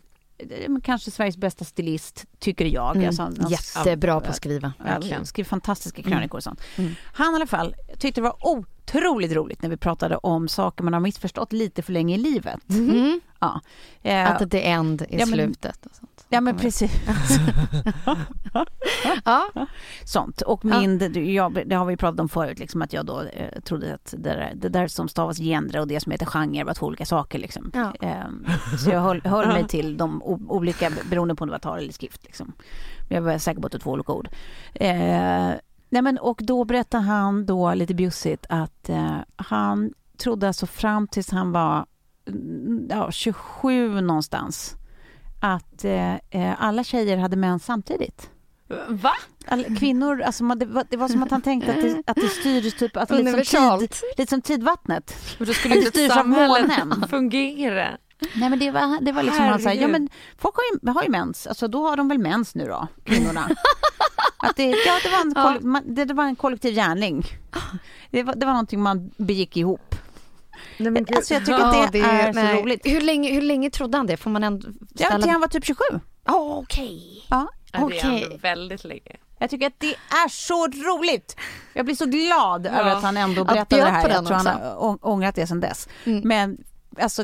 kanske 0.83 1.11
Sveriges 1.11 1.37
bästa 1.37 1.65
stilist, 1.65 2.25
tycker 2.39 2.65
jag. 2.65 2.95
Mm. 2.95 3.07
Alltså, 3.07 3.31
Jättebra 3.49 4.19
på 4.19 4.29
att 4.29 4.35
skriva. 4.35 4.73
Verkligen. 4.79 5.25
skriver 5.25 5.49
fantastiska 5.49 6.03
krönikor 6.03 6.37
och 6.37 6.43
sånt. 6.43 6.61
Mm. 6.75 6.95
Han 7.13 7.33
i 7.33 7.35
alla 7.35 7.47
fall 7.47 7.75
tyckte 7.99 8.21
det 8.21 8.23
var 8.23 8.47
otroligt 8.47 9.31
roligt 9.31 9.61
när 9.61 9.69
vi 9.69 9.77
pratade 9.77 10.17
om 10.17 10.47
saker 10.47 10.83
man 10.83 10.93
har 10.93 10.99
missförstått 10.99 11.53
lite 11.53 11.81
för 11.81 11.93
länge 11.93 12.15
i 12.15 12.17
livet. 12.17 12.69
Mm. 12.69 13.21
Ja. 13.41 13.61
Eh, 14.03 14.31
Att 14.31 14.51
det 14.51 14.67
är 14.69 14.73
end 14.73 15.01
i 15.01 15.05
Ja, 15.09 15.17
men- 15.17 15.27
slutet. 15.27 15.85
Och 15.85 15.95
sånt. 15.95 16.25
ja 16.29 16.41
men 16.41 16.57
precis. 16.57 16.91
Ja. 19.25 19.49
Sånt. 20.05 20.41
Och 20.41 20.65
min, 20.65 21.11
jag, 21.33 21.63
det 21.67 21.75
har 21.75 21.85
vi 21.85 21.97
pratat 21.97 22.19
om 22.19 22.29
förut, 22.29 22.59
liksom, 22.59 22.81
att 22.81 22.93
jag 22.93 23.05
då 23.05 23.21
eh, 23.21 23.59
trodde 23.61 23.93
att 23.93 24.13
det 24.17 24.29
där, 24.29 24.51
det 24.55 24.69
där 24.69 24.87
som 24.87 25.07
stavas 25.09 25.37
genre 25.37 25.79
och 25.79 25.87
det 25.87 25.99
som 25.99 26.11
heter 26.11 26.25
genre 26.25 26.63
var 26.63 26.73
två 26.73 26.85
olika 26.85 27.05
saker. 27.05 27.39
Liksom. 27.39 27.71
Ja. 27.73 27.93
Ehm, 28.01 28.45
så 28.83 28.89
jag 28.89 28.99
höll, 29.01 29.21
höll 29.21 29.47
mig 29.47 29.67
till 29.67 29.97
de 29.97 30.23
olika 30.23 30.91
beroende 31.09 31.35
på 31.35 31.43
om 31.43 31.47
det 31.47 31.51
var 31.51 31.59
tal 31.59 31.77
eller 31.79 31.93
skrift. 31.93 32.23
Liksom. 32.23 32.53
Men 33.09 33.15
jag 33.15 33.21
var 33.21 33.37
säker 33.37 33.61
på 33.61 33.65
att 33.65 33.71
det 33.71 33.77
var 33.77 33.83
två 33.83 33.91
olika 33.91 34.11
ord. 34.13 34.29
Eh, 34.73 35.51
nej 35.89 36.01
men, 36.01 36.17
och 36.17 36.39
då 36.43 36.63
berättade 36.65 37.03
han 37.03 37.45
då 37.45 37.73
lite 37.73 37.93
bjussigt 37.93 38.45
att 38.49 38.89
eh, 38.89 39.17
han 39.35 39.93
trodde 40.17 40.47
alltså 40.47 40.65
fram 40.67 41.07
tills 41.07 41.31
han 41.31 41.51
var 41.51 41.85
ja, 42.89 43.11
27 43.11 44.01
någonstans 44.01 44.75
att 45.41 45.85
eh, 45.85 46.13
eh, 46.13 46.53
alla 46.57 46.83
tjejer 46.83 47.17
hade 47.17 47.35
mens 47.35 47.65
samtidigt. 47.65 48.29
Va? 48.87 49.13
Alla, 49.47 49.63
kvinnor, 49.63 50.21
alltså 50.21 50.43
man, 50.43 50.59
det, 50.59 50.65
var, 50.65 50.85
det 50.89 50.97
var 50.97 51.07
som 51.07 51.23
att 51.23 51.31
han 51.31 51.41
tänkte 51.41 51.71
att 51.73 51.81
det, 51.81 52.03
att 52.07 52.15
det 52.15 52.27
styrdes 52.27 52.73
typ, 52.73 52.97
alltså 52.97 53.17
lite, 53.17 53.45
som 53.45 53.79
tid, 53.79 53.95
lite 54.17 54.29
som 54.29 54.41
tidvattnet. 54.41 55.15
Men 55.37 55.47
då 55.47 55.53
skulle 55.53 55.75
inte 55.75 55.89
styrs 55.89 56.17
av 56.17 56.27
månen. 56.27 57.05
fungera. 57.09 57.87
Nej 58.35 58.49
men 58.49 58.59
det 58.59 58.71
var, 58.71 59.01
det 59.01 59.11
var 59.11 59.23
liksom 59.23 59.45
han 59.45 59.59
sa, 59.59 59.73
ja 59.73 59.87
men 59.87 60.09
folk 60.37 60.55
har 60.55 60.63
ju, 60.63 60.91
har 60.91 61.03
ju 61.03 61.09
mens, 61.09 61.47
alltså 61.47 61.67
då 61.67 61.87
har 61.87 61.97
de 61.97 62.07
väl 62.07 62.19
mens 62.19 62.55
nu 62.55 62.67
då, 62.67 62.87
kvinnorna. 63.03 63.41
att 64.37 64.55
det, 64.55 64.63
ja, 64.63 64.99
det, 65.03 65.09
var 65.09 65.21
en 65.21 65.61
Ja. 65.73 65.81
det, 65.85 66.05
det 66.05 66.13
var 66.13 66.23
en 66.23 66.35
kollektiv 66.35 66.73
gärning. 66.75 67.25
Det 68.11 68.23
var, 68.23 68.35
det 68.35 68.45
var 68.45 68.53
någonting 68.53 68.81
man 68.81 69.11
begick 69.17 69.57
ihop. 69.57 69.90
Nej, 70.77 70.91
men 70.91 71.03
gud. 71.05 71.17
Alltså 71.17 71.33
jag 71.33 71.45
tycker 71.45 71.83
att 71.85 71.91
det, 71.91 71.99
är, 71.99 72.33
nej. 72.33 72.55
så 72.57 72.61
roligt. 72.61 72.81
Hur 72.85 73.01
länge, 73.01 73.33
hur 73.33 73.41
länge 73.41 73.69
trodde 73.69 73.97
han 73.97 74.07
det? 74.07 74.17
Får 74.17 74.29
man 74.29 74.43
ändå 74.43 74.67
Ja, 74.93 75.05
ställa... 75.05 75.21
till 75.21 75.31
han 75.31 75.41
var 75.41 75.47
typ 75.47 75.65
27. 75.65 75.83
Ja, 76.25 76.57
okej. 76.63 77.25
Ja. 77.29 77.47
Ja, 77.73 77.89
det 77.89 77.99
är 77.99 78.23
ändå 78.23 78.37
väldigt 78.37 78.83
länge. 78.83 79.15
Jag 79.39 79.49
tycker 79.49 79.67
att 79.67 79.79
det 79.79 79.95
är 80.09 80.29
så 80.29 80.67
roligt. 80.67 81.35
Jag 81.73 81.85
blir 81.85 81.95
så 81.95 82.05
glad 82.05 82.65
över 82.65 82.89
att 82.95 83.03
han 83.03 83.17
ändå 83.17 83.43
berättade 83.43 83.81
det 83.81 83.89
här. 83.89 84.09
Jag 84.09 84.25
tror 84.25 84.35
han 84.37 84.47
också. 84.47 84.59
har 84.59 84.75
å- 84.83 84.97
ångrat 85.01 85.35
det 85.35 85.47
sedan 85.47 85.59
dess. 85.59 85.89
Mm. 86.03 86.21
Men 86.27 86.57
alltså 86.99 87.23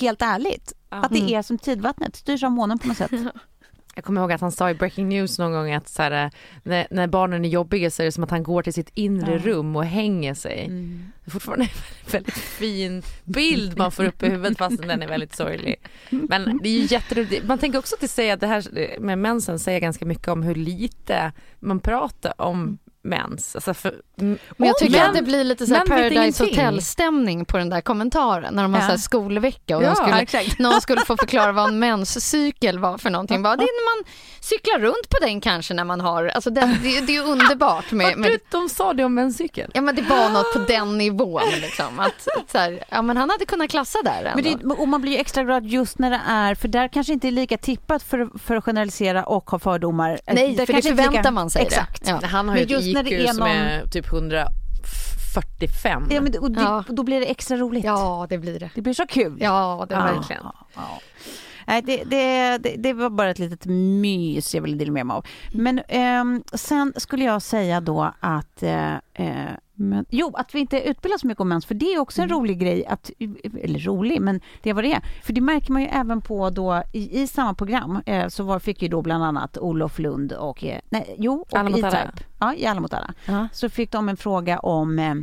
helt 0.00 0.22
ärligt, 0.22 0.72
att 0.88 1.12
det 1.12 1.34
är 1.34 1.42
som 1.42 1.58
tidvattnet, 1.58 2.16
styrs 2.16 2.42
av 2.44 2.50
månen 2.50 2.78
på 2.78 2.88
något 2.88 2.96
sätt. 2.96 3.10
Jag 3.94 4.04
kommer 4.04 4.20
ihåg 4.20 4.32
att 4.32 4.40
han 4.40 4.52
sa 4.52 4.70
i 4.70 4.74
Breaking 4.74 5.08
News 5.08 5.38
någon 5.38 5.52
gång 5.52 5.72
att 5.72 5.88
så 5.88 6.02
här, 6.02 6.30
när, 6.62 6.86
när 6.90 7.06
barnen 7.06 7.44
är 7.44 7.48
jobbiga 7.48 7.90
så 7.90 8.02
är 8.02 8.04
det 8.04 8.12
som 8.12 8.24
att 8.24 8.30
han 8.30 8.42
går 8.42 8.62
till 8.62 8.72
sitt 8.72 8.90
inre 8.94 9.38
rum 9.38 9.76
och 9.76 9.84
hänger 9.84 10.34
sig. 10.34 10.68
Det 11.24 11.28
är 11.28 11.30
fortfarande 11.30 11.64
en 11.64 12.12
väldigt 12.12 12.34
fin 12.34 13.02
bild 13.24 13.78
man 13.78 13.92
får 13.92 14.04
upp 14.04 14.22
i 14.22 14.28
huvudet 14.28 14.58
fastän 14.58 14.88
den 14.88 15.02
är 15.02 15.08
väldigt 15.08 15.34
sorglig. 15.34 15.76
Men 16.10 16.60
det 16.62 16.68
är 16.68 16.78
ju 16.78 16.86
jätteroligt. 16.90 17.44
Man 17.44 17.58
tänker 17.58 17.78
också 17.78 17.94
att 17.94 18.00
det 18.00 18.08
säger 18.08 18.34
att 18.34 18.40
det 18.40 18.46
här 18.46 18.98
med 19.00 19.18
mensen 19.18 19.58
säger 19.58 19.80
ganska 19.80 20.04
mycket 20.04 20.28
om 20.28 20.42
hur 20.42 20.54
lite 20.54 21.32
man 21.60 21.80
pratar 21.80 22.34
om 22.40 22.78
mens. 23.02 23.56
Alltså 23.56 23.74
för, 23.74 24.02
Men 24.56 24.68
jag 24.68 24.78
tycker 24.78 24.92
men- 24.98 25.08
att 25.10 25.14
det 25.16 25.22
blir 25.22 25.44
lite 25.44 25.66
så 25.66 25.74
här 25.74 25.86
Paradise. 25.86 26.44
Hotel-stämning 26.44 27.44
på 27.44 27.58
den 27.58 27.70
där 27.70 27.80
kommentaren 27.80 28.54
när 28.54 28.62
de 28.62 28.74
har 28.74 28.80
Ja. 28.80 28.86
så 28.86 28.90
här 28.90 28.98
skolvecka 28.98 29.76
och 29.76 29.82
Ja, 29.82 29.94
de 30.10 30.26
skulle, 30.26 30.44
någon 30.58 30.80
skulle 30.80 31.00
få 31.00 31.16
förklara 31.20 31.52
vad 31.52 31.68
en 31.68 31.78
menscykel 31.78 32.78
var 32.78 32.98
för 32.98 33.10
någonting. 33.10 33.42
Bara, 33.42 33.56
det 33.56 33.62
är 33.62 33.96
när 33.96 33.96
man 34.02 34.12
cyklar 34.40 34.78
runt 34.78 35.08
på 35.08 35.16
den 35.20 35.40
kanske 35.40 35.74
när 35.74 35.84
man 35.84 36.00
har, 36.00 36.26
alltså 36.26 36.50
det, 36.50 36.78
det, 36.82 37.00
det 37.00 37.16
är 37.16 37.24
underbart 37.24 37.92
med, 37.92 38.18
med 38.18 38.38
de 38.50 38.68
sa 38.68 38.92
det 38.92 39.04
om 39.04 39.18
en 39.18 39.32
cykel. 39.32 39.70
Ja 39.74 39.80
men 39.80 39.94
det 39.94 40.02
var 40.02 40.28
något 40.28 40.52
på 40.52 40.58
den 40.58 40.98
nivån 40.98 41.42
liksom. 41.60 42.00
Att, 42.00 42.28
så 42.52 42.58
här, 42.58 42.84
ja 42.88 43.02
men 43.02 43.16
han 43.16 43.30
hade 43.30 43.44
kunnat 43.46 43.70
klassa 43.70 43.98
där 44.04 44.24
ändå. 44.24 44.42
Men 44.50 44.68
det, 44.68 44.74
och 44.74 44.88
man 44.88 45.02
blir 45.02 45.12
ju 45.12 45.18
extra 45.18 45.44
glad 45.44 45.66
just 45.66 45.98
när 45.98 46.10
det 46.10 46.20
är, 46.26 46.54
för 46.54 46.68
där 46.68 46.88
kanske 46.88 47.12
inte 47.12 47.28
är 47.28 47.32
lika 47.32 47.56
tippat 47.58 48.02
för, 48.02 48.38
för 48.38 48.56
att 48.56 48.64
generalisera 48.64 49.24
och 49.24 49.50
ha 49.50 49.58
fördomar. 49.58 50.20
Nej, 50.26 50.54
Där 50.54 50.66
för 50.66 50.72
det 50.72 50.82
förväntar 50.82 51.30
man 51.30 51.50
sig 51.50 51.62
Exakt. 51.62 52.04
det. 52.04 52.10
Ja. 52.10 52.20
Han 52.26 52.48
har 52.48 52.56
ju 52.56 52.62
ett 52.62 52.70
IQ 53.06 53.30
som 53.34 53.42
är 53.42 53.86
typ 53.86 54.11
145. 54.12 56.06
Ja, 56.10 56.20
men, 56.20 56.38
och, 56.38 56.50
det, 56.50 56.60
Ja. 56.60 56.84
då 56.88 57.02
blir 57.02 57.20
det 57.20 57.26
extra 57.30 57.56
roligt. 57.56 57.84
ja, 57.84 58.26
det 58.30 58.38
blir 58.38 58.60
det. 58.60 58.70
Det 58.74 58.82
blir 58.82 58.94
så 58.94 59.06
kul. 59.06 59.36
Ja, 59.40 59.86
det 59.88 59.94
Ja. 59.94 60.00
var 60.00 60.12
verkligen. 60.14 60.42
Ja. 60.74 61.00
Nej, 61.66 61.82
det, 61.82 62.04
det, 62.04 62.58
det, 62.58 62.76
det 62.76 62.92
var 62.92 63.10
bara 63.10 63.30
ett 63.30 63.38
litet 63.38 63.66
mys 63.66 64.54
jag 64.54 64.62
ville 64.62 64.76
dela 64.76 64.92
med 64.92 65.06
mig 65.06 65.14
av. 65.14 65.26
Men 65.54 65.80
ehm, 65.88 66.42
sen 66.52 66.92
skulle 66.96 67.24
jag 67.24 67.42
säga 67.42 67.80
då 67.80 68.12
att 68.20 68.62
eh, 68.62 68.94
eh, 68.94 69.50
men, 69.74 70.04
jo, 70.08 70.32
att 70.36 70.54
vi 70.54 70.58
inte 70.60 70.80
utbildar 70.82 71.18
så 71.18 71.26
mycket 71.26 71.40
om 71.40 71.48
mens, 71.48 71.66
för 71.66 71.74
det 71.74 71.86
är 71.94 71.98
också 71.98 72.22
en 72.22 72.28
rolig 72.28 72.58
grej, 72.58 72.86
att, 72.86 73.10
eller 73.62 73.78
rolig, 73.78 74.20
men 74.20 74.40
det 74.62 74.70
är 74.70 74.74
vad 74.74 74.84
det 74.84 74.92
är. 74.92 75.02
För 75.22 75.32
det 75.32 75.40
märker 75.40 75.72
man 75.72 75.82
ju 75.82 75.88
även 75.88 76.20
på 76.20 76.50
då, 76.50 76.82
i, 76.92 77.22
i 77.22 77.26
samma 77.26 77.54
program, 77.54 78.00
eh, 78.06 78.28
så 78.28 78.42
var, 78.44 78.58
fick 78.58 78.82
ju 78.82 78.88
då 78.88 79.02
bland 79.02 79.24
annat 79.24 79.58
Olof 79.58 79.98
Lund 79.98 80.32
och, 80.32 80.64
eh, 80.64 80.78
nej, 80.88 81.14
jo, 81.18 81.44
och 81.50 81.58
Alla 81.58 81.70
mot 81.70 81.84
alla. 81.84 82.12
Ja, 82.38 82.54
i 82.54 82.66
Alla 82.66 82.80
mot 82.80 82.94
alla. 82.94 83.14
Ja. 83.26 83.48
Så 83.52 83.68
fick 83.68 83.92
de 83.92 84.08
en 84.08 84.16
fråga 84.16 84.58
om 84.58 84.98
eh, 84.98 85.14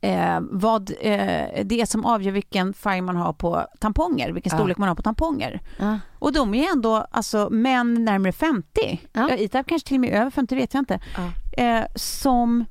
eh, 0.00 0.40
vad 0.50 0.90
eh, 1.00 1.64
det 1.64 1.80
är 1.80 1.86
som 1.86 2.04
avgör 2.04 2.32
vilken 2.32 2.72
färg 2.74 3.00
man 3.00 3.16
har 3.16 3.32
på 3.32 3.66
tamponger, 3.80 4.32
vilken 4.32 4.50
Ja. 4.50 4.58
storlek 4.58 4.78
man 4.78 4.88
har 4.88 4.96
på 4.96 5.02
tamponger. 5.02 5.60
Ja. 5.78 5.98
Och 6.18 6.32
de 6.32 6.54
är 6.54 6.72
ändå 6.72 7.06
alltså, 7.10 7.48
män 7.50 8.04
närmare 8.04 8.32
50, 8.32 8.66
Ja. 8.82 8.98
ja. 9.12 9.28
E-Type 9.30 9.64
kanske 9.66 9.88
till 9.88 9.96
och 9.96 10.00
med 10.00 10.10
över 10.10 10.30
50, 10.30 10.54
vet 10.54 10.74
jag 10.74 10.80
inte, 10.80 11.00
Ja. 11.56 11.62
eh, 11.64 11.84
som 11.94 12.64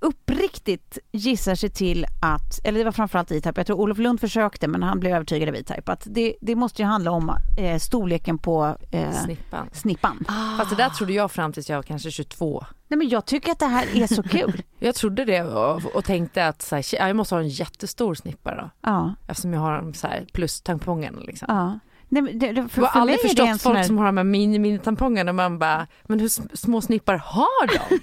uppriktigt 0.00 0.98
gissar 1.12 1.54
sig 1.54 1.70
till 1.70 2.06
att, 2.22 2.60
eller 2.64 2.78
det 2.78 2.84
var 2.84 2.92
framförallt 2.92 3.30
E-Type, 3.30 3.52
jag 3.60 3.66
tror 3.66 3.80
Olof 3.80 3.98
Lund 3.98 4.20
försökte 4.20 4.68
men 4.68 4.82
han 4.82 5.00
blev 5.00 5.14
övertygad 5.14 5.48
av 5.48 5.54
E-Type, 5.56 5.92
att 5.92 6.02
det, 6.10 6.36
det 6.40 6.54
måste 6.54 6.82
ju 6.82 6.88
handla 6.88 7.10
om 7.10 7.36
eh, 7.58 7.78
storleken 7.78 8.38
på 8.38 8.76
eh, 8.90 9.12
Snippan. 9.12 9.68
snippan. 9.72 10.24
Fast 10.58 10.70
det 10.70 10.76
där 10.76 10.88
trodde 10.90 11.12
jag 11.12 11.30
fram 11.30 11.52
tills 11.52 11.68
jag 11.70 11.76
var 11.76 11.82
kanske 11.82 12.10
22. 12.10 12.64
Nej 12.88 12.98
men 12.98 13.08
jag 13.08 13.24
tycker 13.26 13.52
att 13.52 13.58
det 13.58 13.66
här 13.66 13.96
är 13.96 14.06
så 14.06 14.22
kul. 14.22 14.62
Jag 14.78 14.94
trodde 14.94 15.24
det 15.24 15.42
och, 15.42 15.84
och 15.96 16.04
tänkte 16.04 16.46
att 16.46 16.62
så 16.62 16.74
här, 16.74 16.82
"Shit, 16.82 17.00
jag 17.00 17.16
måste 17.16 17.34
ha 17.34 17.42
en 17.42 17.48
jättestor 17.48 18.14
snippa 18.14 18.54
då. 18.54 18.70
ja, 18.80 19.14
Eftersom 19.26 19.52
jag 19.52 19.60
har 19.60 19.92
så 19.92 20.06
här, 20.06 20.26
plus 20.32 20.60
tampongen 20.60 21.14
liksom. 21.26 21.46
ja. 21.48 21.78
Nej, 22.08 22.22
det, 22.34 22.52
det, 22.52 22.68
för, 22.68 22.82
jag 22.82 22.88
har 22.88 23.00
aldrig 23.00 23.20
förstått 23.20 23.62
folk 23.62 23.76
här... 23.76 23.82
som 23.84 23.98
har 23.98 24.06
de 24.06 24.16
här 24.16 24.24
mini, 24.24 24.58
mini 24.58 24.78
tampongerna 24.78 25.30
och 25.30 25.34
man 25.34 25.58
bara, 25.58 25.86
men 26.04 26.20
hur 26.20 26.28
sm- 26.28 26.56
små 26.56 26.80
snippar 26.80 27.16
har 27.16 27.66
de? 27.66 28.00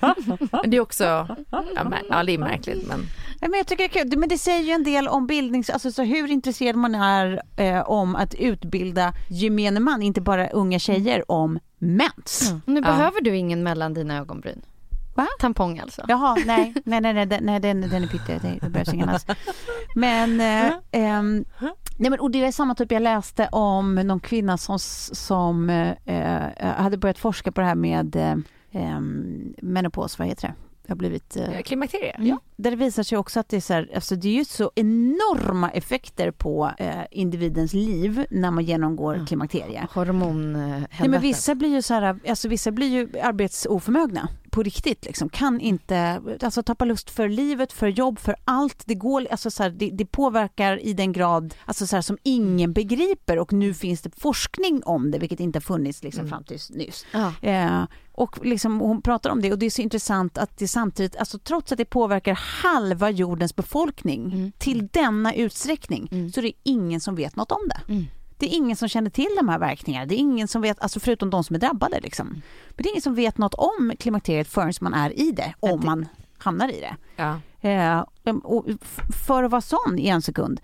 men 0.61 0.69
det 0.71 0.77
är 0.77 0.81
också, 0.81 1.03
ja, 1.03 1.83
men, 1.83 1.93
ja 2.09 2.23
det 2.23 2.31
är 2.33 2.37
märkligt 2.37 2.87
men 2.87 2.99
Nej, 3.41 3.49
men 3.49 3.57
jag 3.57 3.67
tycker 3.67 3.83
det 3.89 3.99
är 3.99 4.03
kul. 4.03 4.17
Men 4.19 4.29
det 4.29 4.37
säger 4.37 4.59
ju 4.63 4.71
en 4.71 4.83
del 4.83 5.07
om 5.07 5.27
bildnings... 5.27 5.69
Alltså 5.69 5.91
så 5.91 6.03
hur 6.03 6.31
intresserad 6.31 6.75
man 6.75 6.95
är 6.95 7.41
eh, 7.57 7.89
om 7.89 8.15
att 8.15 8.33
utbilda 8.33 9.13
gemene 9.29 9.79
man, 9.79 10.01
inte 10.01 10.21
bara 10.21 10.47
unga 10.49 10.79
tjejer, 10.79 11.31
om 11.31 11.59
mens. 11.79 12.53
Nu 12.65 12.75
Ja. 12.75 12.81
behöver 12.81 13.21
du 13.21 13.35
ingen 13.37 13.63
mellan 13.63 13.93
dina 13.93 14.17
ögonbryn. 14.17 14.61
Va? 15.15 15.27
Tampong 15.39 15.79
alltså. 15.79 16.01
Jaha, 16.07 16.35
nej, 16.45 16.73
nej, 16.85 17.01
nej, 17.01 17.13
nej, 17.13 17.25
den- 17.25 17.43
nej 17.43 17.59
den, 17.59 17.81
den 17.81 18.03
är 18.03 18.07
pytte, 18.07 18.39
det, 18.61 18.69
behövs 18.69 18.93
ingen 18.93 19.09
alls. 19.09 19.25
Men, 19.95 20.39
eh, 20.41 20.73
ehm, 20.91 21.45
nej 21.97 22.10
men, 22.10 22.19
och 22.19 22.32
det 22.32 22.45
är 22.45 22.51
samma 22.51 22.75
typ 22.75 22.91
jag 22.91 23.01
läste 23.01 23.49
om 23.51 23.95
någon 23.95 24.19
kvinna 24.19 24.58
som, 24.58 24.79
som 24.79 25.69
eh, 25.69 25.93
eh, 26.06 26.67
hade 26.75 26.97
börjat 26.97 27.17
forska 27.17 27.51
på 27.51 27.62
det 27.62 27.67
här 27.67 27.75
med 27.75 28.15
eh, 28.71 28.99
menopos, 29.62 30.19
vad 30.19 30.27
heter 30.27 30.47
det? 30.47 30.53
Har 30.88 30.95
blivit... 30.95 31.36
eh, 31.36 31.62
klimakterie. 31.62 32.15
Ja, 32.19 32.39
där 32.56 32.71
det 32.71 32.77
visar 32.77 33.03
sig 33.03 33.17
också 33.17 33.39
att 33.39 33.49
det 33.49 33.58
är 33.58 33.62
så 33.62 33.73
här, 33.73 33.89
alltså 33.95 34.15
det 34.15 34.27
är 34.27 34.34
ju 34.34 34.45
så 34.45 34.71
enorma 34.75 35.69
effekter 35.71 36.32
på 36.32 36.71
eh, 36.77 36.89
individens 37.12 37.73
liv 37.73 38.25
när 38.29 38.51
man 38.51 38.63
genomgår 38.63 39.25
klimakterie. 39.27 39.88
Hormon 39.93 40.56
eh, 40.56 40.62
Nej, 40.99 41.10
men 41.10 41.21
vissa 41.21 41.56
blir 41.56 41.69
ju 41.69 41.82
så 41.82 41.93
här, 41.93 42.19
alltså 42.29 42.47
vissa 42.47 42.71
blir 42.71 42.88
ju 42.88 43.19
arbetsoförmögna 43.23 44.29
på 44.53 44.63
riktigt 44.63 45.05
liksom. 45.05 45.29
Kan 45.29 45.59
inte, 45.59 46.21
alltså 46.41 46.63
tappa 46.63 46.85
lust 46.85 47.09
för 47.09 47.29
livet, 47.29 47.73
för 47.73 47.87
jobb, 47.87 48.19
för 48.19 48.35
allt. 48.45 48.83
Det 48.85 48.95
går, 48.95 49.27
alltså 49.31 49.51
så 49.51 49.63
här, 49.63 49.69
det, 49.69 49.89
det 49.93 50.05
påverkar 50.05 50.77
i 50.85 50.93
den 50.93 51.11
grad, 51.11 51.53
alltså 51.65 51.87
så 51.87 51.95
här, 51.95 52.01
som 52.01 52.17
ingen 52.23 52.73
begriper 52.73 53.39
och 53.39 53.53
nu 53.53 53.73
finns 53.73 54.01
det 54.01 54.19
forskning 54.19 54.83
om 54.85 55.11
det, 55.11 55.17
vilket 55.19 55.39
inte 55.39 55.61
funnits 55.61 56.03
liksom 56.03 56.27
fram 56.27 56.43
tills 56.43 56.69
nyss. 56.69 57.05
Ja. 57.11 57.33
Eh, 57.41 57.83
och 58.11 58.45
liksom, 58.45 58.79
hon 58.79 59.01
pratar 59.01 59.29
om 59.29 59.41
det 59.41 59.51
och 59.51 59.59
det 59.59 59.65
är 59.65 59.69
så 59.69 59.81
intressant 59.81 60.37
att 60.37 60.57
det 60.57 60.67
samtidigt, 60.67 61.15
alltså 61.15 61.39
trots 61.39 61.71
att 61.71 61.77
det 61.77 61.85
påverkar 61.85 62.33
halva 62.63 63.09
jordens 63.09 63.55
befolkning 63.55 64.25
Mm. 64.33 64.51
till 64.57 64.87
denna 64.87 65.33
utsträckning 65.33 66.09
Mm. 66.11 66.31
så 66.31 66.39
är 66.39 66.43
det 66.43 66.51
ingen 66.63 67.01
som 67.01 67.15
vet 67.15 67.35
något 67.35 67.51
om 67.51 67.69
det. 67.69 68.05
Det 68.38 68.46
är 68.46 68.58
ingen 68.58 68.78
som 68.78 68.88
känner 68.88 69.10
till 69.10 69.30
de 69.38 69.50
här 69.50 69.60
verkningarna. 69.60 70.06
Det 70.06 70.15
är 70.15 70.19
ingen 70.19 70.48
som 70.48 70.62
vet, 70.62 70.82
alltså 70.82 71.00
förutom 71.00 71.30
de 71.30 71.43
som 71.43 71.56
är 71.56 71.60
drabbade. 71.60 72.00
Liksom. 72.00 72.28
Men 72.69 72.84
det 72.84 72.84
är 72.84 72.91
ingen 72.91 73.02
som 73.02 73.15
vet 73.15 73.38
något 73.38 73.54
om 73.54 73.93
klimakteriet 74.00 74.48
förrän 74.48 74.74
man 74.82 74.93
är 74.93 75.19
i 75.19 75.32
det, 75.32 75.54
om 75.60 75.86
man 75.86 76.08
hamnar 76.38 76.69
i 76.69 76.80
det. 76.80 76.96
Ja. 77.15 77.39
Eh, 77.69 78.04
och 78.43 78.65
för 79.26 79.43
att 79.43 79.52
vara 79.52 79.62
sån 79.62 80.00
i 80.00 80.08
en 80.08 80.22
sekund, 80.22 80.62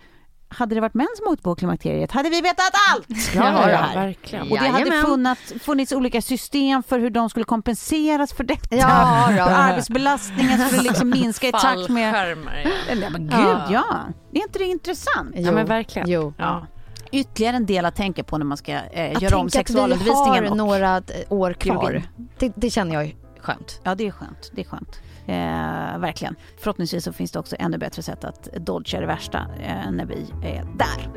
hade 0.52 0.74
det 0.74 0.80
varit 0.80 0.94
män 0.94 1.08
som 1.16 1.32
åkt 1.32 1.42
på 1.42 1.54
klimakteriet 1.54 2.12
hade 2.12 2.28
vi 2.30 2.40
vetat 2.40 2.70
allt! 2.92 3.34
Ja, 3.34 3.52
ja, 3.52 3.66
det 3.66 3.72
ja, 3.72 3.88
verkligen. 3.94 4.42
Och 4.50 4.58
det 4.58 4.68
hade 4.68 5.02
funnits, 5.02 5.52
funnits 5.60 5.92
olika 5.92 6.22
system 6.22 6.82
för 6.82 6.98
hur 6.98 7.10
de 7.10 7.30
skulle 7.30 7.44
kompenseras 7.44 8.32
för 8.32 8.44
detta. 8.44 8.76
Ja, 8.76 9.32
ja. 9.32 9.44
arbetsbelastningen 9.48 10.58
skulle 10.68 10.82
liksom 10.82 11.10
minska 11.20 11.48
i 11.48 11.52
takt 11.52 11.88
med... 11.88 12.14
Fallskärmar, 12.14 12.64
ja. 12.88 13.10
Men 13.10 13.22
gud 13.22 13.32
Ja. 13.32 13.66
ja! 13.70 13.84
Är 14.32 14.42
inte 14.42 14.58
det 14.58 14.64
intressant? 14.64 15.30
Ja, 15.34 15.52
men 15.52 15.66
verkligen. 15.66 16.10
Jo. 16.10 16.34
Ja. 16.36 16.66
Ytterligare 17.12 17.56
en 17.56 17.66
del 17.66 17.84
att 17.84 17.96
tänka 17.96 18.24
på 18.24 18.38
när 18.38 18.44
man 18.46 18.56
ska 18.56 18.72
eh, 18.72 19.22
göra 19.22 19.36
om 19.38 19.48
tänka 19.48 19.48
att 19.48 19.48
vi 19.48 19.50
sexualundervisningen. 19.50 20.44
har 20.44 20.50
och- 20.50 20.56
några 20.56 21.02
år 21.28 21.52
kvar. 21.52 22.02
Det, 22.38 22.52
det 22.56 22.70
känner 22.70 22.94
jag 22.94 23.04
är 23.04 23.14
skönt. 23.40 23.80
Ja, 23.84 23.94
det 23.94 24.06
är 24.06 24.10
skönt. 24.10 24.50
Det 24.54 24.60
är 24.60 24.64
skönt. 24.64 25.00
Eh, 25.26 25.98
verkligen. 25.98 26.36
Förhoppningsvis 26.58 27.04
så 27.04 27.12
finns 27.12 27.32
det 27.32 27.38
också 27.38 27.56
ännu 27.58 27.78
bättre 27.78 28.02
sätt 28.02 28.24
att 28.24 28.48
dodga 28.56 29.00
det 29.00 29.06
värsta 29.06 29.38
eh, 29.62 29.90
när 29.90 30.04
vi 30.06 30.26
är 30.42 30.64
där. 30.76 31.10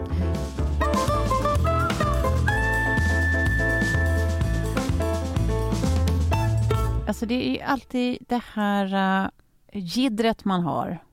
Alltså 7.07 7.25
det 7.25 7.59
är 7.59 7.65
alltid 7.65 8.17
det 8.29 8.41
här 8.53 8.85
uh, 10.25 10.33
man 10.43 10.61
har 10.63 11.03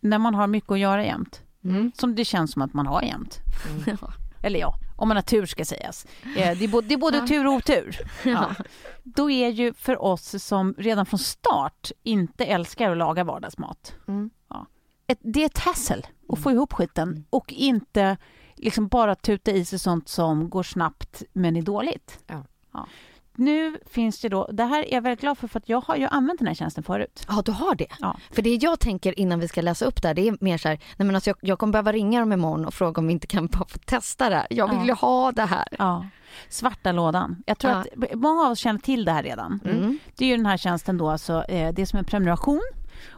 när 0.00 0.18
man 0.18 0.34
har 0.34 0.46
mycket 0.46 0.70
att 0.70 0.78
göra 0.78 1.04
jämt. 1.04 1.43
Mm. 1.64 1.92
Som 1.94 2.14
det 2.14 2.24
känns 2.24 2.52
som 2.52 2.62
att 2.62 2.72
man 2.74 2.86
har 2.86 3.02
jämt. 3.02 3.40
Eller 4.42 4.58
ja, 4.58 4.78
om 4.96 5.08
man 5.08 5.16
har 5.16 5.22
tur 5.22 5.46
ska 5.46 5.64
sägas. 5.64 6.06
Eh, 6.36 6.58
det, 6.58 6.64
är 6.64 6.68
både, 6.68 6.88
det 6.88 6.94
är 6.94 6.98
både 6.98 7.26
tur 7.26 7.46
och 7.46 7.52
otur. 7.52 7.96
Ja. 8.24 8.54
Då 9.02 9.30
är 9.30 9.48
ju 9.48 9.74
för 9.74 10.02
oss 10.02 10.44
som 10.44 10.74
redan 10.78 11.06
från 11.06 11.18
start 11.18 11.90
inte 12.02 12.44
älskar 12.44 12.90
att 12.90 12.96
laga 12.96 13.24
vardagsmat. 13.24 13.94
Mm. 14.08 14.30
Ja. 14.48 14.66
Ett, 15.06 15.18
det 15.22 15.42
är 15.42 15.46
ett 15.46 15.58
hassel 15.58 16.06
att 16.28 16.38
få 16.38 16.50
ihop 16.50 16.72
skiten 16.72 17.24
och 17.30 17.52
inte 17.52 18.16
liksom 18.54 18.88
bara 18.88 19.14
tuta 19.14 19.50
i 19.50 19.64
sig 19.64 19.78
sånt 19.78 20.08
som 20.08 20.50
går 20.50 20.62
snabbt 20.62 21.22
men 21.32 21.56
är 21.56 21.62
dåligt. 21.62 22.18
Ja. 22.26 22.86
Nu 23.36 23.78
finns 23.90 24.20
det 24.20 24.28
då, 24.28 24.48
det 24.52 24.64
här 24.64 24.82
är 24.88 24.94
jag 24.94 25.02
väldigt 25.02 25.20
glad 25.20 25.38
för 25.38 25.48
för 25.48 25.58
att 25.60 25.68
jag 25.68 25.80
har 25.80 25.96
ju 25.96 26.06
använt 26.06 26.38
den 26.38 26.46
här 26.48 26.54
tjänsten 26.54 26.84
förut. 26.84 27.24
Ja, 27.28 27.42
du 27.44 27.52
har 27.52 27.74
det. 27.74 27.86
Ja. 28.00 28.16
För 28.32 28.42
det 28.42 28.54
jag 28.54 28.80
tänker 28.80 29.18
innan 29.18 29.40
vi 29.40 29.48
ska 29.48 29.60
läsa 29.60 29.84
upp 29.84 30.02
det 30.02 30.08
här, 30.08 30.14
det 30.14 30.28
är 30.28 30.36
mer 30.40 30.58
så 30.58 30.68
här, 30.68 30.78
nej 30.96 31.06
men 31.06 31.14
alltså 31.14 31.30
jag, 31.30 31.36
jag 31.40 31.58
kommer 31.58 31.72
behöva 31.72 31.92
ringa 31.92 32.20
dem 32.20 32.32
imorgon 32.32 32.64
och 32.66 32.74
fråga 32.74 33.00
om 33.00 33.06
vi 33.06 33.12
inte 33.12 33.26
kan 33.26 33.46
bara 33.46 33.64
få 33.68 33.78
testa 33.78 34.28
det 34.28 34.36
här. 34.36 34.46
Jag 34.50 34.68
vill 34.68 34.78
Ja. 34.78 34.86
ju 34.86 34.92
ha 34.92 35.32
det 35.32 35.42
här. 35.44 35.68
Ja. 35.78 36.06
Svarta 36.48 36.92
lådan. 36.92 37.42
Jag 37.46 37.58
tror 37.58 37.72
Ja. 37.72 37.78
att 37.78 38.14
många 38.14 38.42
av 38.46 38.52
oss 38.52 38.58
känner 38.58 38.80
till 38.80 39.04
det 39.04 39.12
här 39.12 39.22
redan. 39.22 39.60
Mm. 39.64 39.98
Det 40.16 40.24
är 40.24 40.28
ju 40.28 40.36
den 40.36 40.46
här 40.46 40.56
tjänsten 40.56 40.98
då, 40.98 41.10
alltså, 41.10 41.44
eh, 41.44 41.74
det 41.74 41.82
är 41.82 41.86
som 41.86 41.98
en 41.98 42.04
prenumeration. 42.04 42.62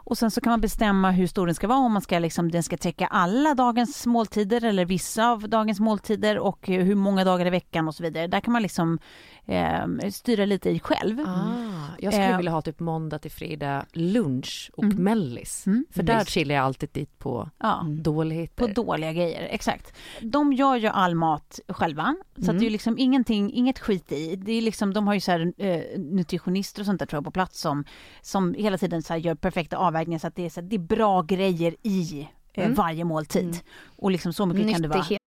Och 0.06 0.18
sen 0.18 0.30
så 0.30 0.40
kan 0.40 0.50
man 0.50 0.60
bestämma 0.60 1.10
hur 1.10 1.26
stor 1.26 1.46
den 1.46 1.54
ska 1.54 1.66
vara, 1.66 1.78
om 1.78 1.92
man 1.92 2.02
ska 2.02 2.18
liksom, 2.18 2.50
den 2.50 2.62
ska 2.62 2.76
täcka 2.76 3.06
alla 3.06 3.54
dagens 3.54 4.06
måltider 4.06 4.64
eller 4.64 4.84
vissa 4.84 5.30
av 5.30 5.48
dagens 5.48 5.80
måltider 5.80 6.38
och 6.38 6.66
hur 6.66 6.94
många 6.94 7.24
dagar 7.24 7.46
i 7.46 7.50
veckan 7.50 7.88
och 7.88 7.94
så 7.94 8.02
vidare. 8.02 8.26
Där 8.26 8.40
kan 8.40 8.52
man 8.52 8.62
liksom 8.62 8.98
eh, 9.46 9.86
styra 10.12 10.44
lite 10.44 10.70
i 10.70 10.80
själv. 10.80 11.20
Ah, 11.20 11.88
jag 11.98 12.12
skulle 12.12 12.30
Eh. 12.30 12.36
vilja 12.36 12.52
ha 12.52 12.62
typ 12.62 12.80
måndag 12.80 13.18
till 13.18 13.30
fredag 13.30 13.84
lunch 13.92 14.70
och 14.76 14.84
Mm. 14.84 15.04
mellis. 15.04 15.66
Mm, 15.66 15.84
För 15.90 16.02
där 16.02 16.24
chillar 16.24 16.54
jag 16.54 16.64
alltid 16.64 16.88
dit 16.92 17.18
på 17.18 17.50
Ja. 17.58 17.84
dåligheter. 17.88 18.66
På 18.66 18.82
dåliga 18.82 19.12
grejer, 19.12 19.48
exakt. 19.50 19.96
De 20.20 20.52
gör 20.52 20.76
ju 20.76 20.88
all 20.88 21.14
mat 21.14 21.60
själva, 21.68 22.16
så 22.36 22.42
att 22.42 22.48
Mm. 22.48 22.58
det 22.60 22.66
är 22.66 22.70
liksom 22.70 22.98
ingenting, 22.98 23.52
inget 23.52 23.78
skit 23.78 24.12
i. 24.12 24.36
Det 24.36 24.52
är 24.52 24.62
liksom, 24.62 24.94
de 24.94 25.06
har 25.06 25.14
ju 25.14 25.20
så 25.20 25.30
här, 25.32 25.52
eh, 25.58 25.98
nutritionister 25.98 26.82
och 26.82 26.86
sånt 26.86 26.98
där 26.98 27.06
tror 27.06 27.16
jag 27.18 27.24
på 27.24 27.30
plats 27.30 27.60
som, 27.60 27.84
som 28.22 28.54
hela 28.54 28.78
tiden 28.78 29.02
så 29.02 29.12
här 29.12 29.20
gör 29.20 29.34
perfekta 29.34 29.76
avvägningar 29.76 29.95
så 30.20 30.26
att 30.26 30.36
det 30.36 30.44
är, 30.46 30.50
så 30.50 30.60
det 30.60 30.76
är 30.76 30.80
bra 30.80 31.22
grejer 31.22 31.74
i 31.82 32.20
eh, 32.54 32.64
Mm. 32.64 32.74
varje 32.74 33.04
måltid. 33.04 33.60
Och 33.96 34.10
liksom 34.10 34.32
så 34.32 34.46
mycket 34.46 34.72
kan 34.72 34.82
det 34.82 34.88
vara. 34.88 34.98
Nyttighet. 34.98 35.20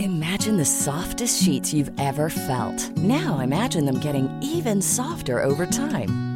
Imagine 0.00 0.56
the 0.56 0.64
softest 0.64 1.44
sheets 1.44 1.74
you've 1.74 1.92
ever 2.00 2.28
felt. 2.28 2.96
Now 2.96 3.40
imagine 3.44 3.84
them 3.86 4.00
getting 4.00 4.28
even 4.42 4.82
softer 4.82 5.44
over 5.44 5.66
time. 5.66 6.35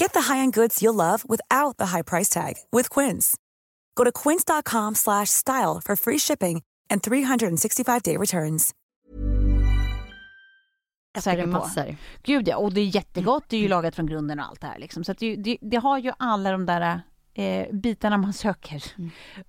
Get 0.00 0.12
the 0.12 0.32
high-end 0.32 0.54
goods 0.54 0.82
you'll 0.82 0.94
love 0.94 1.24
without 1.28 1.76
the 1.76 1.84
high 1.96 2.02
price 2.02 2.28
tag 2.34 2.54
with 2.72 2.88
Quince. 3.00 3.36
Go 3.94 4.04
to 4.04 4.12
quince.com 4.12 4.94
slash 4.94 5.28
style 5.30 5.80
for 5.84 5.96
free 5.96 6.18
shipping 6.18 6.62
and 6.90 7.02
365-day 7.02 8.16
returns. 8.16 8.70
Jag 11.12 11.26
är 11.26 11.30
Det 11.30 11.30
är 11.30 11.36
säker 11.36 11.42
på. 11.44 11.48
massor. 11.48 11.96
Gud 12.22 12.48
ja, 12.48 12.56
och 12.56 12.72
det 12.72 12.80
är 12.80 12.94
jättegott. 12.94 13.44
Det 13.48 13.56
är 13.56 13.60
ju 13.60 13.68
lagat 13.68 13.96
från 13.96 14.06
grunden 14.06 14.40
och 14.40 14.46
allt 14.46 14.60
det 14.60 14.66
här. 14.66 14.78
Liksom. 14.78 15.04
Så 15.04 15.12
att 15.12 15.18
det, 15.18 15.36
det, 15.36 15.58
det 15.60 15.76
har 15.76 15.98
ju 15.98 16.12
alla 16.18 16.52
de 16.52 16.66
där 16.66 17.00
eh, 17.34 17.66
bitarna 17.72 18.16
man 18.16 18.32
söker. 18.32 18.84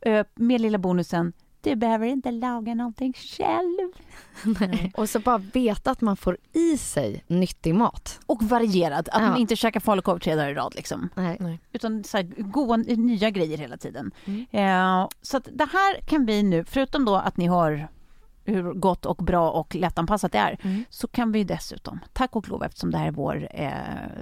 Eh, 0.02 0.26
med 0.36 0.62
lilla 0.62 0.78
bonusen, 0.78 1.34
du 1.64 1.76
behöver 1.76 2.08
inte 2.08 2.32
laga 2.32 2.76
någonting 2.76 3.14
själv. 3.14 3.92
Och 4.94 5.10
så 5.10 5.20
bara 5.20 5.38
veta 5.38 5.92
att 5.92 6.02
man 6.02 6.18
får 6.18 6.38
i 6.54 6.78
sig 6.78 7.24
nyttig 7.28 7.76
mat. 7.76 8.20
Och 8.26 8.44
varierad. 8.44 9.10
Att 9.12 9.22
Ja. 9.22 9.30
man 9.30 9.38
inte 9.38 9.56
käkar 9.56 9.80
falukorv 9.80 10.20
tre 10.20 10.36
dagar 10.36 10.50
i 10.50 10.54
rad. 10.54 10.74
Liksom. 10.76 11.10
Nej. 11.16 11.60
Utan 11.72 12.04
så 12.04 12.18
här, 12.18 12.24
goda, 12.38 12.76
nya 12.78 13.30
grejer 13.30 13.58
hela 13.58 13.78
tiden. 13.78 14.12
Eh, 14.52 15.08
så 15.22 15.38
att 15.38 15.48
det 15.52 15.68
här 15.74 16.02
kan 16.02 16.26
vi 16.26 16.44
nu, 16.44 16.64
förutom 16.64 17.06
då 17.06 17.16
att 17.16 17.38
ni 17.38 17.48
hör 17.48 17.88
hur 18.46 18.74
gott 18.74 19.06
och 19.06 19.16
bra 19.18 19.52
och 19.52 19.76
lättanpassat 19.76 20.32
det 20.32 20.38
är, 20.38 20.58
så 20.90 21.08
kan 21.08 21.32
vi 21.32 21.44
dessutom, 21.44 22.00
tack 22.14 22.36
och 22.36 22.50
lov 22.50 22.64
eftersom 22.64 22.92
det 22.92 22.98
här 22.98 23.08
är 23.08 23.12
vår 23.12 23.48
eh, 23.52 23.72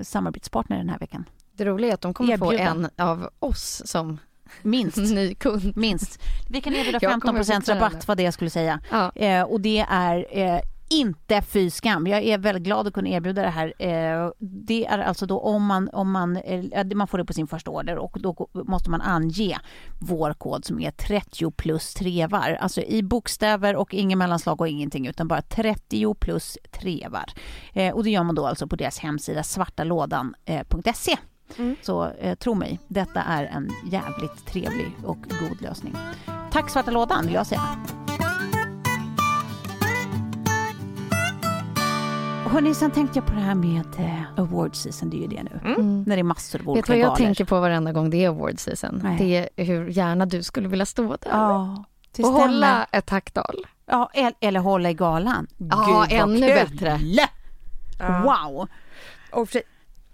samarbetspartner 0.02 0.78
den 0.78 0.90
här 0.90 1.00
veckan, 1.00 1.26
Det 1.54 1.66
roliga 1.66 1.90
är 1.90 1.94
att 1.94 2.02
de 2.02 2.14
kommer 2.14 2.38
få 2.38 2.54
Erbjuda. 2.54 2.64
en 2.72 2.90
av 2.98 3.30
oss 3.40 3.82
som 3.86 4.18
minst 4.62 4.98
ny 5.14 5.36
kund. 5.36 5.78
Minst. 5.78 6.22
Vi 6.50 6.62
kan 6.62 6.74
erbjuda 6.74 7.00
Jag 7.02 7.12
15 7.12 7.22
kommer 7.22 7.44
fixa 7.44 7.76
rabatt, 7.76 8.08
vad 8.08 8.18
det 8.18 8.24
jag 8.24 8.34
skulle 8.34 8.50
säga. 8.50 8.80
Ja. 8.92 9.12
Eh, 9.16 9.44
och 9.44 9.62
det 9.62 9.86
är 9.90 10.26
eh, 10.32 10.62
inte 10.90 11.42
fy 11.42 11.70
skam. 11.70 12.08
Jag 12.08 12.24
är 12.24 12.38
väldigt 12.38 12.64
glad 12.64 12.88
att 12.88 12.94
kunna 12.94 13.10
erbjuda 13.10 13.42
det 13.42 13.50
här. 13.50 13.74
Eh, 13.80 14.32
det 14.40 14.86
är 14.86 15.00
alltså 15.00 15.26
då 15.26 15.40
om 15.40 15.66
man, 15.66 15.90
om 15.94 16.12
man, 16.12 16.38
eh, 16.38 16.86
man 16.96 17.08
får 17.08 17.18
det 17.18 17.26
på 17.26 17.34
sin 17.34 17.48
första 17.48 17.72
order 17.72 17.98
och 17.98 18.18
då 18.20 18.50
måste 18.54 18.90
man 18.90 19.02
ange 19.02 19.58
vår 20.00 20.34
kod 20.34 20.66
som 20.66 20.80
är 20.80 20.92
30 20.92 21.52
plus 21.52 21.94
trevar. 21.94 22.58
Alltså 22.62 22.82
i 22.82 23.04
bokstäver 23.04 23.76
och 23.76 23.94
ingen 23.94 24.20
mellanslag 24.20 24.62
och 24.62 24.68
ingenting 24.68 25.08
utan 25.08 25.28
bara 25.28 25.42
30 25.42 26.14
plus 26.14 26.58
trevar. 26.72 27.34
Eh, 27.74 27.96
och 27.96 28.04
det 28.04 28.10
gör 28.10 28.24
man 28.24 28.36
då 28.36 28.48
alltså 28.48 28.68
på 28.68 28.76
deras 28.76 29.00
hemsida 29.00 29.44
svartalådan.se. 29.44 31.18
Mm. 31.58 31.76
Så 31.82 32.06
eh, 32.20 32.36
tro 32.36 32.54
mig, 32.54 32.80
detta 32.88 33.22
är 33.22 33.44
en 33.46 33.72
jävligt 33.92 34.46
trevlig 34.46 34.92
och 35.06 35.18
god 35.18 35.62
lösning. 35.62 35.96
Tack 36.52 36.70
Svarta 36.70 36.92
lådan 36.92 37.26
vill 37.26 37.34
jag 37.34 37.48
säga. 37.48 37.62
Hörni, 42.52 42.74
sen 42.74 42.92
tänkte 42.92 43.20
jag 43.20 43.26
på 43.28 43.34
det 43.34 43.40
här 43.42 43.56
med 43.56 43.86
eh, 44.00 44.40
award 44.40 44.76
season, 44.76 45.10
det 45.10 45.18
är 45.18 45.22
ju 45.22 45.28
det 45.28 45.44
nu. 45.44 45.60
Mm. 45.66 46.04
När 46.04 46.16
det 46.16 46.20
är 46.20 46.24
massor 46.24 46.60
av 46.60 46.66
Vet 46.66 46.70
olika 46.72 46.94
du 46.94 47.00
vad 47.02 47.10
jag 47.12 47.18
tänker 47.18 47.46
på 47.46 47.60
varenda 47.60 47.92
gång 47.92 48.10
det 48.10 48.24
är 48.26 48.30
award 48.30 48.60
season? 48.60 49.02
Nej. 49.04 49.18
Det 49.18 49.50
är 49.62 49.66
hur 49.66 49.88
gärna 49.90 50.26
du 50.26 50.44
skulle 50.44 50.68
vilja 50.68 50.86
stå 50.86 51.04
där 51.08 51.30
Ja, 51.32 51.84
det 52.16 52.24
och 52.24 52.30
stämmer. 52.30 52.48
hålla 52.54 52.84
ett 52.92 53.06
tacktal. 53.06 53.56
Ja, 53.86 54.10
el- 54.14 54.34
eller 54.40 54.60
hålla 54.60 54.90
i 54.90 54.94
galan. 54.94 55.48
Ja, 55.58 56.06
Gud, 56.10 56.20
ännu 56.20 56.40
kul. 56.40 56.48
bättre. 56.70 57.00
Ja. 58.00 58.22
Wow! 58.24 58.68
Och 59.32 59.50
för, 59.50 59.62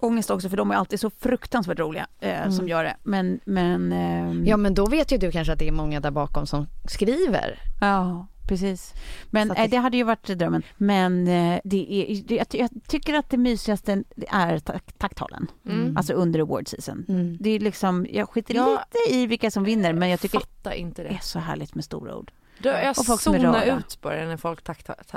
ångest 0.05 0.29
också 0.31 0.49
för 0.49 0.57
de 0.57 0.71
är 0.71 0.75
alltid 0.75 0.99
så 0.99 1.09
fruktansvärt 1.09 1.79
roliga 1.79 2.07
eh, 2.19 2.49
som 2.49 2.67
gör 2.67 2.83
det. 2.83 2.95
Men, 3.03 3.39
men 3.45 3.91
ehm, 3.91 4.45
Ja, 4.45 4.57
men 4.57 4.73
då 4.73 4.85
vet 4.85 5.11
ju 5.11 5.17
du 5.17 5.31
kanske 5.31 5.53
att 5.53 5.59
det 5.59 5.67
är 5.67 5.71
många 5.71 5.99
där 5.99 6.11
bakom 6.11 6.45
som 6.47 6.67
skriver. 6.87 7.59
ja, 7.81 8.27
precis. 8.47 8.93
Men 9.29 9.51
eh, 9.51 9.55
det- 9.61 9.67
det 9.67 9.77
hade 9.77 9.97
ju 9.97 10.03
varit 10.03 10.27
drömmen. 10.27 10.63
Men 10.77 11.27
eh, 11.27 11.59
det 11.63 11.93
är, 12.11 12.23
det, 12.27 12.35
jag, 12.35 12.47
jag 12.51 12.69
tycker 12.87 13.13
att 13.13 13.29
det 13.29 13.37
mysigaste 13.37 14.03
är 14.27 14.59
tack, 14.59 14.83
tacktalen. 14.97 15.47
Mm. 15.69 15.97
Alltså 15.97 16.13
under 16.13 16.39
award 16.39 16.67
season. 16.67 17.05
Mm. 17.07 17.37
Det 17.39 17.49
är 17.49 17.59
liksom, 17.59 18.07
jag 18.09 18.29
skiter 18.29 18.55
Ja. 18.55 18.83
lite 19.03 19.15
i 19.15 19.27
vilka 19.27 19.51
som 19.51 19.63
vinner 19.63 19.93
men 19.93 20.09
jag 20.09 20.19
tycker 20.19 20.41
inte 20.75 21.03
det 21.03 21.09
det. 21.09 21.15
är 21.15 21.19
så 21.21 21.39
härligt 21.39 21.75
med 21.75 21.83
stora 21.83 22.15
ord. 22.15 22.31
Då, 22.65 22.77
jag 22.83 22.89
Och 22.99 23.05
folk 23.05 23.21
som 23.21 23.33
är 23.35 23.39
zonar 23.39 23.59
rörda. 23.59 23.77
ut 23.77 24.01
bara 24.01 24.15
när 24.15 24.37
folk 24.37 24.61
ta- 24.63 24.73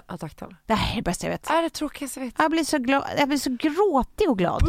har 0.07 0.17
tacktal. 0.19 0.55
Det 0.67 0.75
här 0.75 0.93
är 0.93 0.97
det 0.97 1.03
bästa 1.03 1.27
jag 1.27 1.33
vet. 1.33 1.51
Är 1.51 1.63
det 1.63 1.71
tråkigaste 1.71 2.21
jag 2.21 2.25
vet? 2.27 2.35
Jag 2.39 2.51
blir 2.51 2.65
så, 2.65 2.79
glad, 2.79 3.05
jag 3.19 3.29
blir 3.29 3.39
så 3.39 3.51
gråtig 3.51 4.31
och 4.31 4.39
glad. 4.39 4.63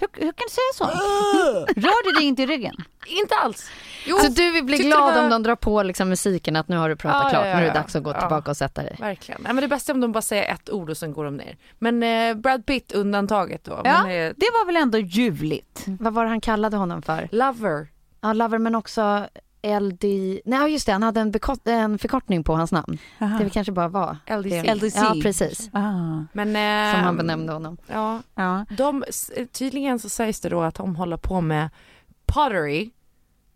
Hur, 0.00 0.08
hur 0.12 0.32
kan 0.32 0.46
du 0.48 0.54
säga 0.54 0.72
så? 0.74 0.84
Rör 1.80 2.04
du 2.04 2.18
dig 2.18 2.24
inte 2.24 2.42
i 2.42 2.46
ryggen? 2.46 2.74
Inte 3.06 3.34
alls. 3.34 3.70
Jo, 4.06 4.18
Så 4.18 4.28
du 4.28 4.50
vill 4.50 4.64
bli 4.64 4.76
tyckte 4.76 4.88
glad 4.88 5.14
var- 5.14 5.22
om 5.24 5.30
de 5.30 5.42
drar 5.42 5.56
på 5.56 5.82
liksom 5.82 6.08
musiken 6.08 6.56
att 6.56 6.68
nu 6.68 6.76
har 6.76 6.88
du 6.88 6.96
pratat 6.96 7.22
Ja, 7.24 7.30
klart, 7.30 7.46
ja, 7.46 7.52
nu 7.52 7.58
är 7.58 7.60
det 7.60 7.66
ja. 7.66 7.74
dags 7.74 7.96
att 7.96 8.02
gå 8.02 8.10
Ja. 8.10 8.20
tillbaka 8.20 8.50
och 8.50 8.56
sätta 8.56 8.82
dig. 8.82 8.96
Verkligen. 9.00 9.40
Nej, 9.44 9.52
men 9.52 9.62
det 9.62 9.68
bästa 9.68 9.92
är 9.92 9.94
om 9.94 10.00
de 10.00 10.12
bara 10.12 10.22
säger 10.22 10.54
ett 10.54 10.70
ord 10.70 10.90
och 10.90 10.96
sen 10.96 11.12
går 11.12 11.24
de 11.24 11.36
ner. 11.36 11.56
Men 11.78 12.02
eh, 12.02 12.34
Brad 12.34 12.66
Pitt 12.66 12.92
undantaget 12.92 13.64
då. 13.64 13.80
Ja, 13.84 14.02
Men, 14.02 14.26
eh, 14.26 14.32
det 14.36 14.46
var 14.52 14.66
väl 14.66 14.76
ändå 14.76 14.98
ljuvligt? 14.98 15.84
Vad 15.86 16.12
var 16.14 16.24
det 16.24 16.30
han 16.30 16.40
kallade 16.40 16.76
honom 16.76 17.02
för? 17.02 17.28
Lover. 17.32 17.88
Ja, 18.20 18.32
Lover 18.32 18.58
men 18.58 18.74
också 18.74 19.26
LD... 19.62 20.04
Nej 20.44 20.72
just 20.72 20.86
det, 20.86 20.92
han 20.92 21.02
hade 21.02 21.20
en, 21.20 21.30
bekort... 21.30 21.68
en 21.68 21.98
förkortning 21.98 22.44
på 22.44 22.54
hans 22.54 22.72
namn. 22.72 22.98
Det 23.18 23.26
väl 23.26 23.50
kanske 23.50 23.72
bara 23.72 23.88
var 23.88 24.16
LDC. 24.38 24.62
det. 24.62 24.74
LDC. 24.74 24.98
Ja, 24.98 25.14
precis. 25.22 25.70
Ah, 25.72 26.22
Men, 26.32 26.48
Som 26.92 27.00
eh, 27.00 27.04
han 27.04 27.16
benämnde 27.16 27.52
honom. 27.52 27.76
Ja, 27.86 28.22
ja. 28.34 28.64
de, 28.76 29.04
tydligen 29.52 29.98
så 29.98 30.08
sägs 30.08 30.40
det 30.40 30.48
då 30.48 30.60
att 30.62 30.74
de 30.74 30.96
håller 30.96 31.16
på 31.16 31.40
med 31.40 31.68
pottery, 32.26 32.90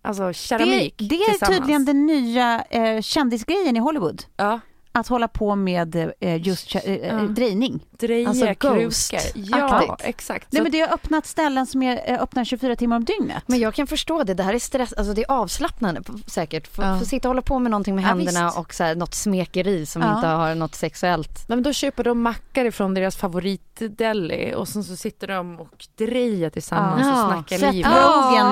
alltså 0.03 0.27
Det, 0.27 0.35
keramik 0.35 0.95
det 0.99 1.15
är 1.15 1.31
tillsammans. 1.31 1.59
tydligen 1.59 1.85
den 1.85 2.07
nya 2.07 2.63
eh, 2.71 3.01
kändisgrejen 3.01 3.77
i 3.77 3.81
Hollywood. 3.81 4.23
Ja, 4.37 4.61
Att 4.95 5.09
hålla 5.09 5.29
på 5.29 5.57
med 5.57 6.13
eh, 6.21 6.47
just 6.47 6.75
eh, 6.75 6.95
Ja. 6.97 7.15
drejning. 7.21 7.81
dreja, 7.99 8.29
Alltså 8.29 8.47
krukor. 8.47 8.77
Ghost. 8.83 9.15
Ja, 9.35 9.97
exakt. 10.01 10.49
Nej, 10.53 10.63
men 10.63 10.73
det 10.73 10.81
har 10.81 10.89
öppnat 10.95 11.27
ställen 11.27 11.67
som 11.67 11.83
är 11.83 12.11
eh, 12.13 12.23
öppna 12.23 12.45
24 12.45 12.77
timmar 12.77 12.97
om 12.97 13.05
dygnet. 13.05 13.43
Men 13.47 13.59
jag 13.59 13.75
kan 13.75 13.87
förstå 13.87 14.23
det, 14.25 14.35
det 14.35 14.43
här 14.43 14.55
är 14.55 14.59
stress, 14.59 14.93
alltså 14.93 15.15
det 15.15 15.23
är 15.23 15.31
avslappnande 15.31 16.03
säkert. 16.27 16.67
Få 16.67 16.83
Ja. 16.83 16.99
få 16.99 17.05
sitta 17.05 17.29
och 17.29 17.31
hålla 17.31 17.43
på 17.43 17.59
med 17.59 17.71
någonting 17.71 17.95
med 17.95 18.03
Ja, 18.05 18.09
händerna 18.09 18.45
visst. 18.47 18.59
och 18.59 18.75
så 18.75 18.85
här, 18.85 18.95
något 18.95 19.15
smekeri 19.15 19.87
som 19.87 20.03
Ja. 20.03 20.15
inte 20.15 20.27
har 20.27 20.55
något 20.55 20.75
sexuellt. 20.75 21.29
Nej, 21.49 21.57
men 21.57 21.63
då 21.63 21.73
köper 21.73 22.05
de 22.05 22.23
mackar 22.23 22.65
ifrån 22.65 22.95
deras 22.95 23.17
favoritdeli 23.17 24.55
och 24.57 24.69
sen 24.69 24.85
så 24.85 24.97
sitter 24.97 25.27
de 25.27 25.61
och 25.61 25.87
drejar 25.99 26.51
tillsammans 26.51 27.03
Ja. 27.07 27.25
och 27.27 27.33
snackar 27.33 27.73
liv. 27.73 27.87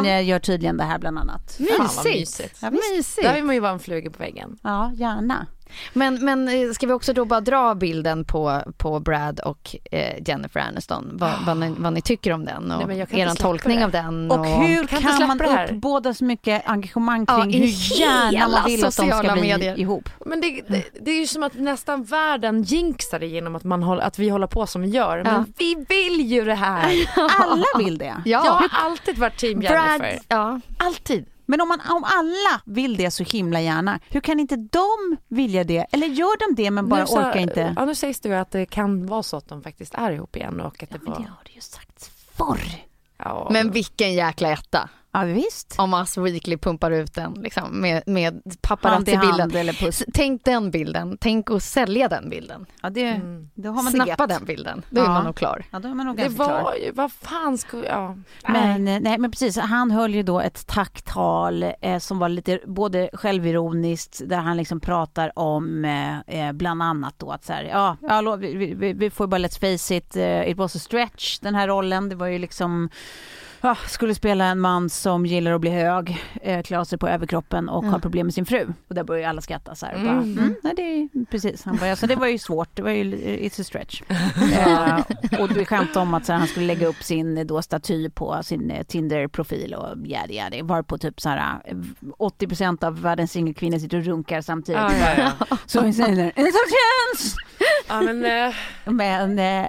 Eh, 0.07 0.29
gör 0.29 0.39
tydligen 0.39 0.77
det 0.77 0.85
här 0.85 0.99
bland 0.99 1.19
annat. 1.19 1.53
Fan, 1.57 1.67
vad 1.79 1.81
Mysigt. 2.05 2.05
mysigt. 2.21 2.59
Ja. 2.63 2.71
Mysigt. 2.71 3.23
Där 3.27 3.35
vill 3.35 3.45
man 3.45 3.55
ju 3.55 3.61
vara 3.61 3.73
en 3.73 3.79
fluga 3.79 4.11
på 4.11 4.19
väggen. 4.19 4.59
Ja, 4.63 4.93
gärna. 4.95 5.47
Men, 5.93 6.25
men 6.25 6.49
eh, 6.49 6.71
ska 6.73 6.87
vi 6.87 6.93
också 6.93 7.13
då 7.13 7.25
bara 7.25 7.41
dra 7.41 7.75
bilden 7.75 8.25
på, 8.25 8.63
på 8.77 9.01
Brad 9.01 9.41
och 9.41 9.77
eh, 9.91 10.23
Jennifer 10.29 10.61
Aniston? 10.61 11.11
Vad, 11.13 11.33
vad, 11.47 11.57
ni, 11.57 11.75
vad 11.79 11.93
ni 11.93 12.03
tycker 12.03 12.33
om 12.33 12.45
den 12.45 12.71
och 12.71 12.89
Nej, 12.89 13.07
men 13.09 13.19
er 13.21 13.35
tolkning 13.35 13.79
det. 13.79 13.85
av 13.85 13.91
den. 13.91 14.31
Och 14.31 14.47
hur 14.47 14.87
Kan 14.87 15.01
kan 15.03 15.29
man 15.29 15.41
uppbåda 15.71 16.15
så 16.15 16.25
mycket 16.25 16.63
engagemang 16.67 17.25
Ja, 17.29 17.43
kring 17.43 17.55
i 17.55 17.59
hur 17.59 17.99
gärna 18.01 18.31
hela 18.31 18.49
man 18.49 18.65
vill 18.67 18.85
att 18.85 18.87
de 18.87 18.93
ska 18.93 19.03
sociala 19.03 19.33
bli 19.33 19.43
medier. 19.43 19.79
ihop? 19.81 20.09
Men 20.27 20.41
det, 20.41 20.61
det, 20.69 20.85
det 21.01 21.11
är 21.11 21.21
ju 21.21 21.27
som 21.27 21.43
att 21.43 21.55
nästan 21.55 22.03
världen 22.05 22.63
jinxar 22.63 23.19
det 23.19 23.27
genom 23.27 23.57
att, 23.57 23.65
man 23.65 23.83
håller, 23.83 24.03
att 24.03 24.19
vi 24.19 24.29
håller 24.29 24.47
på 24.47 24.67
som 24.67 24.83
vi 24.83 24.89
gör. 24.89 25.25
Men 25.25 25.35
Ja. 25.35 25.45
vi 25.59 25.75
vill 25.89 26.27
ju 26.27 26.45
det 26.45 26.55
här. 26.55 27.11
Alla 27.41 27.65
vill 27.79 27.99
det. 27.99 28.05
Ja. 28.25 28.45
Jag 28.45 28.53
har 28.53 28.69
alltid 28.73 29.19
varit 29.19 29.37
team 29.37 29.63
Jennifer. 29.63 29.99
Brad, 29.99 30.19
ja. 30.29 30.61
Alltid. 30.79 31.27
Men 31.51 31.61
om, 31.61 31.69
man, 31.69 31.81
om 31.81 32.05
alla 32.05 32.61
vill 32.65 32.97
det 32.97 33.11
så 33.11 33.25
himla 33.25 33.61
gärna, 33.61 34.01
hur 34.09 34.21
kan 34.21 34.41
inte 34.41 34.57
de 34.57 35.17
vilja 35.29 35.65
det? 35.65 35.87
Eller 35.93 36.07
gör 36.07 36.49
de 36.49 36.63
det 36.63 36.71
men 36.71 36.89
bara 36.89 37.07
så- 37.07 37.19
orkar 37.19 37.37
inte? 37.41 37.75
Ja, 37.77 37.85
nu 37.85 37.95
sägs 37.95 38.21
det 38.21 38.29
ju 38.29 38.35
att 38.35 38.51
det 38.51 38.67
kan 38.67 39.07
vara 39.07 39.23
så 39.23 39.37
att 39.37 39.49
de 39.49 39.63
faktiskt 39.63 39.95
är 39.95 40.11
ihop 40.13 40.37
igen 40.37 40.61
och 40.61 40.83
att 40.83 40.91
det 40.91 40.97
Ja, 40.97 40.99
men 41.03 41.13
var... 41.13 41.21
det 41.21 41.29
har 41.29 41.43
det 41.45 41.53
ju 41.53 41.61
sagts 41.61 42.11
förr. 42.35 42.61
Ja, 43.17 43.49
Men 43.53 43.71
vilken 43.71 44.15
jäkla 44.15 44.53
etta. 44.53 44.89
Ja 45.13 45.23
visst. 45.25 45.75
Om 45.79 45.95
Us 45.95 46.19
Weekly 46.19 46.57
pumpar 46.57 46.91
ut 46.91 47.15
den 47.15 47.33
liksom, 47.33 47.81
med, 47.81 48.03
med 48.07 48.43
paparazzi-bilden. 48.61 49.57
eller 49.57 49.73
puss. 49.73 50.03
Tänk 50.15 50.45
den 50.45 50.71
bilden, 50.71 51.19
tänk 51.21 51.51
att 51.51 51.63
sälja 51.63 52.09
den 52.09 52.31
bilden. 52.31 52.67
Ja, 52.83 52.91
det, 52.91 53.07
Mm. 53.07 53.51
då 53.55 53.69
har 53.71 53.83
man 53.83 53.93
Snappa 53.93 54.27
den 54.27 54.45
bilden, 54.45 54.83
då 54.91 55.01
är 55.01 55.05
Ja. 55.05 55.11
man 55.11 55.25
nog 55.25 55.37
klar. 55.37 55.65
Ja, 55.71 55.79
då 55.79 55.89
är 55.89 55.95
man 55.95 56.07
nog 56.07 56.17
det 56.17 56.23
ganska 56.23 56.45
klar. 56.45 56.63
var 56.63 56.75
ju, 56.75 56.93
vad 56.93 57.13
fan 57.13 57.59
skulle... 57.59 57.87
Ja. 57.87 58.17
Men, 58.49 58.85
nej, 58.85 59.19
men 59.19 59.31
precis, 59.31 59.57
han 59.59 59.91
höll 59.91 60.15
ju 60.15 60.23
då 60.23 60.41
ett 60.41 60.67
tacktal 60.67 61.63
eh, 61.81 61.99
som 61.99 62.19
var 62.19 62.29
lite 62.29 62.61
både 62.67 63.11
självironiskt 63.13 64.21
där 64.29 64.37
han 64.39 64.57
liksom 64.57 64.81
pratar 64.81 65.39
om 65.39 65.85
eh, 65.85 66.21
eh, 66.47 66.53
bland 66.53 66.83
annat 66.83 67.15
då 67.19 67.31
att 67.31 67.45
så 67.45 67.53
här, 67.53 67.65
ja, 67.65 67.97
ja 68.01 68.21
lo- 68.21 68.37
vi, 68.37 68.75
vi, 68.75 68.93
vi 68.93 69.11
får 69.11 69.27
ju 69.27 69.29
bara 69.29 69.39
let's 69.41 69.61
face 69.61 69.95
it, 69.97 70.17
eh, 70.17 70.49
it 70.51 70.57
was 70.57 70.77
a 70.77 70.79
stretch 70.79 71.39
den 71.39 71.55
här 71.55 71.69
rollen. 71.69 72.09
Det 72.09 72.15
var 72.17 72.27
ju 72.27 72.39
liksom 72.39 72.89
Ja, 73.63 73.77
skulle 73.89 74.15
spela 74.15 74.45
en 74.45 74.61
man 74.61 74.91
som 74.91 75.27
gillar 75.27 75.53
att 75.53 75.61
bli 75.61 75.71
hög, 75.71 76.19
eh, 76.43 76.63
klä 76.63 76.79
av 76.79 76.85
sig 76.85 76.99
på 76.99 77.09
överkroppen 77.09 77.69
och 77.69 77.85
Ja. 77.85 77.89
har 77.91 77.99
problem 77.99 78.27
med 78.27 78.35
sin 78.35 78.47
fru. 78.47 78.73
Och 78.89 78.95
där 78.95 79.05
börjar 79.05 79.21
ju 79.23 79.27
alla 79.29 79.41
skratta 79.41 79.75
så 79.75 79.87
här. 79.87 79.93
Mm. 79.95 80.07
bara, 80.07 80.17
mm, 80.23 80.55
nej, 80.63 80.73
det 80.77 80.83
är, 80.83 81.25
precis. 81.25 81.65
Han 81.65 81.77
bara, 81.77 81.89
ja, 81.89 81.97
så 81.97 82.07
det 82.07 82.17
var 82.17 82.27
ju 82.27 82.39
svårt, 82.39 82.69
det 82.75 82.83
var 82.83 82.91
ju, 82.91 83.05
it's 83.17 83.61
a 83.61 83.65
stretch. 83.65 84.03
eh, 84.53 85.41
och 85.41 85.57
vi 85.57 85.65
skämtade 85.65 86.01
om 86.01 86.15
att 86.15 86.27
så 86.27 86.33
här, 86.33 86.39
han 86.39 86.49
skulle 86.49 86.67
lägga 86.67 86.87
upp 86.87 87.03
sin 87.03 87.39
eh, 87.39 87.45
då, 87.47 87.63
staty 87.63 88.11
på 88.11 88.43
sin 88.43 88.71
eh, 88.71 88.83
Tinder-profil 88.83 89.75
och 89.75 89.97
yadi 90.07 90.35
yadi. 90.37 90.63
Var 90.63 90.83
på 90.83 90.99
typ 90.99 91.21
så 91.21 91.29
här 91.29 91.61
eh, 91.65 91.77
80% 92.19 92.85
av 92.85 93.03
världens 93.03 93.33
singelkvinnor 93.33 93.79
sitter 93.79 93.99
och 93.99 94.05
runkar 94.05 94.41
samtidigt. 94.41 94.81
Ja, 94.81 94.93
ja, 95.17 95.33
ja. 95.51 95.57
Så 95.67 95.81
vi 95.83 95.93
säger 95.93 96.17
det, 96.17 96.31
it's 96.43 96.49
a 96.49 96.67
chance! 96.71 97.37
ja, 97.89 98.01
men... 98.01 98.25
Eh, 98.25 98.55
Men 98.85 99.39
eh, 99.39 99.65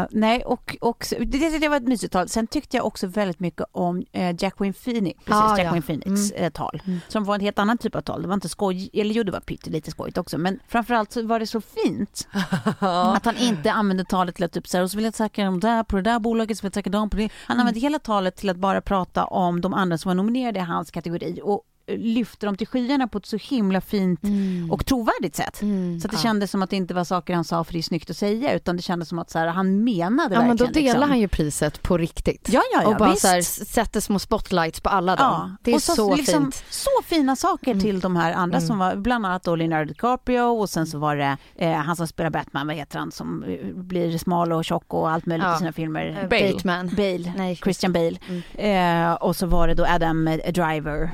eh, 0.00 0.06
nej, 0.10 0.42
och, 0.44 0.76
och 0.80 1.04
det, 1.26 1.58
det 1.58 1.68
var 1.68 1.76
ett 1.76 1.88
mysigt 1.88 2.12
tal. 2.12 2.28
Sen 2.28 2.46
tyckte 2.46 2.76
jag 2.76 2.86
också 2.86 3.05
väldigt 3.06 3.40
mycket 3.40 3.66
om 3.72 4.04
eh, 4.12 4.34
Jacqueline 4.38 4.72
Phoenix, 4.74 5.24
precis, 5.24 5.42
Ah, 5.42 5.58
ja. 5.58 5.58
Jacqueline 5.58 5.82
Phoenix 5.82 6.30
eh, 6.30 6.50
tal. 6.50 6.82
Som 7.08 7.24
var 7.24 7.34
en 7.34 7.40
helt 7.40 7.58
annan 7.58 7.78
typ 7.78 7.94
av 7.94 8.00
tal. 8.00 8.22
Det 8.22 8.28
var 8.28 8.34
inte 8.34 8.48
skoj, 8.48 8.90
eller 8.92 9.14
jo 9.14 9.22
det 9.22 9.32
var 9.32 9.40
pyttelite 9.40 9.90
skojigt 9.90 10.18
också. 10.18 10.38
Men 10.38 10.58
framförallt 10.68 11.12
så 11.12 11.22
var 11.26 11.40
det 11.40 11.46
så 11.46 11.60
fint 11.60 12.28
att 12.80 13.24
han 13.24 13.36
inte 13.36 13.72
använde 13.72 14.04
talet 14.04 14.34
till 14.34 14.44
att 14.44 14.52
typ 14.52 14.68
så 14.68 14.76
här, 14.76 14.84
och 14.84 14.90
så 14.90 14.96
vill 14.96 15.04
jag 15.04 15.14
tacka 15.14 15.44
dem 15.44 15.60
där 15.60 15.82
på 15.84 15.96
det 15.96 16.02
där 16.02 16.18
bolaget, 16.18 16.58
så 16.58 16.62
vill 16.62 16.66
jag 16.66 16.72
tacka 16.72 16.90
dem 16.90 17.10
på 17.10 17.16
det. 17.16 17.28
Han 17.46 17.60
använde 17.60 17.80
hela 17.80 17.98
talet 17.98 18.36
till 18.36 18.50
att 18.50 18.56
bara 18.56 18.80
prata 18.80 19.24
om 19.24 19.60
de 19.60 19.74
andra 19.74 19.98
som 19.98 20.08
var 20.08 20.14
nominerade 20.14 20.58
i 20.58 20.62
hans 20.62 20.90
kategori 20.90 21.40
och 21.44 21.62
lyfte 21.88 22.46
dem 22.46 22.56
till 22.56 22.66
skyarna 22.66 23.08
på 23.08 23.18
ett 23.18 23.26
så 23.26 23.36
himla 23.36 23.80
fint 23.80 24.20
och 24.70 24.86
trovärdigt 24.86 25.36
sätt. 25.36 25.62
Mm. 25.62 26.00
Så 26.00 26.06
att 26.08 26.12
det 26.12 26.18
kändes 26.18 26.50
som 26.50 26.62
att 26.62 26.70
det 26.70 26.76
inte 26.76 26.94
var 26.94 27.04
saker 27.04 27.34
han 27.34 27.44
sa 27.44 27.64
för 27.64 27.72
det 27.72 27.78
är 27.78 27.82
snyggt 27.82 28.10
att 28.10 28.16
säga 28.16 28.52
utan 28.54 28.76
det 28.76 28.82
kändes 28.82 29.08
som 29.08 29.18
att 29.18 29.30
så 29.30 29.38
här, 29.38 29.46
han 29.46 29.84
menade 29.84 30.34
Ja 30.34 30.40
men 30.40 30.48
verkligen. 30.48 30.56
då 30.72 30.80
delar 30.80 30.92
liksom. 30.94 31.08
han 31.10 31.18
ju 31.20 31.28
priset 31.28 31.82
på 31.82 31.96
riktigt. 31.98 32.48
Ja, 32.52 32.62
ja, 32.72 32.82
ja, 32.82 32.88
och 32.88 32.96
bara 32.96 33.10
visst. 33.10 33.22
så 33.22 33.28
här, 33.28 33.42
sätter 33.42 34.00
små 34.00 34.18
spotlights 34.18 34.80
på 34.80 34.88
alla 34.88 35.16
dem. 35.16 35.26
Ja, 35.30 35.50
Det 35.62 35.70
är 35.70 35.74
och 35.74 35.82
så, 35.82 36.16
liksom, 36.16 36.42
fint. 36.42 36.64
Så 36.70 36.90
fina 37.04 37.36
saker 37.36 37.70
Mm. 37.70 37.82
till 37.82 38.00
de 38.00 38.16
här 38.16 38.32
andra 38.32 38.60
som 38.60 38.78
var 38.78 38.96
bland 38.96 39.26
annat 39.26 39.42
då 39.44 39.56
Leonardo 39.56 39.88
DiCaprio 39.88 40.40
och 40.42 40.70
sen 40.70 40.86
så 40.86 40.98
var 40.98 41.16
det 41.16 41.36
eh, 41.56 41.72
han 41.72 41.96
som 41.96 42.06
spelar 42.06 42.30
Batman, 42.30 42.66
vad 42.66 42.76
heter 42.76 42.98
han, 42.98 43.12
som 43.12 43.42
eh, 43.44 43.66
blir 43.74 44.18
smal 44.18 44.52
och 44.52 44.64
tjock 44.64 44.94
och 44.94 45.10
allt 45.10 45.26
möjligt 45.26 45.46
Ja. 45.46 45.54
i 45.54 45.58
sina 45.58 45.72
filmer. 45.72 46.18
Eh, 46.22 46.28
Bale. 46.28 46.52
Bateman. 46.52 46.88
Bale, 46.96 47.32
Nej, 47.36 47.56
Christian 47.56 47.92
Bale. 47.92 48.16
Eh, 48.54 49.12
och 49.12 49.36
så 49.36 49.46
var 49.46 49.68
det 49.68 49.74
då 49.74 49.86
Adam 49.86 50.24
Driver. 50.54 51.10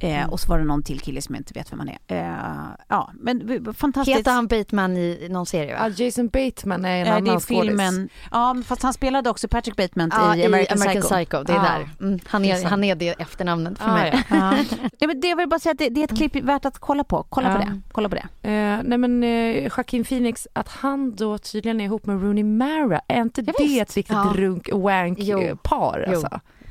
Mm. 0.00 0.22
Eh, 0.22 0.28
och 0.30 0.40
så 0.40 0.48
var 0.48 0.58
det 0.58 0.64
någon 0.64 0.82
till 0.82 1.00
kille 1.00 1.22
som 1.22 1.34
jag 1.34 1.40
inte 1.40 1.52
vet 1.54 1.72
vem 1.72 1.78
han 1.78 1.88
är. 1.88 1.98
Eh, 2.06 2.68
ja, 2.88 3.10
men 3.14 3.64
fantastiskt. 3.74 4.18
Heter 4.18 4.32
han 4.32 4.46
Bateman 4.46 4.96
i 4.96 5.28
någon 5.30 5.46
serie 5.46 5.74
va? 5.78 5.88
Ja, 5.96 6.04
Jason 6.04 6.28
Bateman 6.28 6.84
är 6.84 7.00
en 7.00 7.06
Eh, 7.06 7.12
annan 7.12 7.24
det 7.24 7.30
är 7.30 7.38
skådis. 7.38 7.68
filmen, 7.68 8.08
ja 8.30 8.56
fast 8.66 8.82
han 8.82 8.92
spelade 8.94 9.30
också 9.30 9.48
Patrick 9.48 9.76
Bateman 9.76 10.10
Ja, 10.14 10.36
i 10.36 10.46
American, 10.46 10.78
Psycho. 11.02 11.42
Det 11.42 11.52
är 11.52 11.56
Ja. 11.56 11.62
där. 11.62 11.90
Mm, 12.06 12.18
han, 12.26 12.44
är, 12.44 12.64
han 12.64 12.84
är 12.84 12.94
det 12.94 13.08
efternamnet 13.08 13.78
för 13.78 13.88
Ah, 13.90 13.94
mig. 13.94 14.24
ja. 14.30 14.54
Ja. 14.98 15.06
men 15.06 15.20
det 15.20 15.28
jag 15.28 15.36
vill 15.36 15.48
bara 15.48 15.60
säga 15.60 15.72
att 15.72 15.78
det, 15.78 15.88
det 15.88 16.00
är 16.00 16.04
ett 16.04 16.16
klipp 16.16 16.36
värt 16.36 16.64
att 16.64 16.78
kolla 16.78 17.04
på. 17.04 17.26
Kolla 17.28 17.52
på 17.52 17.58
det. 17.58 17.80
Kolla 17.92 18.08
på 18.08 18.14
det. 18.14 18.48
Eh, 18.50 18.80
nej 18.84 18.98
men 18.98 19.22
eh, 19.24 19.56
Joaquin 19.64 20.04
Phoenix, 20.04 20.48
att 20.52 20.68
han 20.68 21.14
då 21.16 21.38
tydligen 21.38 21.80
är 21.80 21.84
ihop 21.84 22.06
med 22.06 22.22
Rooney 22.22 22.44
Mara, 22.44 23.00
är 23.08 23.20
inte 23.20 23.40
Ja, 23.46 23.52
det 23.58 23.64
visst. 23.64 23.82
ett 23.82 23.96
riktigt 23.96 24.16
runk-wank-par 24.34 26.04
Jo. 26.12 26.22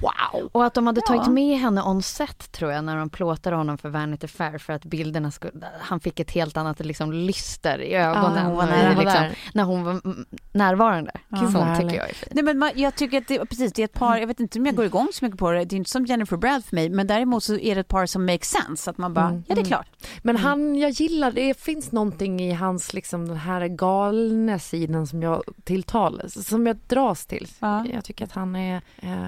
Wow! 0.02 0.50
Och 0.52 0.66
att 0.66 0.74
de 0.74 0.88
hade 0.88 1.02
tagit 1.02 1.22
Ja. 1.26 1.32
med 1.32 1.60
henne 1.60 1.82
on 1.84 2.02
set 2.02 2.52
tror 2.52 2.72
jag 2.72 2.84
när 2.84 2.98
de 2.98 3.10
plåtade 3.10 3.56
honom 3.56 3.78
för 3.78 3.90
Vanity 3.90 4.28
Fair 4.28 4.58
för 4.58 4.74
att 4.74 4.86
bilderna 4.86 5.32
skulle, 5.32 5.52
han 5.80 6.00
fick 6.00 6.20
ett 6.20 6.32
helt 6.32 6.58
annat 6.58 6.80
liksom 6.86 7.14
lyster 7.14 7.82
i 7.82 7.94
ögonen 7.96 8.46
och 8.52 8.66
nära. 8.66 9.00
liksom, 9.00 9.24
när 9.54 9.64
hon 9.64 9.84
var 9.84 9.92
mm, 9.92 10.26
närvarande. 10.52 11.12
Ja. 11.30 11.38
Sånt 11.38 11.54
Härligt. 11.56 11.82
tycker 11.90 11.98
jag 12.02 12.10
är 12.10 12.14
fint. 12.14 12.32
Nej, 12.34 12.44
men 12.44 12.58
man, 12.60 12.72
jag 12.76 12.96
tycker 12.96 13.18
att 13.18 13.28
det, 13.28 13.46
precis, 13.46 13.74
det 13.74 13.82
är 13.82 13.86
ett 13.86 13.94
par, 13.94 14.18
jag 14.18 14.28
vet 14.28 14.40
inte 14.40 14.60
om 14.60 14.66
jag 14.66 14.76
går 14.76 14.86
igång 14.86 15.08
så 15.14 15.26
mycket 15.26 15.40
på 15.40 15.52
det, 15.52 15.66
det 15.66 15.76
är 15.76 15.78
inte 15.78 15.90
som 15.90 16.06
Jennifer 16.06 16.38
Brad 16.38 16.66
för 16.66 16.76
mig, 16.76 16.90
men 16.90 17.08
däremot 17.08 17.44
så 17.44 17.56
är 17.58 17.76
det 17.76 17.82
ett 17.82 17.88
par 17.88 18.06
som 18.06 18.26
makes 18.26 18.50
sense, 18.50 18.90
att 18.90 18.98
man 18.98 19.14
bara, 19.14 19.26
Mm. 19.30 19.44
ja 19.48 19.56
det 19.56 19.62
är 19.62 19.64
Mm. 19.64 19.68
klart. 19.68 19.88
Men 20.24 20.36
han, 20.38 20.76
jag 20.76 20.92
gillar, 20.92 21.32
det 21.32 21.54
finns 21.62 21.92
någonting 21.92 22.40
i 22.42 22.52
hans 22.54 22.94
liksom 22.94 23.28
den 23.28 23.38
här 23.38 23.68
galna 23.68 24.60
sidan 24.60 25.08
som 25.08 25.22
jag 25.24 25.44
tilltalas, 25.64 26.48
som 26.48 26.68
jag 26.68 26.78
dras 26.88 27.26
till. 27.26 27.48
Ja. 27.60 27.86
Jag 27.94 28.04
tycker 28.04 28.26
att 28.26 28.32
han 28.32 28.56
är, 28.56 28.82
eh, 29.02 29.24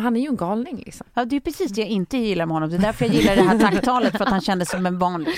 han 0.00 0.16
är 0.16 0.20
ju 0.20 0.26
en 0.28 0.36
galning 0.36 0.76
liksom. 0.86 1.06
Ja, 1.14 1.24
det 1.24 1.36
är 1.36 1.40
precis 1.40 1.72
det 1.72 1.80
jag 1.80 1.90
inte 1.90 2.16
gillar 2.18 2.46
med 2.46 2.54
honom, 2.54 2.70
det 2.70 2.76
är 2.76 2.80
därför 2.80 3.04
jag 3.04 3.14
gillar 3.14 3.36
det 3.36 3.42
här 3.42 3.58
tacktalet, 3.58 4.16
för 4.16 4.24
att 4.24 4.30
han 4.30 4.40
kändes 4.40 4.70
som 4.70 4.86
en 4.86 4.98
vanlig. 4.98 5.34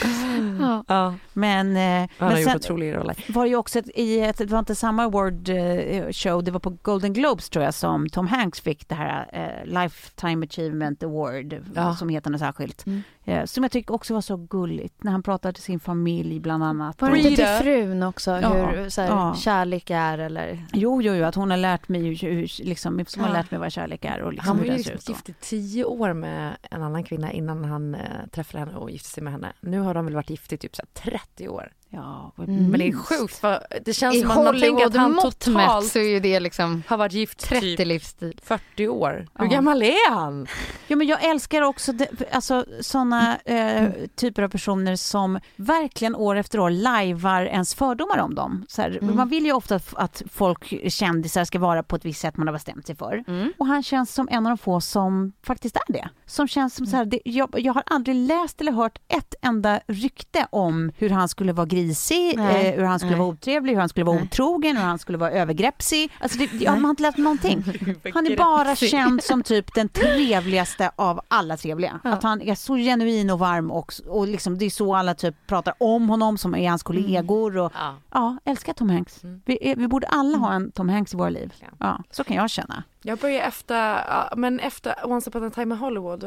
Ja. 0.60 0.84
Ja. 0.88 1.14
Men, 1.32 1.76
eh, 1.76 1.82
Han 2.18 2.28
har 2.28 2.34
men 2.34 2.42
gjort 2.42 2.50
sen 2.50 2.56
otroliga 2.56 2.96
roller. 3.00 3.16
var 3.28 3.42
det 3.44 3.48
ju 3.48 3.56
också 3.56 3.78
ett, 3.78 3.88
i 3.94 4.20
ett, 4.20 4.38
det 4.38 4.46
var 4.46 4.58
inte 4.58 4.74
samma 4.74 5.04
award 5.04 5.48
eh, 5.48 6.10
show, 6.12 6.44
det 6.44 6.50
var 6.50 6.60
på 6.60 6.76
Golden 6.82 7.12
Globes 7.12 7.50
tror 7.50 7.64
jag 7.64 7.74
som 7.74 8.08
Tom 8.08 8.26
Hanks 8.26 8.60
fick 8.60 8.88
det 8.88 8.94
här 8.94 9.26
eh, 9.32 9.82
Lifetime 9.82 10.46
Achievement 10.46 11.02
Award, 11.02 11.54
Ja. 11.74 11.94
som 11.96 12.08
heter 12.08 12.30
något 12.30 12.40
särskilt. 12.40 12.86
Mm. 12.86 13.02
Eh, 13.24 13.44
som 13.44 13.64
jag 13.64 13.72
tycker 13.72 13.94
också 13.94 14.14
var 14.14 14.20
så 14.20 14.36
gulligt, 14.36 15.02
när 15.04 15.12
han 15.12 15.22
pratade 15.22 15.52
till 15.54 15.62
sin 15.62 15.80
familj 15.80 16.40
bland 16.40 16.64
annat. 16.64 17.00
Var 17.00 17.10
det 17.10 17.18
inte 17.18 17.36
till 17.36 17.46
frun 17.64 18.02
också, 18.02 18.30
Ja. 18.30 18.48
hur 18.48 18.88
så 18.88 19.00
här, 19.02 19.08
Ja. 19.08 19.34
kärlek 19.34 19.90
är 19.90 20.18
eller? 20.18 20.66
Jo, 20.72 21.02
jo, 21.02 21.14
jo, 21.14 21.24
att 21.24 21.34
hon 21.34 21.50
har 21.50 21.56
lärt 21.56 21.88
mig 21.88 22.02
hur, 22.02 22.14
hur, 22.16 22.64
liksom, 22.64 23.04
som 23.06 23.22
har 23.22 23.28
Ja. 23.30 23.32
lärt 23.34 23.50
mig 23.50 23.60
vad 23.60 23.72
kärlek 23.72 24.04
är 24.04 24.22
och 24.22 24.32
liksom 24.32 24.48
Han 24.48 24.58
var 24.58 24.64
ju 24.64 24.72
liksom 24.72 24.94
gift 25.14 25.28
i 25.28 25.34
tio 25.40 25.84
år 25.84 26.12
med 26.12 26.56
en 26.70 26.82
annan 26.82 27.04
kvinna 27.04 27.32
innan 27.32 27.64
han 27.64 27.94
eh, 27.94 28.00
träffade 28.32 28.58
henne 28.64 28.76
och 28.78 28.90
gifte 28.90 29.08
sig 29.08 29.22
med 29.22 29.32
henne. 29.32 29.52
Nu 29.60 29.78
har 29.80 29.94
de 29.94 30.04
väl 30.04 30.14
varit 30.14 30.30
gifta 30.30 30.54
i 30.54 30.58
typ 30.58 30.76
så 30.76 30.82
här 30.82 31.10
30 31.10 31.48
år. 31.48 31.72
Ja, 31.94 32.32
Mm. 32.38 32.70
Men 32.70 32.80
det 32.80 32.88
är 32.88 32.92
sjukt 32.92 33.34
för 33.36 33.66
det 33.84 33.92
känns 33.92 34.14
I 34.16 34.20
som 34.20 34.30
att 34.30 34.44
man 34.44 34.60
tänker 34.60 34.86
att 34.86 34.96
han 34.96 35.18
totalt 35.22 35.86
så 35.86 35.98
är 35.98 36.02
ju 36.08 36.20
det 36.20 36.40
liksom 36.40 36.82
har 36.88 36.96
varit 36.96 37.12
gift 37.12 37.38
30 37.38 37.76
typ 37.76 37.86
livsstil. 37.86 38.40
40 38.44 38.88
år. 38.88 39.26
Hur 39.34 39.44
Ja. 39.46 39.50
gammal 39.50 39.82
är 39.82 40.10
han? 40.10 40.46
Ja, 40.86 40.96
men 40.96 41.06
jag 41.06 41.24
älskar 41.24 41.62
också 41.62 41.92
det, 41.92 42.08
alltså, 42.32 42.64
såna 42.80 43.36
eh, 43.36 43.88
typer 44.16 44.42
av 44.42 44.48
personer 44.48 44.96
som 44.96 45.38
verkligen 45.56 46.16
år 46.16 46.36
efter 46.36 46.60
år 46.60 46.70
lajvar 46.70 47.42
ens 47.42 47.74
fördomar 47.74 48.18
om 48.18 48.34
dem. 48.34 48.64
Så 48.68 48.82
här, 48.82 48.98
Mm. 49.02 49.16
Man 49.16 49.28
vill 49.28 49.44
ju 49.46 49.52
ofta 49.52 49.80
att- 49.92 50.22
folk, 50.32 50.74
kändisar, 50.92 51.44
ska 51.44 51.58
vara 51.58 51.82
på 51.82 51.96
ett 51.96 52.04
visst 52.04 52.20
sätt 52.20 52.36
man 52.36 52.46
har 52.46 52.52
bestämt 52.54 52.86
sig 52.86 52.96
för. 52.96 53.24
Mm. 53.26 53.52
Och 53.58 53.66
han 53.66 53.82
känns 53.82 54.14
som 54.14 54.28
en 54.30 54.46
av 54.46 54.50
de 54.50 54.58
få 54.58 54.80
som 54.80 55.32
faktiskt 55.46 55.76
är 55.76 55.92
det. 55.92 56.08
Som 56.26 56.48
känns 56.48 56.74
som 56.74 56.86
så 56.86 56.96
här, 56.96 57.04
det, 57.04 57.20
jag, 57.24 57.48
jag 57.58 57.72
har 57.74 57.82
aldrig 57.86 58.16
läst 58.16 58.60
eller 58.60 58.72
hört 58.72 58.98
ett 59.08 59.34
enda 59.42 59.80
rykte 59.86 60.46
om 60.50 60.92
hur 60.98 61.10
han 61.10 61.28
skulle 61.28 61.52
vara 61.52 61.66
grisig, 61.66 61.81
Nej. 61.86 62.66
eh, 62.66 62.74
hur 62.76 62.84
han 62.84 62.98
skulle 62.98 63.10
Nej. 63.12 63.18
vara 63.20 63.28
otrevlig, 63.28 63.72
hur 63.72 63.80
han 63.80 63.88
skulle 63.88 64.04
vara 64.06 64.16
Nej. 64.16 64.24
otrogen, 64.24 64.76
hur 64.76 64.84
han 64.84 64.98
skulle 64.98 65.18
vara 65.18 65.30
övergreppsig. 65.30 66.10
Alltså 66.20 66.38
det, 66.38 66.52
jag 66.52 66.72
har 66.72 66.90
inte 66.90 67.02
läst 67.02 67.18
någonting. 67.18 67.64
Han 68.14 68.26
är 68.26 68.36
bara 68.36 68.76
känd 68.76 69.22
som 69.22 69.42
typ 69.42 69.74
den 69.74 69.88
trevligaste 69.88 70.90
av 70.96 71.20
alla 71.28 71.56
trevliga. 71.56 72.00
Ja. 72.04 72.10
Att 72.12 72.22
han 72.22 72.42
är 72.42 72.54
så 72.54 72.76
genuin 72.76 73.30
och 73.30 73.38
varm 73.38 73.70
och, 73.70 73.92
och 74.08 74.28
liksom, 74.28 74.58
det 74.58 74.64
är 74.64 74.70
så 74.70 74.94
alla 74.94 75.14
typ 75.14 75.34
pratar 75.46 75.74
om 75.78 76.08
honom 76.08 76.38
som 76.38 76.54
är 76.54 76.68
hans 76.68 76.82
kollegor. 76.82 77.58
Och, 77.58 77.72
Ja. 77.74 77.94
ja, 78.10 78.36
älskar 78.44 78.72
Tom 78.72 78.90
Hanks. 78.90 79.24
Mm. 79.24 79.42
Vi, 79.44 79.58
är, 79.70 79.76
vi 79.76 79.88
borde 79.88 80.06
alla 80.06 80.38
ha 80.38 80.52
en 80.52 80.70
Tom 80.72 80.88
Hanks 80.88 81.14
i 81.14 81.16
våra 81.16 81.30
liv. 81.30 81.54
Ja. 81.60 81.66
Ja, 81.78 82.02
så 82.10 82.24
kan 82.24 82.36
jag 82.36 82.50
känna. 82.50 82.82
Jag 83.02 83.18
började 83.18 83.42
efter, 83.44 83.76
ja, 84.08 84.32
men 84.36 84.60
efter 84.60 84.94
Once 85.04 85.30
upon 85.30 85.44
a 85.44 85.50
time 85.50 85.74
in 85.74 85.80
Hollywood, 85.80 86.24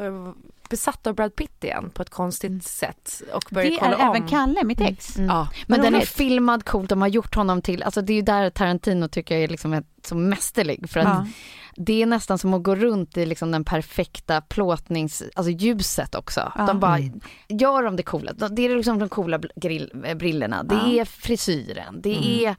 besatt 0.70 1.08
av 1.08 1.16
Brad 1.16 1.36
Pitt 1.36 1.64
igen 1.64 1.90
på 1.94 2.02
ett 2.02 2.10
konstigt 2.10 2.64
sätt 2.64 3.22
och 3.34 3.44
började 3.52 3.70
Det 3.70 3.76
är 3.76 3.80
kolla 3.80 4.10
om. 4.10 4.16
även 4.16 4.28
Kalle, 4.28 4.64
mitt 4.64 4.82
ex. 4.82 5.18
Mm. 5.18 5.30
Ja, 5.30 5.48
Men 5.68 5.82
den 5.82 5.96
är 5.96 6.00
filmad 6.02 6.66
coolt, 6.66 6.90
de 6.90 7.02
har 7.02 7.08
gjort 7.08 7.36
honom 7.36 7.62
till, 7.62 7.84
alltså 7.84 8.02
det 8.02 8.14
är 8.14 8.16
ju 8.16 8.22
där 8.22 8.50
Tarantino 8.50 9.08
tycker 9.08 9.36
jag 9.36 9.44
är 9.44 9.48
liksom 9.48 9.74
ett, 9.74 9.86
så 10.06 10.16
mästerlig 10.16 10.90
för 10.90 11.00
att 11.00 11.06
Ja. 11.08 11.28
det 11.76 12.02
är 12.02 12.06
nästan 12.06 12.38
som 12.38 12.54
att 12.54 12.64
gå 12.64 12.76
runt 12.76 13.18
i 13.18 13.26
liksom 13.26 13.52
den 13.52 13.64
perfekta 13.66 14.42
plåtnings, 14.42 15.24
alltså 15.36 15.52
ljuset 15.52 16.16
också. 16.16 16.52
Ja. 16.56 16.66
De 16.66 16.80
bara, 16.80 17.00
gör 17.48 17.84
de 17.84 17.96
det 17.96 18.04
coola, 18.04 18.34
det 18.34 18.62
är 18.66 18.76
liksom 18.76 19.00
de 19.00 19.10
coola 19.10 19.40
grill, 19.56 19.92
eh, 20.06 20.16
brillorna, 20.16 20.64
det 20.64 20.76
Ja. 20.76 21.02
är 21.02 21.06
frisyren, 21.06 22.02
det 22.02 22.44
är 22.46 22.56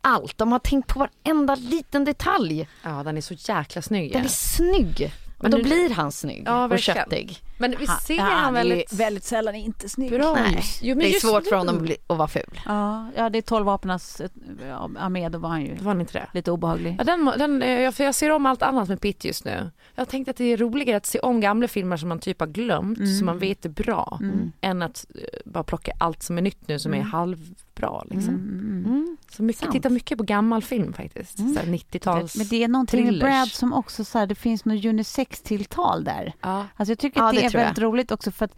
allt. 0.00 0.38
De 0.38 0.52
har 0.52 0.58
tänkt 0.58 0.88
på 0.88 0.98
varenda 0.98 1.54
liten 1.54 2.04
detalj. 2.04 2.68
ja, 2.82 3.02
den 3.02 3.16
är 3.16 3.20
så 3.20 3.34
jäkla 3.34 3.82
snygg. 3.82 4.12
Den 4.12 4.24
är 4.24 4.28
snygg. 4.28 5.12
Men 5.42 5.52
Och 5.54 5.58
då 5.58 5.64
blir 5.64 5.90
han 5.90 6.12
snygg 6.12 6.42
Ja, 6.46 6.64
och 6.64 6.78
köttig. 6.78 7.38
Men 7.60 7.74
vi 7.78 7.86
ser 7.86 8.18
han 8.18 8.56
är 8.56 8.58
väldigt, 8.60 8.92
väldigt 8.92 9.24
sällan 9.24 9.54
inte 9.54 9.88
snygg. 9.88 10.10
bra 10.10 10.34
Nej, 10.34 10.62
jo, 10.82 10.96
men 10.96 10.98
det 11.04 11.14
är 11.16 11.20
svårt 11.20 11.44
för 11.44 11.50
nu- 11.50 11.56
honom 11.56 11.76
att, 11.76 11.82
bli, 11.82 11.96
att 12.06 12.16
vara 12.18 12.28
ful. 12.28 12.60
Ja, 12.66 13.06
ja, 13.16 13.30
det 13.30 13.38
är 13.38 13.42
tolvvapenas 13.42 14.20
ja, 14.68 14.90
armé, 14.98 15.28
då 15.28 15.38
var 15.38 15.48
han 15.48 15.62
ju 15.62 15.74
Var 15.74 15.90
han 15.92 16.00
inte 16.00 16.12
det? 16.12 16.26
lite 16.34 16.50
obehaglig. 16.50 16.96
Ja, 16.98 17.04
den, 17.04 17.24
den, 17.38 17.62
eh, 17.62 17.80
jag- 17.80 17.94
för 17.94 18.04
jag 18.04 18.14
ser 18.14 18.30
om 18.30 18.46
allt 18.46 18.62
annat 18.62 18.88
med 18.88 19.00
Pitt 19.00 19.24
just 19.24 19.44
nu. 19.44 19.70
Jag 19.94 20.08
tänkte 20.08 20.30
att 20.30 20.36
det 20.36 20.44
är 20.44 20.56
roligare 20.56 20.96
att 20.96 21.06
se 21.06 21.18
om 21.18 21.40
gamla 21.40 21.68
filmer 21.68 21.96
som 21.96 22.08
man 22.08 22.18
typ 22.18 22.40
har 22.40 22.46
glömt, 22.46 22.98
Mm. 22.98 23.16
som 23.16 23.26
man 23.26 23.38
vet 23.38 23.64
är 23.64 23.68
bra, 23.68 24.18
Mm. 24.22 24.52
än 24.60 24.82
att 24.82 25.06
eh, 25.14 25.22
bara 25.44 25.64
plocka 25.64 25.92
allt 25.98 26.22
som 26.22 26.38
är 26.38 26.42
nytt 26.42 26.68
nu 26.68 26.78
som 26.78 26.92
är 26.94 26.98
Mm. 26.98 27.10
halvbra. 27.10 28.02
Liksom. 28.10 28.34
Mm, 28.34 28.48
mm, 28.50 28.84
mm. 28.84 28.84
Mm. 28.86 29.16
Så 29.36 29.42
mycket, 29.42 29.60
Sant. 29.60 29.72
tittar 29.72 29.90
mycket 29.90 30.18
på 30.18 30.24
gammal 30.24 30.62
film 30.62 30.92
faktiskt. 30.92 31.38
Mm. 31.38 31.54
Så 31.54 31.60
här 31.60 31.66
90-tals... 31.66 32.36
Men 32.36 32.46
det 32.46 32.64
är 32.64 32.68
någonting 32.68 33.04
med. 33.06 33.18
Brad 33.20 33.48
som 33.48 33.72
också 33.72 34.04
så 34.04 34.18
här, 34.18 34.26
det 34.26 34.34
finns 34.34 34.64
något 34.64 34.84
unisex-tilltal 34.84 36.04
där. 36.04 36.32
Ja. 36.40 36.66
Alltså 36.76 36.90
jag 36.90 36.98
tycker 36.98 37.20
Ja, 37.20 37.28
att 37.28 37.34
det, 37.34 37.40
det 37.40 37.46
är 37.46 37.49
jag. 37.58 37.64
väldigt 37.64 37.82
roligt 37.82 38.10
också 38.10 38.30
för 38.30 38.44
att 38.44 38.54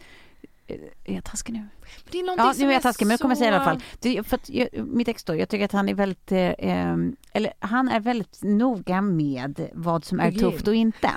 eh, 0.67 0.75
är 1.05 1.13
jag 1.15 1.23
taskig 1.23 1.53
nu? 1.53 1.59
Men 1.59 1.67
det 2.11 2.19
är 2.19 2.37
Ja, 2.37 2.53
nu 2.57 2.69
är 2.69 2.73
jag 2.73 2.81
taskig, 2.81 3.05
men 3.05 3.11
jag 3.11 3.19
kommer 3.19 3.35
så- 3.35 3.39
säga 3.39 3.51
i 3.51 3.55
alla 3.55 3.63
fall. 3.65 3.83
Det, 3.99 4.17
är 4.17 4.23
för 4.23 4.35
att 4.35 4.49
jag, 4.49 4.67
mitt 4.73 5.07
ex 5.07 5.23
då, 5.23 5.35
jag 5.35 5.49
tycker 5.49 5.65
att 5.65 5.71
han 5.71 5.89
är 5.89 5.93
väldigt, 5.93 6.31
eh, 6.31 6.49
eller 7.33 7.53
han 7.59 7.89
är 7.89 7.99
väldigt 7.99 8.39
noga 8.43 9.01
med 9.01 9.69
vad 9.73 10.05
som 10.05 10.19
är 10.19 10.23
Hygien. 10.31 10.51
tufft 10.51 10.67
och 10.67 10.75
inte. 10.75 11.09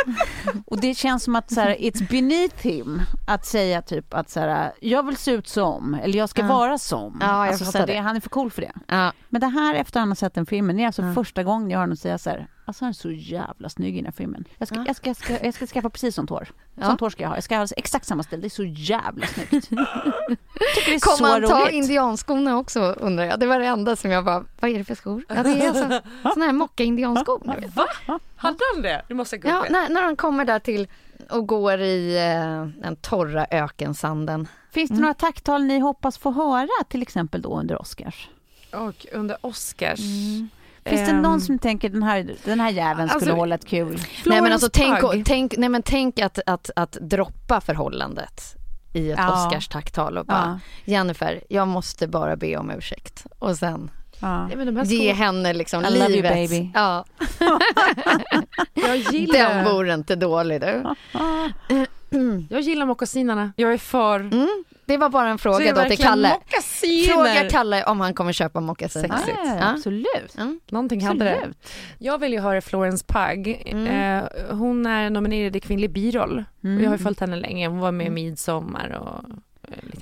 och 0.66 0.80
det 0.80 0.94
känns 0.94 1.22
som 1.24 1.36
att 1.36 1.50
så 1.52 1.60
här, 1.60 1.74
it's 1.76 2.10
beneath 2.10 2.56
him 2.66 3.02
att 3.26 3.46
säga 3.46 3.82
typ 3.82 4.14
att 4.14 4.30
så 4.30 4.40
här, 4.40 4.72
jag 4.80 5.06
vill 5.06 5.16
se 5.16 5.30
ut 5.30 5.48
som, 5.48 5.94
eller 5.94 6.18
jag 6.18 6.28
ska 6.28 6.42
Ja. 6.42 6.48
vara 6.48 6.78
som. 6.78 7.18
Ja, 7.20 7.44
jag 7.44 7.48
alltså, 7.52 7.64
så 7.64 7.78
här, 7.78 7.86
det. 7.86 7.96
Han 7.98 8.16
är 8.16 8.20
för 8.20 8.30
cool 8.30 8.50
för 8.50 8.62
det. 8.62 8.72
Ja. 8.86 9.12
Men 9.28 9.40
det 9.40 9.46
här 9.46 9.74
efter 9.74 10.00
han 10.00 10.08
har 10.08 10.14
sett 10.16 10.34
den 10.34 10.46
filmen, 10.46 10.76
det 10.76 10.82
är 10.82 10.86
alltså 10.86 11.02
Ja. 11.02 11.14
första 11.14 11.42
gången 11.42 11.70
jag 11.70 11.78
hör 11.78 11.82
honom 11.82 11.96
säga 11.96 12.18
så 12.18 12.30
här, 12.30 12.46
alltså 12.66 12.84
han 12.84 12.88
är 12.90 12.92
så 12.94 13.10
jävla 13.10 13.68
snygg 13.68 13.94
i 13.94 13.96
den 13.96 14.04
här 14.04 14.12
filmen. 14.12 14.44
Jag 14.58 14.68
ska, 14.68 14.76
Ja. 14.76 14.84
jag 14.86 14.96
ska, 14.96 15.10
jag 15.10 15.16
ska, 15.16 15.44
jag 15.44 15.54
ska 15.54 15.66
skaffa 15.66 15.90
precis 15.90 16.14
sånt 16.14 16.30
hår. 16.30 16.48
Ja. 16.74 16.86
Sånt 16.86 17.00
hår 17.00 17.10
ska 17.10 17.22
jag 17.22 17.28
ha. 17.28 17.36
Jag 17.36 17.44
ska 17.44 17.56
ha 17.58 17.66
exakt 17.76 18.06
samma 18.06 18.22
stil, 18.22 18.40
det 18.40 18.46
är 18.46 18.48
så 18.48 18.64
jävla 18.64 19.26
snyggt. 19.26 19.52
jag 19.52 19.60
tycker 20.74 20.90
det 20.90 20.94
är 20.94 21.00
Kommer 21.00 21.16
så 21.16 21.24
han 21.26 21.42
ta 21.42 21.62
roligt. 21.64 21.74
indianskorna 21.74 22.58
också 22.58 22.80
undrar 22.80 23.24
jag? 23.24 23.40
Det 23.40 23.46
var 23.46 23.58
det 23.58 23.66
enda 23.66 23.96
som 23.96 24.10
jag 24.10 24.24
bara, 24.24 24.44
vad 24.60 24.70
är 24.70 24.78
det 24.78 24.84
för 24.84 24.94
skor? 24.94 25.24
Ja, 25.28 25.42
det 25.42 25.50
är 25.50 25.68
alltså, 25.68 26.00
såna 26.34 26.44
här 26.44 26.52
mocka-indianskor. 26.52 27.42
vet. 27.60 27.74
Hade 28.36 28.58
han 28.74 28.82
det? 28.82 29.02
Du 29.08 29.14
måste 29.14 29.38
gå 29.38 29.48
Ja, 29.48 29.64
när, 29.70 29.88
när 29.88 30.02
han 30.02 30.16
kommer 30.16 30.44
där 30.44 30.58
till 30.58 30.88
och 31.30 31.46
går 31.46 31.80
i 31.80 32.16
eh, 32.16 32.82
den 32.82 32.96
torra 32.96 33.46
ökensanden. 33.50 34.48
Finns 34.70 34.88
det 34.88 34.94
Mm. 34.94 35.02
några 35.02 35.14
tacktal 35.14 35.64
ni 35.64 35.78
hoppas 35.78 36.18
få 36.18 36.30
höra 36.32 36.84
till 36.88 37.02
exempel 37.02 37.42
då 37.42 37.58
under 37.60 37.80
Oscars? 37.82 38.28
Och 38.72 39.06
under 39.12 39.36
Oscars... 39.40 40.00
Finns 40.88 41.00
det 41.06 41.10
Ehm, 41.10 41.22
någon 41.22 41.40
som 41.40 41.58
tänker 41.58 41.88
den 41.88 42.02
här, 42.02 42.34
den 42.44 42.60
här 42.60 42.70
jäveln 42.70 43.08
skulle 43.08 43.20
alltså, 43.20 43.36
hålla 43.36 43.54
ett 43.54 43.66
kul? 43.66 44.00
nej 44.26 44.40
men 44.42 44.52
alltså 44.52 44.68
tänk, 44.72 44.98
tänk, 45.26 45.54
nej, 45.56 45.68
men 45.68 45.82
tänk 45.82 46.18
att, 46.20 46.38
att, 46.46 46.70
att 46.76 46.92
droppa 47.00 47.60
förhållandet 47.60 48.56
i 48.92 49.10
ett 49.10 49.18
Ja. 49.18 49.32
Oscars-tacktal 49.32 50.18
och 50.18 50.26
bara 50.26 50.60
Jennifer, 50.84 51.40
jag 51.48 51.68
måste 51.68 52.06
bara 52.08 52.36
be 52.36 52.56
om 52.56 52.70
ursäkt. 52.70 53.26
Och 53.38 53.56
sen 53.56 53.90
ja. 54.20 54.48
Ge 54.84 55.12
henne 55.12 55.52
liksom 55.52 55.84
I 55.84 55.90
love 55.90 55.98
you, 55.98 56.08
livet. 56.08 56.32
baby. 56.32 56.70
Ja, 56.74 57.04
Jag 58.74 58.96
gillar, 58.96 59.38
den 59.54 59.64
vore 59.64 59.94
inte 59.94 60.16
dålig 60.16 60.60
du. 60.60 60.84
jag 62.48 62.60
gillar 62.60 62.86
mockasinerna. 62.86 63.52
Jag 63.56 63.72
är 63.72 63.78
för... 63.78 64.20
Mm. 64.20 64.64
Det 64.84 64.96
var 64.96 65.08
bara 65.08 65.28
en 65.28 65.38
fråga 65.38 65.74
då 65.74 65.84
till 65.88 65.98
Kalle. 65.98 66.28
mockasiner. 66.28 67.12
Fråga 67.14 67.50
Kalle 67.50 67.84
om 67.84 68.00
han 68.00 68.14
kommer 68.14 68.32
köpa 68.32 68.60
mockasiner. 68.60 69.08
Sexigt. 69.16 69.38
Ja, 69.44 69.56
Ja. 69.60 69.70
absolut. 69.72 70.36
Mm. 70.38 70.60
Någonting 70.70 71.06
hade 71.06 71.24
det. 71.24 71.34
absolut. 71.36 71.68
Jag 71.98 72.18
vill 72.18 72.32
ju 72.32 72.40
höra 72.40 72.60
Florence 72.60 73.04
Pugh. 73.08 73.56
Mm. 73.66 73.86
Eh, 74.24 74.28
hon 74.56 74.86
är 74.86 75.10
nominerad 75.10 75.56
i 75.56 75.60
kvinnlig 75.60 75.90
biroll. 75.90 76.44
Mm. 76.64 76.76
Och 76.76 76.82
jag 76.82 76.88
har 76.90 76.96
ju 76.96 77.02
följt 77.04 77.20
henne 77.20 77.36
länge. 77.36 77.68
Hon 77.68 77.78
var 77.78 77.92
med 77.92 78.06
i 78.06 78.10
Midsommar 78.10 78.90
och 79.00 79.30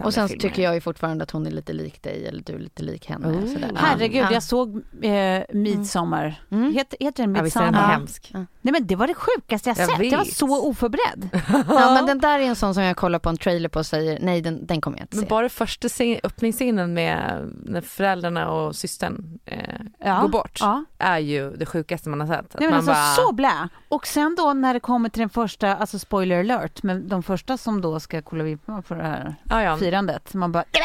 eh, 0.01 0.07
Och 0.07 0.15
sen 0.15 0.29
tycker 0.29 0.63
jag 0.63 0.75
ju 0.75 0.81
fortfarande 0.81 1.23
att 1.23 1.31
hon 1.31 1.47
är 1.47 1.51
lite 1.51 1.73
lik 1.73 2.03
dig 2.03 2.27
eller 2.27 2.43
du 2.47 2.53
är 2.55 2.59
lite 2.59 2.83
lik 2.83 3.07
henne. 3.09 3.27
Oh. 3.29 3.47
Sådär. 3.47 3.71
Ja. 3.75 3.79
Herregud, 3.81 4.23
Ja. 4.23 4.33
jag 4.33 4.43
såg 4.43 4.83
eh, 5.03 5.43
Midsommar. 5.53 6.43
Mm. 6.51 6.75
Heter, 6.75 6.97
heter 7.01 7.23
den 7.23 7.35
Ja, 7.35 7.43
visst 7.43 7.57
är 7.57 7.61
den 7.61 7.71
Midsommar? 7.73 7.93
hemsk. 7.93 8.33
Nej 8.67 8.73
men 8.73 8.87
det 8.87 8.97
var 8.97 9.07
det 9.07 9.15
sjukaste 9.15 9.69
jag, 9.69 9.79
Jag 9.79 9.91
sett. 9.91 10.05
Jag 10.11 10.19
var 10.19 10.25
vet. 10.25 10.37
så 10.37 10.69
oförberedd. 10.69 11.29
Ja 11.69 11.95
men 11.95 12.07
den 12.07 12.19
där 12.21 12.39
är 12.39 12.43
en 12.43 12.57
sån 12.57 12.75
som 12.75 12.83
jag 12.83 12.97
kollar 12.97 13.19
på 13.19 13.29
en 13.29 13.37
trailer 13.37 13.69
på 13.69 13.79
och 13.79 13.87
säger 13.87 14.19
nej 14.21 14.41
den, 14.41 14.67
den 14.67 14.81
kommer 14.81 14.99
jag 14.99 15.05
inte 15.05 15.17
Men 15.17 15.25
se. 15.25 15.29
bara 15.29 15.49
första 15.49 15.89
scen- 15.89 16.21
öppningsscenen 16.23 16.95
med 16.95 17.49
när 17.65 17.81
föräldrarna 17.81 18.51
och 18.51 18.77
systern 18.77 19.39
eh, 19.45 19.59
Ja. 20.05 20.21
går 20.21 20.29
bort 20.29 20.59
Ja. 20.61 20.85
är 20.99 21.19
ju 21.19 21.51
det 21.57 21.67
sjukaste 21.67 22.09
man 22.09 22.21
har 22.21 22.27
sett. 22.27 22.55
Nej, 22.61 22.69
men 22.69 22.71
man 22.71 22.77
alltså 22.77 22.93
bara, 23.23 23.27
så 23.29 23.33
blä. 23.33 23.69
Och 23.89 24.07
sen 24.07 24.35
då 24.39 24.53
när 24.53 24.75
det 24.75 24.81
kommer 24.81 25.09
till 25.09 25.21
den 25.21 25.31
första, 25.31 25.77
alltså 25.77 25.99
spoiler 25.99 26.41
alert, 26.41 26.83
men 26.83 27.09
de 27.09 27.23
första 27.23 27.57
som 27.57 27.81
då 27.81 28.01
ska 28.01 28.23
kolla 28.23 28.45
vid 28.45 28.67
på 28.67 28.83
det 28.95 29.03
här 29.03 29.35
ja, 29.51 29.77
firandet, 29.77 30.35
man 30.35 30.53
bara 30.53 30.65
Ja, 30.73 30.81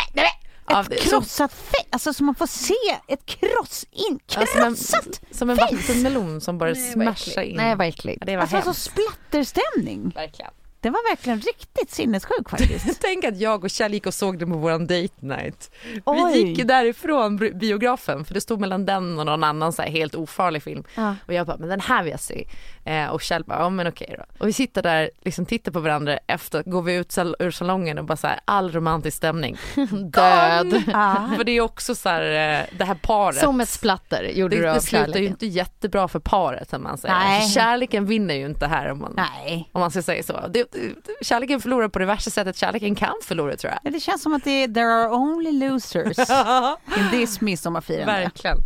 ett 0.69 0.99
krossat 1.01 1.51
fe- 1.51 1.87
alltså 1.89 2.13
så 2.13 2.23
man 2.23 2.35
får 2.35 2.47
se 2.47 2.73
ett 3.07 3.25
kross 3.25 3.85
in, 3.91 4.19
Ja, 4.35 4.45
som 4.45 4.61
en, 4.61 4.75
krossat! 4.75 5.21
som 5.31 5.49
en 5.49 5.57
face. 5.57 5.75
vattenmelon 5.75 6.41
som 6.41 6.57
bara 6.57 6.75
smashar 6.75 7.41
in. 7.41 7.55
Nej 7.57 7.75
vad 7.75 7.87
äckligt. 7.87 8.17
Ja, 8.21 8.25
det 8.25 8.35
var 8.35 8.41
Alltså 8.41 8.57
så 8.61 8.63
hemskt. 8.65 8.91
splatterstämning. 8.91 10.11
Verkligen. 10.15 10.51
Det 10.81 10.89
var 10.89 11.09
verkligen 11.11 11.39
riktigt 11.41 11.91
sinnessjuk 11.91 12.49
faktiskt. 12.49 13.01
Tänk 13.01 13.25
att 13.25 13.37
jag 13.39 13.63
och 13.63 13.69
Kjell 13.69 13.93
gick 13.93 14.05
och 14.05 14.13
såg 14.13 14.39
det 14.39 14.45
på 14.45 14.57
våran 14.57 14.87
date 14.87 15.13
night. 15.19 15.71
Oj. 16.05 16.33
Vi 16.33 16.39
gick 16.39 16.67
därifrån 16.67 17.37
bi- 17.37 17.53
biografen 17.53 18.25
för 18.25 18.33
det 18.33 18.41
stod 18.41 18.59
mellan 18.59 18.85
den 18.85 19.19
och 19.19 19.25
någon 19.25 19.43
annan 19.43 19.73
så 19.73 19.81
här 19.81 19.89
helt 19.89 20.15
ofarlig 20.15 20.63
film. 20.63 20.83
Ja. 20.95 21.15
Och 21.27 21.33
jag 21.33 21.47
bara, 21.47 21.57
men 21.57 21.69
den 21.69 21.79
här 21.81 22.03
vill 22.03 22.11
jag 22.11 22.19
se. 22.19 22.47
Eh, 22.85 23.05
och 23.07 23.21
Kjell 23.21 23.43
bara, 23.43 23.59
ja 23.59 23.69
men 23.69 23.87
okej 23.87 24.15
då. 24.17 24.25
Och 24.39 24.47
vi 24.47 24.53
sitter 24.53 24.81
där, 24.83 25.09
liksom 25.21 25.45
tittar 25.45 25.71
på 25.71 25.79
varandra 25.79 26.17
efter, 26.27 26.63
går 26.63 26.81
vi 26.81 26.95
ut 26.95 27.11
sal- 27.11 27.35
ur 27.39 27.51
salongen 27.51 27.97
och 27.97 28.05
bara 28.05 28.17
så 28.17 28.27
här, 28.27 28.39
all 28.45 28.71
romantisk 28.71 29.17
stämning. 29.17 29.57
Död. 30.03 30.83
Ja. 30.87 31.29
För 31.37 31.43
det 31.43 31.51
är 31.51 31.61
också 31.61 31.95
så 31.95 32.09
här, 32.09 32.21
eh, 32.21 32.65
det 32.77 32.85
här 32.85 32.95
paret. 32.95 33.37
Som 33.39 33.61
ett 33.61 33.69
splatter 33.69 34.23
gjorde 34.23 34.55
det, 34.55 34.61
du 34.61 34.69
av 34.69 34.75
det 34.75 34.81
slutar 34.81 35.19
ju 35.19 35.25
inte 35.27 35.45
jättebra 35.45 36.07
för 36.07 36.19
paret 36.19 36.69
som 36.69 36.83
man 36.83 36.97
säger. 36.97 37.15
Nej. 37.15 37.49
Kärleken 37.49 38.05
vinner 38.05 38.35
ju 38.35 38.45
inte 38.45 38.67
här 38.67 38.91
om 38.91 38.99
man, 38.99 39.13
Nej, 39.15 39.69
om 39.71 39.81
man 39.81 39.91
ska 39.91 40.01
säga 40.01 40.23
så. 40.23 40.47
Det, 40.49 40.68
det, 40.71 41.25
kärleken 41.25 41.59
förlorar 41.59 41.87
på 41.87 41.99
det 41.99 42.05
värsta 42.05 42.31
sättet 42.31 42.57
kärleken 42.57 42.95
kan 42.95 43.15
förlora 43.23 43.55
tror 43.55 43.73
jag. 43.73 43.79
Ja, 43.83 43.91
det 43.91 43.99
känns 43.99 44.21
som 44.21 44.33
att 44.33 44.43
det 44.43 44.63
är 44.63 44.67
there 44.67 44.93
are 44.93 45.09
only 45.09 45.51
losers 45.51 46.17
in 46.97 47.09
this 47.11 47.41
midsommarfirande. 47.41 48.05
Verkligen. 48.05 48.57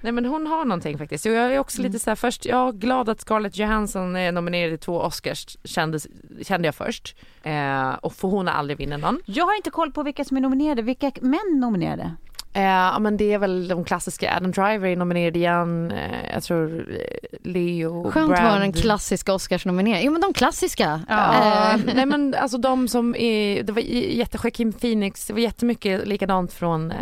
Nej 0.00 0.12
men 0.12 0.24
hon 0.24 0.46
har 0.46 0.64
någonting 0.64 0.98
faktiskt. 0.98 1.26
Och 1.26 1.32
jag 1.32 1.52
är 1.54 1.58
också 1.58 1.82
lite 1.82 1.98
så 1.98 2.10
här 2.10 2.14
först, 2.14 2.44
jag 2.44 2.68
är 2.68 2.72
glad 2.72 3.08
att 3.08 3.20
Scarlett 3.20 3.56
Johansson 3.56 4.16
är 4.16 4.32
nominerad 4.32 4.72
i 4.72 4.78
två 4.78 5.00
Oscars 5.00 5.56
kände, 5.64 5.98
kände 6.42 6.68
jag 6.68 6.74
först. 6.74 7.16
Eh, 7.42 7.90
och 7.90 8.12
för 8.12 8.28
hon 8.28 8.46
har 8.46 8.54
aldrig 8.54 8.78
vunnit 8.78 9.00
någon. 9.00 9.20
Jag 9.26 9.44
har 9.44 9.56
inte 9.56 9.70
koll 9.70 9.92
på 9.92 10.02
vilka 10.02 10.24
som 10.24 10.36
är 10.36 10.40
nominerade. 10.40 10.82
Vilka 10.82 11.12
män 11.20 11.60
nominerade? 11.60 12.16
Eh, 12.52 12.62
ja 12.62 12.98
men 12.98 13.16
det 13.16 13.32
är 13.32 13.38
väl 13.38 13.68
de 13.68 13.84
klassiska, 13.84 14.36
Adam 14.36 14.50
Driver 14.50 14.88
är 14.88 14.96
nominerad 14.96 15.36
igen, 15.36 15.90
eh, 15.90 16.32
jag 16.34 16.42
tror 16.42 16.86
eh, 16.90 17.50
Leo, 17.50 18.10
Skönt 18.10 18.28
Brad. 18.28 18.52
var 18.52 18.60
den 18.60 18.72
klassiska 18.72 19.34
Oscarsnomineringen. 19.34 20.04
Jo 20.06 20.12
men 20.12 20.20
de 20.20 20.32
klassiska. 20.32 21.00
Ja, 21.08 21.30
Eh, 21.30 21.80
nej 21.94 22.06
men 22.06 22.34
alltså 22.34 22.58
de 22.58 22.88
som 22.88 23.16
är, 23.16 23.62
det 23.62 23.72
var 23.72 23.80
jättejoaquin 23.82 24.72
Phoenix, 24.72 25.26
det 25.26 25.32
var 25.32 25.40
jättemycket 25.40 26.08
likadant 26.08 26.52
från 26.52 26.92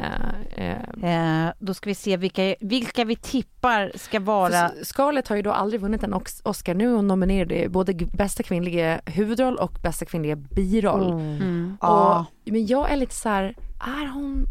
eh, 0.56 1.44
eh, 1.46 1.52
då 1.58 1.74
ska 1.74 1.90
vi 1.90 1.94
se 1.94 2.16
vilka, 2.16 2.54
vilka 2.60 3.04
vi 3.04 3.16
tippar 3.16 3.92
ska 3.94 4.20
vara... 4.20 4.70
Scarlett 4.82 5.28
har 5.28 5.36
ju 5.36 5.42
då 5.42 5.52
aldrig 5.52 5.80
vunnit 5.80 6.02
en 6.02 6.14
Oscar. 6.42 6.74
Nu 6.74 6.90
är 6.90 6.96
hon 6.96 7.08
nominerad 7.08 7.52
i 7.52 7.68
både 7.68 7.94
bästa 7.94 8.42
kvinnliga 8.42 9.00
huvudroll 9.04 9.56
och 9.56 9.72
bästa 9.82 10.04
kvinnliga 10.04 10.36
biroll. 10.36 11.12
Mm. 11.12 11.76
Och, 11.80 12.24
men 12.44 12.66
jag 12.66 12.90
är 12.92 12.96
lite 12.96 13.14
så 13.14 13.28
här, 13.28 13.54
är 13.80 14.12
hon 14.14 14.46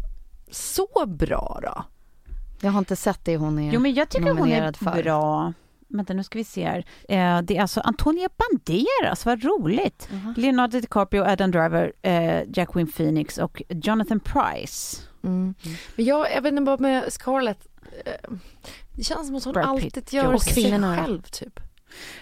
så 0.50 1.06
bra 1.06 1.60
då? 1.62 1.84
jag 2.60 2.70
har 2.70 2.78
inte 2.78 2.96
sett 2.96 3.24
det 3.24 3.36
hon 3.36 3.58
är 3.58 3.72
Jo 3.72 3.80
men 3.80 3.94
jag 3.94 4.08
tycker 4.08 4.30
hon 4.30 4.52
är 4.52 4.72
för. 4.72 5.02
bra. 5.02 5.52
Vänta 5.88 6.12
nu 6.14 6.24
ska 6.24 6.38
vi 6.38 6.44
se 6.44 6.64
här. 6.64 6.78
Eh, 7.08 7.42
det 7.42 7.56
är 7.56 7.60
alltså 7.62 7.80
Antonia 7.80 8.28
Banderas, 8.36 9.26
vad 9.26 9.44
roligt. 9.44 10.08
Leonardo 10.36 10.80
DiCaprio, 10.80 11.22
Adam 11.22 11.50
Driver, 11.50 11.92
eh, 12.02 12.42
Jacqueline 12.54 12.92
Phoenix 12.92 13.38
och 13.38 13.62
Jonathan 13.68 14.20
Price. 14.20 15.02
Men 15.20 15.54
jag, 15.96 16.26
jag 16.34 16.42
vet 16.42 16.52
inte 16.52 16.62
bara 16.62 16.78
med 16.78 17.12
Scarlett, 17.12 17.66
eh, 18.04 18.30
det 18.96 19.04
känns 19.04 19.26
som 19.26 19.36
att 19.36 19.44
hon 19.44 19.52
Brad 19.52 19.80
Pitt. 19.80 19.96
alltid 19.96 20.12
gör 20.14 20.36
sig 20.38 20.80
själv 20.80 21.22
typ. 21.22 21.60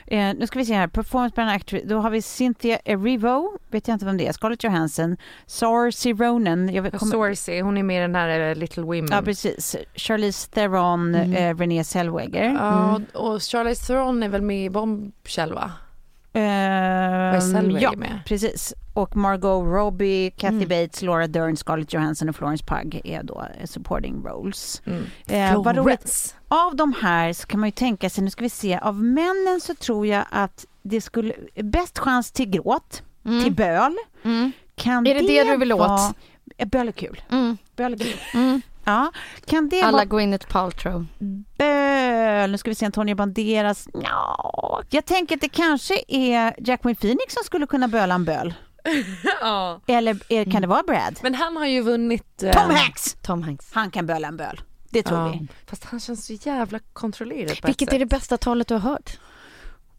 Eh, 0.07 0.35
nu 0.35 0.47
ska 0.47 0.59
vi 0.59 0.65
se 0.65 0.75
här, 0.75 0.87
performance 0.89 1.33
by 1.37 1.43
an 1.43 1.49
actress. 1.49 1.83
Då 1.87 1.99
har 1.99 2.11
vi 2.11 2.23
Cynthia 2.23 2.79
Erivo, 2.85 3.59
vet 3.71 3.89
jag 3.89 3.95
inte 3.95 4.05
vem 4.05 4.17
det 4.17 4.27
är, 4.27 4.33
Scarlett 4.33 4.65
Johansson, 4.65 5.17
Saoirse 5.47 6.13
Ronan, 6.13 6.69
jag 6.75 6.93
kommer, 6.93 7.13
Saoirse, 7.13 7.61
hon 7.63 7.77
är 7.77 7.83
med 7.83 7.97
i 7.99 8.01
den 8.01 8.15
här 8.15 8.41
eh, 8.51 8.55
Little 8.55 8.83
Women. 8.83 9.09
ja 9.11 9.23
precis, 9.23 9.77
Charlize 9.95 10.51
Theron, 10.51 11.15
Mm. 11.15 11.33
eh, 11.33 11.57
Renée 11.59 11.85
Zellweger. 11.85 12.45
Ja, 12.55 13.01
och 13.15 13.43
Charlize 13.43 13.87
Theron 13.87 14.23
är 14.23 14.29
väl 14.29 14.43
med 14.43 14.65
i 14.65 14.71
Bombshell 14.71 15.53
va? 15.55 15.71
Eh, 16.37 17.41
Zellweger 17.41 17.81
ja, 17.81 17.93
med? 17.97 18.21
precis. 18.27 18.75
Och 18.95 19.17
Margot 19.17 19.65
Robbie, 19.67 20.31
Kathy 20.31 20.57
Mm. 20.57 20.69
Bates, 20.69 21.03
Laura 21.03 21.27
Dern, 21.27 21.57
Scarlett 21.57 21.93
Johansson 21.93 22.29
och 22.29 22.37
Florence 22.37 22.65
Pugh 22.65 23.01
är 23.05 23.23
då 23.23 23.45
eh, 23.61 23.67
supporting 23.67 24.23
roles. 24.25 24.83
Mm. 24.87 25.05
Eh, 25.29 25.63
vad 25.63 25.77
roligt. 25.77 26.37
Av 26.49 26.77
de 26.77 26.95
här 27.01 27.33
så 27.33 27.47
kan 27.47 27.61
man 27.61 27.67
ju 27.69 27.73
tänka 27.73 28.11
sig, 28.11 28.25
nu 28.25 28.31
ska 28.31 28.43
vi 28.45 28.51
se, 28.51 28.79
av 28.79 29.03
männen 29.05 29.61
så 29.61 29.75
tror 29.75 30.07
jag 30.07 30.25
att 30.31 30.67
det 30.83 31.01
skulle, 31.01 31.35
bäst 31.63 31.99
chans 31.99 32.33
till 32.33 32.51
gråt, 32.51 33.03
Mm. 33.25 33.45
till 33.45 33.53
böl. 33.55 33.97
Mm. 34.25 34.53
Kan 34.75 35.07
Är 35.07 35.15
det 35.15 35.21
det 35.21 35.45
du 35.45 35.57
vill 35.57 35.73
åt? 35.73 36.01
Eh, 36.59 36.67
Böl 36.69 36.89
är 36.89 36.93
kul. 36.93 37.23
Mm. 37.31 37.57
Böl 37.77 37.93
är 37.93 37.97
kul. 37.99 38.61
Ja. 38.87 39.13
Kan 39.47 39.69
det 39.69 39.83
Alla 39.83 39.93
vara 39.93 40.05
Gwyneth 40.05 40.49
Paltrow. 40.49 41.07
böl? 41.59 42.51
Nu 42.51 42.59
ska 42.59 42.71
vi 42.71 42.75
se, 42.75 42.87
Antonio 42.87 43.15
Banderas. 43.15 43.89
Ja. 43.93 44.83
Jag 44.91 45.05
tänker 45.05 45.35
att 45.35 45.41
det 45.41 45.49
kanske 45.49 46.03
är 46.09 46.55
Jacqueline 46.59 46.97
Phoenix 46.97 47.35
som 47.35 47.45
skulle 47.45 47.67
kunna 47.67 47.89
böla 47.89 48.15
en 48.15 48.25
böl. 48.25 48.55
ja. 49.41 49.81
Eller 49.87 50.19
är, 50.29 50.51
kan 50.51 50.63
det 50.63 50.69
vara 50.69 50.83
Brad? 50.83 51.19
Men 51.23 51.35
han 51.35 51.57
har 51.57 51.67
ju 51.67 51.81
vunnit... 51.81 52.43
eh, 52.43 52.53
Tom 52.53 52.71
Hanks! 52.71 53.17
Tom 53.23 53.43
Hanks. 53.43 53.73
Han 53.73 53.91
kan 53.91 54.07
böla 54.07 54.29
en 54.29 54.37
böl. 54.37 54.61
Det 54.91 55.03
tror 55.03 55.21
ja. 55.21 55.29
vi. 55.29 55.49
Fast 55.67 55.85
han 55.85 56.01
känns 56.01 56.27
så 56.27 56.33
jävla 56.33 56.79
kontrollerad 56.93 57.59
Vilket 57.65 57.93
är 57.93 57.99
det 57.99 58.07
bästa 58.07 58.37
talet 58.37 58.69
du 58.69 58.75
har 58.75 58.81
hört? 58.81 59.19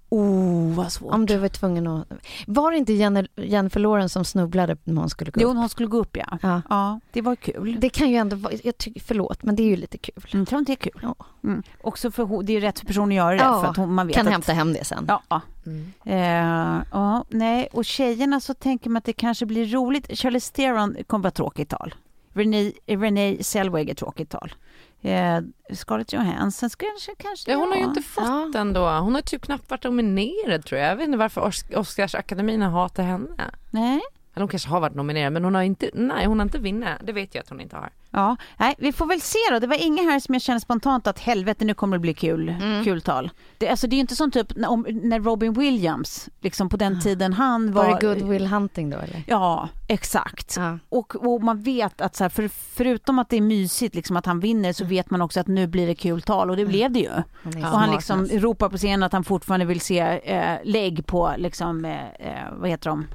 Oh, 0.09 0.73
vad 0.75 0.91
svårt. 0.91 1.13
Om 1.13 1.25
du 1.25 1.37
var 1.37 1.47
tvungen 1.47 1.87
att... 1.87 2.07
Var 2.47 2.71
det 2.71 2.77
inte 2.77 2.93
Jennifer 3.35 3.79
Lawrence 3.79 4.13
som 4.13 4.25
snubblade 4.25 4.77
när 4.83 5.01
hon 5.01 5.09
skulle 5.09 5.31
gå 5.31 5.41
Jo, 5.41 5.49
upp? 5.49 5.55
hon 5.57 5.69
skulle 5.69 5.87
gå 5.89 5.97
upp 5.97 6.17
ja. 6.17 6.37
Ja. 6.41 6.61
Ja, 6.69 6.99
det 7.11 7.21
var 7.21 7.35
kul. 7.35 7.77
Det 7.79 7.89
kan 7.89 8.09
ju 8.09 8.15
ändå 8.15 8.35
vara... 8.35 8.53
Jag 8.63 8.77
tycker, 8.77 9.01
förlåt, 9.01 9.43
men 9.43 9.55
det 9.55 9.63
är 9.63 9.67
ju 9.67 9.75
lite 9.75 9.97
kul. 9.97 10.15
Mm, 10.31 10.41
Jag 10.41 10.47
tror 10.47 10.59
inte 10.59 10.71
det 10.71 10.73
är 10.73 10.91
kul. 10.91 10.99
Ja. 11.01 11.15
Mm. 11.43 11.63
Också 11.81 12.11
för 12.11 12.43
det 12.43 12.53
är 12.57 12.61
rätt 12.61 12.87
person 12.87 13.09
att 13.09 13.15
göra 13.15 13.29
det. 13.35 13.43
Ja, 13.43 13.61
för 13.61 13.67
att 13.69 13.77
hon, 13.77 13.93
man 13.93 14.07
vet 14.07 14.15
Kan 14.15 14.27
att, 14.27 14.33
hämta 14.33 14.53
hem 14.53 14.73
det 14.73 14.83
sen. 14.83 15.05
Ja, 15.07 15.21
ja. 15.29 15.41
Mm. 15.65 15.91
Eh, 16.05 16.83
ja, 16.91 17.25
nej. 17.29 17.67
Och 17.73 17.85
tjejerna 17.85 18.39
så 18.39 18.53
tänker 18.53 18.89
man 18.89 18.97
att 18.97 19.05
det 19.05 19.13
kanske 19.13 19.45
blir 19.45 19.65
roligt. 19.65 20.19
Charlize 20.19 20.53
Theron 20.53 20.95
kommer 21.07 21.23
vara 21.23 21.31
tråkigt 21.31 21.69
tal. 21.69 21.95
Renée, 22.33 22.73
Renée 22.87 23.43
Zellweger 23.43 23.93
tråkigt 23.93 24.29
tal. 24.29 24.53
Eh, 25.01 25.39
Scarlett 25.73 26.13
Johansson 26.13 26.69
kanske, 26.77 27.15
kanske 27.17 27.51
Ja, 27.51 27.57
hon 27.57 27.69
har 27.69 27.75
ju 27.77 27.83
inte 27.83 28.01
fått 28.01 28.23
Ja. 28.27 28.49
den 28.53 28.73
då. 28.73 28.89
Hon 28.89 29.15
har 29.15 29.21
typ 29.21 29.41
knappt 29.41 29.69
varit 29.69 29.83
nominerad 29.83 30.65
tror 30.65 30.81
jag. 30.81 30.91
Jag 30.91 30.95
vet 30.95 31.05
inte 31.05 31.17
varför 31.17 31.41
Os- 31.41 31.75
Oscarsakademin 31.75 32.61
hatar 32.61 33.03
henne. 33.03 33.51
Nej. 33.71 33.99
Eller 34.33 34.41
hon 34.41 34.47
kanske 34.47 34.69
har 34.69 34.79
varit 34.79 34.95
nominerad 34.95 35.33
men 35.33 35.43
hon 35.43 35.55
har 35.55 35.61
inte, 35.61 35.89
nej 35.93 36.25
hon 36.25 36.39
har 36.39 36.45
inte 36.45 36.59
vunnit. 36.59 36.89
Det 37.03 37.11
vet 37.13 37.35
jag 37.35 37.41
att 37.41 37.49
hon 37.49 37.61
inte 37.61 37.75
har. 37.75 37.89
Ja, 38.17 38.35
nej, 38.57 38.75
vi 38.77 38.91
får 38.91 39.05
väl 39.05 39.21
se 39.21 39.37
då. 39.51 39.59
Det 39.59 39.67
var 39.67 39.85
inga 39.85 40.03
här 40.03 40.19
som 40.19 40.35
jag 40.35 40.41
känner 40.41 40.59
spontant 40.59 41.07
att 41.07 41.19
helvete 41.19 41.65
nu 41.65 41.73
kommer 41.73 41.97
det 41.97 42.01
bli 42.01 42.13
kul, 42.13 42.49
Mm. 42.49 42.83
kul 42.83 43.01
tal. 43.01 43.29
Det, 43.57 43.69
alltså, 43.69 43.87
det 43.87 43.93
är 43.93 43.97
ju 43.97 44.01
inte 44.01 44.15
som 44.15 44.31
typ 44.31 44.55
när, 44.55 45.07
när 45.09 45.19
Robin 45.19 45.53
Williams, 45.53 46.29
liksom 46.41 46.69
på 46.69 46.77
den 46.77 47.01
tiden 47.01 47.33
han 47.33 47.73
var... 47.73 47.85
Var 47.85 47.99
det 48.01 48.07
Good 48.07 48.29
Will 48.29 48.47
Hunting 48.47 48.89
då 48.89 48.97
eller? 48.97 49.23
Ja, 49.27 49.69
exakt. 49.87 50.55
Ja. 50.57 50.79
Och, 50.89 51.15
och 51.15 51.43
man 51.43 51.61
vet 51.61 52.01
att 52.01 52.15
så 52.15 52.23
här, 52.23 52.29
för, 52.29 52.47
förutom 52.47 53.19
att 53.19 53.29
det 53.29 53.37
är 53.37 53.41
mysigt 53.41 53.95
liksom, 53.95 54.17
att 54.17 54.25
han 54.25 54.39
vinner 54.39 54.73
så 54.73 54.85
vet 54.85 55.09
man 55.09 55.21
också 55.21 55.39
att 55.39 55.47
nu 55.47 55.67
blir 55.67 55.87
det 55.87 55.95
kul 55.95 56.21
tal 56.21 56.49
och 56.49 56.57
det 56.57 56.65
blev 56.65 56.91
det 56.91 56.99
ju. 56.99 57.09
Han 57.11 57.23
och 57.55 57.61
han 57.61 57.83
smart, 57.83 57.95
liksom 57.95 58.19
alltså. 58.19 58.37
ropar 58.37 58.69
på 58.69 58.77
scenen 58.77 59.03
att 59.03 59.13
han 59.13 59.23
fortfarande 59.23 59.65
vill 59.65 59.81
se 59.81 59.99
eh, 59.99 60.57
lägg 60.63 61.05
på, 61.05 61.33
liksom, 61.37 61.85
eh, 61.85 62.07
eh, 62.19 62.53
vad 62.59 62.69
heter 62.69 62.89
de, 62.89 63.07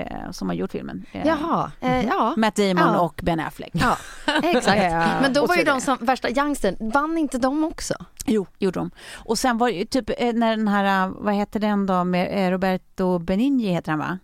eh, 0.00 0.30
som 0.30 0.48
har 0.48 0.54
gjort 0.54 0.72
filmen? 0.72 1.04
Eh, 1.12 1.26
Jaha, 1.26 1.72
eh, 1.80 2.06
ja. 2.06 2.34
Matt 2.36 2.56
Damon 2.56 2.76
Ja. 2.94 3.00
och 3.00 3.20
Ben 3.22 3.40
Affleck. 3.40 3.70
Ja, 3.72 3.96
exakt. 4.42 4.82
Eh, 4.82 5.20
Men 5.22 5.32
då 5.32 5.46
var 5.46 5.56
ju 5.56 5.64
de 5.64 5.80
som 5.80 5.96
värsta 6.00 6.30
youngstern, 6.30 6.90
vann 6.90 7.18
inte 7.18 7.38
de 7.38 7.64
också? 7.64 7.94
Jo, 8.26 8.46
gjorde 8.58 8.78
de. 8.80 8.90
Och 9.14 9.38
sen 9.38 9.58
var 9.58 9.68
ju 9.68 9.84
typ 9.84 10.10
eh, 10.18 10.32
när 10.32 10.56
den 10.56 10.68
här, 10.68 11.06
eh, 11.06 11.12
vad 11.18 11.34
heter 11.34 11.60
den 11.60 11.86
då, 11.86 12.04
med 12.04 12.50
Roberto 12.50 13.18
Benigni 13.18 13.68
heter 13.72 13.90
han 13.92 13.98
va? 13.98 14.18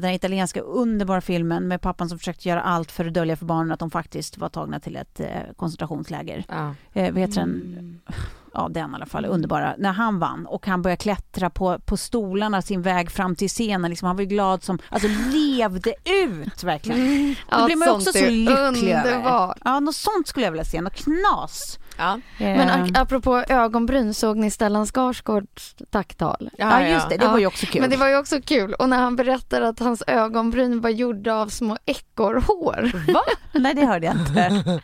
Den 0.00 0.04
italienska 0.10 0.60
underbara 0.60 1.20
filmen 1.20 1.68
med 1.68 1.80
pappan 1.80 2.08
som 2.08 2.18
försökte 2.18 2.48
göra 2.48 2.62
allt 2.62 2.92
för 2.92 3.04
att 3.06 3.14
dölja 3.14 3.36
för 3.36 3.46
barnen 3.46 3.72
att 3.72 3.78
de 3.80 3.90
faktiskt 3.90 4.38
var 4.38 4.48
tagna 4.48 4.80
till 4.80 4.96
ett 4.96 5.20
koncentrationsläger. 5.56 6.44
Ja. 6.48 6.74
Vad 6.92 7.18
heter 7.18 7.42
Mm. 7.42 8.00
Ja, 8.56 8.68
den 8.70 8.90
i 8.90 8.94
alla 8.94 9.06
fall. 9.06 9.24
Underbara. 9.24 9.74
När 9.78 9.92
han 9.92 10.18
vann 10.18 10.46
och 10.46 10.66
han 10.66 10.82
började 10.82 11.02
klättra 11.02 11.50
på, 11.50 11.78
på 11.78 11.96
stolarna 11.96 12.62
sin 12.62 12.82
väg 12.82 13.10
fram 13.10 13.36
till 13.36 13.48
scenen. 13.48 13.90
Liksom, 13.90 14.06
han 14.06 14.16
var 14.16 14.22
ju 14.22 14.28
glad 14.28 14.62
som... 14.62 14.78
Alltså 14.88 15.08
levde 15.32 15.94
ut 16.04 16.62
verkligen. 16.64 17.28
Ja, 17.50 17.58
Då 17.58 17.66
blir 17.66 17.76
man 17.76 17.88
ju 17.88 17.94
också 17.94 18.12
så 18.12 18.18
lycklig 18.18 18.92
över. 18.92 19.54
Ja, 19.64 19.80
något 19.80 19.94
sånt 19.94 20.28
skulle 20.28 20.46
jag 20.46 20.52
vilja 20.52 20.64
se. 20.64 20.80
Något 20.80 20.94
knas. 20.94 21.78
Ja. 21.98 22.20
Men 22.38 22.68
Eh, 22.68 22.82
a- 22.82 22.88
apropå 22.94 23.44
ögonbryn, 23.48 24.14
såg 24.14 24.36
ni 24.36 24.50
Stellan 24.50 24.86
Skarsgårds 24.86 25.74
tacktal? 25.90 26.50
ja, 26.58 26.82
just 26.86 27.08
det. 27.08 27.16
Det 27.16 27.24
Ja. 27.24 27.30
var 27.30 27.38
ju 27.38 27.46
också 27.46 27.66
kul. 27.66 27.80
Men 27.80 27.90
det 27.90 27.96
var 27.96 28.08
ju 28.08 28.16
också 28.18 28.40
kul. 28.40 28.74
Och 28.74 28.88
när 28.88 28.98
han 28.98 29.16
berättar 29.16 29.62
att 29.62 29.78
hans 29.78 30.02
ögonbryn 30.06 30.80
var 30.80 30.90
gjorda 30.90 31.34
av 31.34 31.48
små 31.48 31.76
ekorrhår. 31.86 33.12
Va? 33.12 33.22
Nej, 33.52 33.74
det 33.74 33.86
hörde 33.86 34.06
jag 34.06 34.14
inte. 34.16 34.62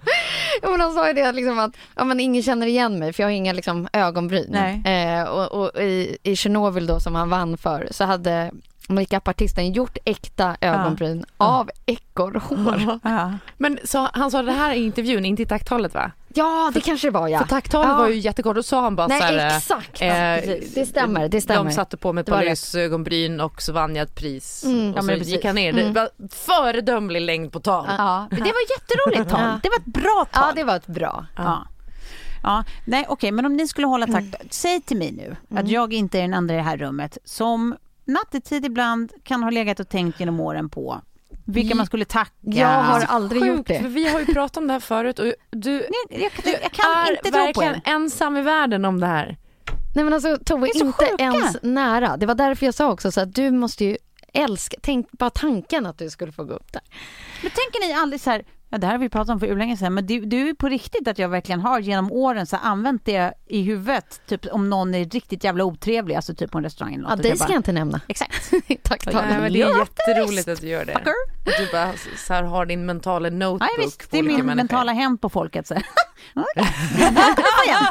Ja, 0.63 0.71
men 0.71 0.81
han 0.81 0.93
sa 0.95 1.09
ju 1.09 1.13
det 1.15 1.33
liksom 1.33 1.59
att 1.59 1.77
ja, 1.97 2.05
men 2.05 2.21
ingen 2.21 2.43
känner 2.43 2.67
igen 2.67 2.99
mig 2.99 3.13
för 3.13 3.23
jag 3.23 3.29
har 3.29 3.33
inga 3.35 3.53
liksom, 3.53 3.89
ögonbryn. 3.93 4.47
Nej. 4.85 5.15
Eh, 5.17 5.23
och 5.25 5.53
och 5.53 5.83
i, 5.83 6.17
i 6.23 6.37
Tjernobyl 6.37 6.87
då 6.87 7.01
som 7.01 7.15
han 7.15 7.31
vann 7.31 7.57
för 7.59 7.89
så 7.91 8.05
hade 8.05 8.51
makeupartisten 8.89 9.72
gjort 9.72 9.97
äkta 10.05 10.57
ögonbryn 10.61 11.24
av 11.37 11.70
ekorrhår. 11.87 12.99
Ja. 13.03 13.33
Men 13.57 13.78
så, 13.85 14.09
han 14.12 14.30
sa 14.30 14.43
det 14.43 14.53
här 14.53 14.74
i 14.74 14.85
intervjun, 14.85 15.24
inte 15.24 15.43
i 15.43 15.47
tacktalet 15.47 15.95
va? 15.95 16.11
Ja, 16.35 16.70
det 16.74 16.80
kanske 16.80 17.07
det 17.07 17.11
var 17.11 17.28
ja. 17.28 17.39
För 17.39 17.47
tacktalet 17.47 17.89
Ja. 17.89 17.97
var 17.97 18.09
ju 18.09 18.14
jättekort, 18.18 18.57
då 18.57 18.62
sa 18.62 18.80
han 18.83 18.97
bara 18.97 19.09
så 19.09 19.14
Nej, 19.14 19.20
här, 19.39 19.57
exakt. 19.57 20.03
eh, 20.03 20.55
det 20.74 20.87
stämmer, 20.89 21.28
det 21.28 21.41
stämmer. 21.41 21.64
De 21.70 21.74
satte 21.74 21.97
på 21.97 22.12
mig 22.12 22.20
ett 22.20 22.26
Det 22.26 22.33
par 22.33 22.45
lösögonbryn 22.45 23.41
och 23.41 23.62
så 23.62 23.72
vann 23.72 23.97
jag 23.97 24.03
ett 24.03 24.14
pris. 24.14 24.64
Mm. 24.64 24.91
Och 24.91 24.97
Ja, 24.99 25.03
så 25.03 25.09
precis. 25.09 25.28
gick 25.28 25.45
han 25.45 25.55
ner. 25.55 25.72
Det 25.72 25.80
Mm. 25.83 25.93
var 25.93 26.09
föredömlig 26.30 27.20
längd 27.20 27.53
på 27.53 27.61
tal. 27.61 27.85
Ja, 27.99 28.26
det 28.30 28.37
var 28.41 28.47
jätteroligt 28.47 29.30
tal. 29.30 29.41
Ja. 29.41 29.61
Det 29.62 29.68
var 29.68 29.76
ett 29.76 30.03
bra 30.03 30.26
tal. 30.33 30.45
Ja, 30.47 30.53
det 30.55 30.64
var 30.64 30.76
ett 30.76 30.87
bra. 30.87 31.26
Ja. 31.37 31.66
Ja, 32.43 32.64
nej 32.85 33.07
okej, 33.09 33.33
men 33.33 33.47
om 33.47 33.57
ni 33.57 33.68
skulle 33.68 33.87
hålla 33.87 34.07
takt, 34.07 34.35
säg 34.55 34.80
till 34.80 34.97
mig 34.97 35.12
nu 35.12 35.37
att 35.59 35.68
jag 35.68 35.93
inte 35.93 36.18
är 36.18 36.22
den 36.22 36.35
andra 36.35 36.55
i 36.55 36.57
det 36.57 36.62
här 36.62 36.76
rummet 36.76 37.18
som 37.24 37.76
nattetid 38.05 38.65
ibland 38.67 39.13
kan 39.25 39.43
ha 39.43 39.51
legat 39.51 39.81
och 39.81 39.89
tänkt 39.89 40.21
genom 40.21 40.41
åren 40.41 40.71
på 40.71 41.01
vilka 41.47 41.75
man 41.75 41.87
skulle 41.87 42.05
tacka. 42.05 42.33
Jag 42.41 42.69
har 42.83 43.01
aldrig 43.01 43.45
gjort 43.45 43.57
Sjukt, 43.57 43.67
för 43.77 43.83
det. 43.83 43.89
vi 43.89 44.09
har 44.09 44.21
ju 44.21 44.27
pratat 44.27 44.57
om 44.57 44.67
det 44.67 44.73
här 44.73 44.81
förut 44.81 45.19
och 45.19 45.33
du, 45.51 45.73
Nej, 45.73 46.23
jag, 46.23 46.33
kan- 46.33 46.53
jag 46.63 46.73
kan 46.73 46.91
är 47.07 47.11
inte 47.11 47.31
tro 47.31 47.53
på 47.63 47.75
ensam 47.85 48.37
i 48.37 48.43
världen 48.43 48.85
om 48.85 49.01
det 49.01 49.07
här. 49.07 49.37
Nej 49.95 50.05
men 50.05 50.15
alltså 50.15 50.39
Tove, 50.45 50.67
inte 50.75 50.85
sjuka. 51.09 51.23
ens 51.25 51.57
nära. 51.63 52.17
Det 52.17 52.27
var 52.27 52.35
därför 52.35 52.67
jag 52.67 52.75
sa 52.75 52.93
också 52.93 53.13
så 53.13 53.21
att 53.21 53.35
du 53.35 53.51
måste 53.51 53.85
ju 53.85 53.97
älska, 54.35 54.77
tänk 54.83 55.13
bara 55.13 55.31
tanken 55.31 55.87
att 55.87 55.99
du 55.99 56.11
skulle 56.11 56.33
få 56.33 56.45
gå 56.45 56.55
upp 56.55 56.73
där. 56.73 56.83
Men 57.43 57.51
tänker 57.51 57.87
ni 57.89 57.93
aldrig 57.95 58.21
så 58.21 58.31
här, 58.31 58.45
ja 58.73 58.79
det 58.79 58.87
här 58.87 58.95
har 58.95 58.99
vi 59.01 59.09
pratat 59.09 59.31
om 59.33 59.41
för 59.41 59.57
länge 59.57 59.77
sedan, 59.77 59.95
men 59.95 60.07
det 60.07 60.14
är 60.14 60.55
på 60.55 60.68
riktigt 60.68 61.09
att 61.09 61.18
jag 61.18 61.29
verkligen 61.29 61.61
har 61.61 61.81
genom 61.81 62.12
åren 62.12 62.47
så 62.47 62.57
använt 62.57 63.05
det 63.05 63.33
i 63.47 63.62
huvudet, 63.62 64.20
typ 64.27 64.47
om 64.53 64.70
någon 64.70 64.95
är 64.95 65.05
riktigt 65.05 65.45
jävla 65.45 65.64
otrevlig, 65.64 66.14
alltså 66.14 66.35
typ 66.35 66.51
på 66.51 66.59
en 66.59 66.64
restaurang 66.64 66.95
eller 66.95 67.03
något. 67.09 67.18
Ja, 67.18 67.23
dig 67.23 67.39
ska 67.39 67.53
jag 67.53 67.59
inte 67.59 67.73
nämna. 67.73 68.01
Exakt. 68.09 68.51
Tack 68.83 69.07
Nej, 69.07 69.14
Tove. 69.14 69.41
men 69.41 69.53
det 69.53 69.62
är 69.62 69.79
jätteroligt 69.79 70.49
att 70.49 70.61
du 70.61 70.68
gör 70.68 70.85
det. 70.85 70.93
Fucker. 70.93 71.12
Du 71.66 71.73
bara 71.73 71.93
så 72.27 72.35
här, 72.35 72.43
har 72.43 72.66
din 72.66 72.87
mentala 72.87 73.31
notebook 73.31 73.62
Ja, 73.79 73.85
visst, 73.85 73.99
på 73.99 74.07
det 74.11 74.18
är 74.18 74.23
min 74.23 74.37
människor. 74.37 74.55
mentala 74.55 74.93
hämnd 74.93 75.20
på 75.20 75.29
folket. 75.29 75.66
Så. 75.66 75.75
Kommer 76.35 77.37
du 77.37 77.43
få 77.43 77.64
igen? 77.64 77.85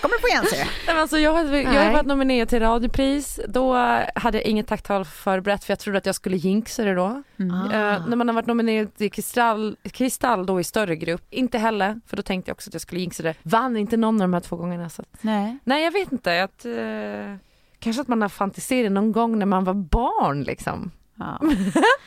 Kommer 0.00 0.16
du 0.16 0.20
få 0.20 0.28
igen 0.28 0.44
ser 0.50 0.56
du. 0.64 0.70
Nej, 0.86 1.00
alltså, 1.00 1.18
jag, 1.18 1.34
hade, 1.34 1.60
jag 1.62 1.68
har 1.70 1.74
Nej. 1.74 1.92
varit 1.92 2.06
nominerad 2.06 2.48
till 2.48 2.60
radiopris. 2.60 3.40
Då 3.48 3.74
hade 4.14 4.38
jag 4.38 4.42
inget 4.46 4.66
tacktal 4.66 5.04
förberett 5.04 5.64
för 5.64 5.72
jag 5.72 5.78
trodde 5.78 5.98
att 5.98 6.06
jag 6.06 6.14
skulle 6.14 6.36
jinxa 6.36 6.84
det 6.84 6.94
då. 6.94 7.22
Mm. 7.50 7.64
Eh, 7.70 8.06
när 8.06 8.16
man 8.16 8.28
har 8.28 8.34
varit 8.34 8.46
nominerad 8.46 8.94
till 8.94 9.10
Kristall, 9.12 9.76
Kristall 9.82 10.46
då 10.46 10.60
i 10.60 10.64
större 10.64 10.96
grupp, 10.96 11.22
inte 11.30 11.58
heller, 11.58 12.00
för 12.06 12.16
då 12.16 12.22
tänkte 12.22 12.48
jag 12.50 12.54
också 12.54 12.70
att 12.70 12.74
jag 12.74 12.80
skulle 12.80 13.00
jinxa 13.00 13.22
det. 13.22 13.34
Vann 13.42 13.76
inte 13.76 13.96
någon 13.96 14.14
av 14.14 14.20
de 14.20 14.32
här 14.34 14.40
två 14.40 14.56
gångerna. 14.56 14.88
Så. 14.88 15.02
att- 15.02 15.18
Nej. 15.22 15.58
Nej 15.64 15.84
jag 15.84 15.92
vet 15.92 16.12
inte, 16.12 16.42
att, 16.42 16.64
eh, 16.64 17.36
kanske 17.78 18.02
att 18.02 18.08
man 18.08 18.22
har 18.22 18.28
fantiserat 18.28 18.92
någon 18.92 19.12
gång 19.12 19.38
när 19.38 19.46
man 19.46 19.64
var 19.64 19.74
barn 19.74 20.42
liksom. 20.42 20.90
Ja. 21.14 21.38
Men 21.42 21.56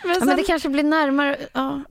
Ja, 0.04 0.26
men 0.26 0.38
det 0.38 0.44
kanske 0.44 0.70
blir 0.70 0.84
närmare, 0.84 1.38
ja. 1.54 1.82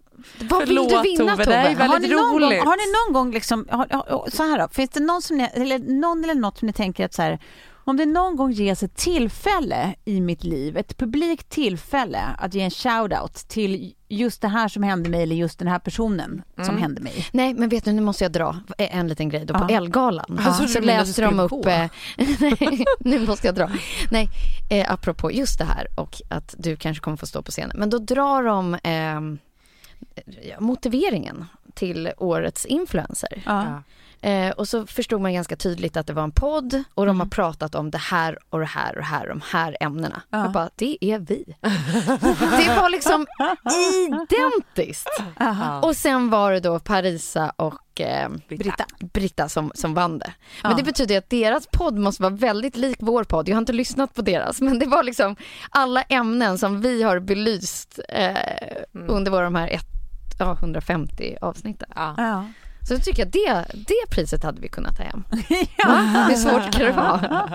Vad 0.41 0.69
vill 0.69 0.77
du 0.77 0.85
Förlåt, 0.89 1.05
vinna 1.05 1.33
Tove, 1.37 1.45
Tove? 1.45 1.85
Har 1.87 1.99
ni, 2.01 2.09
någon 2.09 2.33
gång, 2.33 2.43
roligt. 2.43 2.65
har 2.65 2.77
ni 2.77 3.13
någon 3.13 3.15
gång 3.15 3.33
liksom, 3.33 3.67
har, 3.71 3.87
har, 3.91 4.31
så 4.31 4.43
här 4.43 4.59
då, 4.59 4.69
finns 4.69 4.91
det 4.91 5.01
någon, 5.01 5.23
som 5.23 5.37
ni, 5.37 5.51
eller 5.55 5.79
någon 5.79 6.25
eller 6.25 6.35
något 6.35 6.59
som 6.59 6.67
ni 6.67 6.73
tänker 6.73 7.05
att 7.05 7.15
så 7.15 7.23
här, 7.23 7.39
om 7.85 7.97
det 7.97 8.07
någon 8.07 8.37
gång 8.37 8.53
ges 8.53 8.83
ett 8.83 8.97
tillfälle 8.97 9.95
i 10.05 10.21
mitt 10.21 10.45
liv, 10.45 10.77
ett 10.77 10.97
publikt 10.97 11.49
tillfälle 11.49 12.21
att 12.39 12.55
ge 12.55 12.61
en 12.63 12.71
shout-out 12.71 13.49
till 13.49 13.95
just 14.09 14.41
det 14.43 14.49
här 14.49 14.69
som 14.69 14.83
hände 14.83 15.09
mig 15.11 15.23
eller 15.23 15.37
just 15.37 15.59
den 15.59 15.69
här 15.69 15.79
personen 15.79 16.43
som 16.57 16.65
Mm. 16.65 16.83
hände 16.83 17.01
mig. 17.01 17.27
Nej 17.33 17.55
men 17.55 17.69
vet 17.69 17.85
du, 17.85 17.93
nu 17.93 18.03
måste 18.03 18.25
jag 18.25 18.33
dra 18.33 18.57
en 18.79 19.09
liten 19.09 19.29
grej 19.29 19.45
då. 19.47 19.55
På 19.55 19.67
Ja. 19.69 19.77
Elgalan 19.77 20.41
Ja, 20.45 20.53
så 20.53 20.67
så 20.69 20.79
du 20.81 20.87
läste 20.87 21.23
de 21.23 21.41
upp, 21.41 21.51
gå? 21.51 21.69
eh, 21.69 21.91
nej, 22.41 22.85
nu 23.01 23.27
måste 23.27 23.47
jag 23.47 23.55
dra. 23.55 23.71
Nej, 24.11 24.29
eh, 24.71 24.93
apropå 24.93 25.33
just 25.33 25.59
det 25.59 25.65
här 25.65 25.87
och 25.95 26.23
att 26.29 26.55
du 26.59 26.77
kanske 26.77 27.03
kommer 27.05 27.17
få 27.17 27.27
stå 27.27 27.43
på 27.43 27.51
scenen. 27.51 27.77
Men 27.79 27.91
då 27.91 27.99
drar 27.99 28.43
de 28.43 28.75
eh, 28.75 29.21
motiveringen 30.61 31.45
till 31.75 32.13
årets 32.19 32.67
influencer. 32.67 33.43
Ja. 33.47 33.83
Eh, 34.25 34.51
och 34.51 34.69
så 34.69 34.87
förstod 34.87 35.21
man 35.21 35.35
ganska 35.35 35.57
tydligt 35.57 35.97
att 35.97 36.07
det 36.07 36.13
var 36.13 36.23
en 36.23 36.31
podd 36.33 36.83
och 36.95 37.07
de 37.07 37.21
har 37.21 37.27
pratat 37.27 37.75
om 37.75 37.91
det 37.91 37.99
här 37.99 38.39
och 38.51 38.59
det 38.61 38.67
här 38.67 38.91
och 38.91 38.97
det 39.01 39.07
här, 39.07 39.29
de 39.29 39.41
här 39.53 39.77
ämnena. 39.81 40.23
Ja. 40.31 40.39
Jag 40.43 40.53
bara, 40.53 40.71
det 40.77 40.97
är 41.01 41.19
vi. 41.19 41.45
det 42.67 42.77
var 42.81 42.89
liksom 42.91 43.27
identiskt. 44.31 45.09
Aha. 45.41 45.81
Och 45.81 45.97
sen 45.97 46.31
var 46.31 46.53
det 46.53 46.61
då 46.61 46.79
Parisa 46.79 47.53
och 47.57 48.01
eh, 48.01 48.29
Britta. 48.49 48.85
Britta 49.13 49.49
som, 49.49 49.73
som 49.75 49.95
vann 49.95 50.19
det. 50.19 50.33
Men 50.63 50.71
Ja. 50.71 50.77
det 50.77 50.83
betyder 50.83 51.19
att 51.19 51.31
deras 51.31 51.67
podd 51.73 51.99
måste 51.99 52.23
vara 52.23 52.35
väldigt 52.35 52.77
lik 52.77 52.97
vår 53.01 53.25
podd. 53.25 53.49
Jag 53.49 53.55
har 53.57 53.61
inte 53.61 53.73
lyssnat 53.73 54.15
på 54.15 54.23
deras, 54.23 54.61
men 54.61 54.79
det 54.79 54.87
var 54.87 55.03
liksom 55.03 55.37
alla 55.71 56.03
ämnen 56.03 56.59
som 56.59 56.81
vi 56.81 57.03
har 57.03 57.19
belyst 57.21 57.99
eh, 58.09 58.37
under 59.09 59.31
våra 59.31 59.45
de 59.45 59.55
här 59.55 59.69
ett, 59.69 59.87
ja, 60.39 60.53
150 60.61 61.37
avsnitten. 61.41 61.89
Ja. 61.95 62.45
Ja. 62.85 62.89
Så 62.89 62.95
jag 62.95 63.05
tycker 63.05 63.27
att 63.27 63.33
det, 63.33 63.65
det 63.75 64.11
priset 64.11 64.43
hade 64.43 64.61
vi 64.61 64.69
kunnat 64.69 64.97
ta 64.97 65.03
hem. 65.03 65.25
Va? 65.87 66.27
Hur 66.29 66.35
svårt 66.37 66.73
kan 66.73 66.87
det 66.87 66.93
vara? 66.93 67.51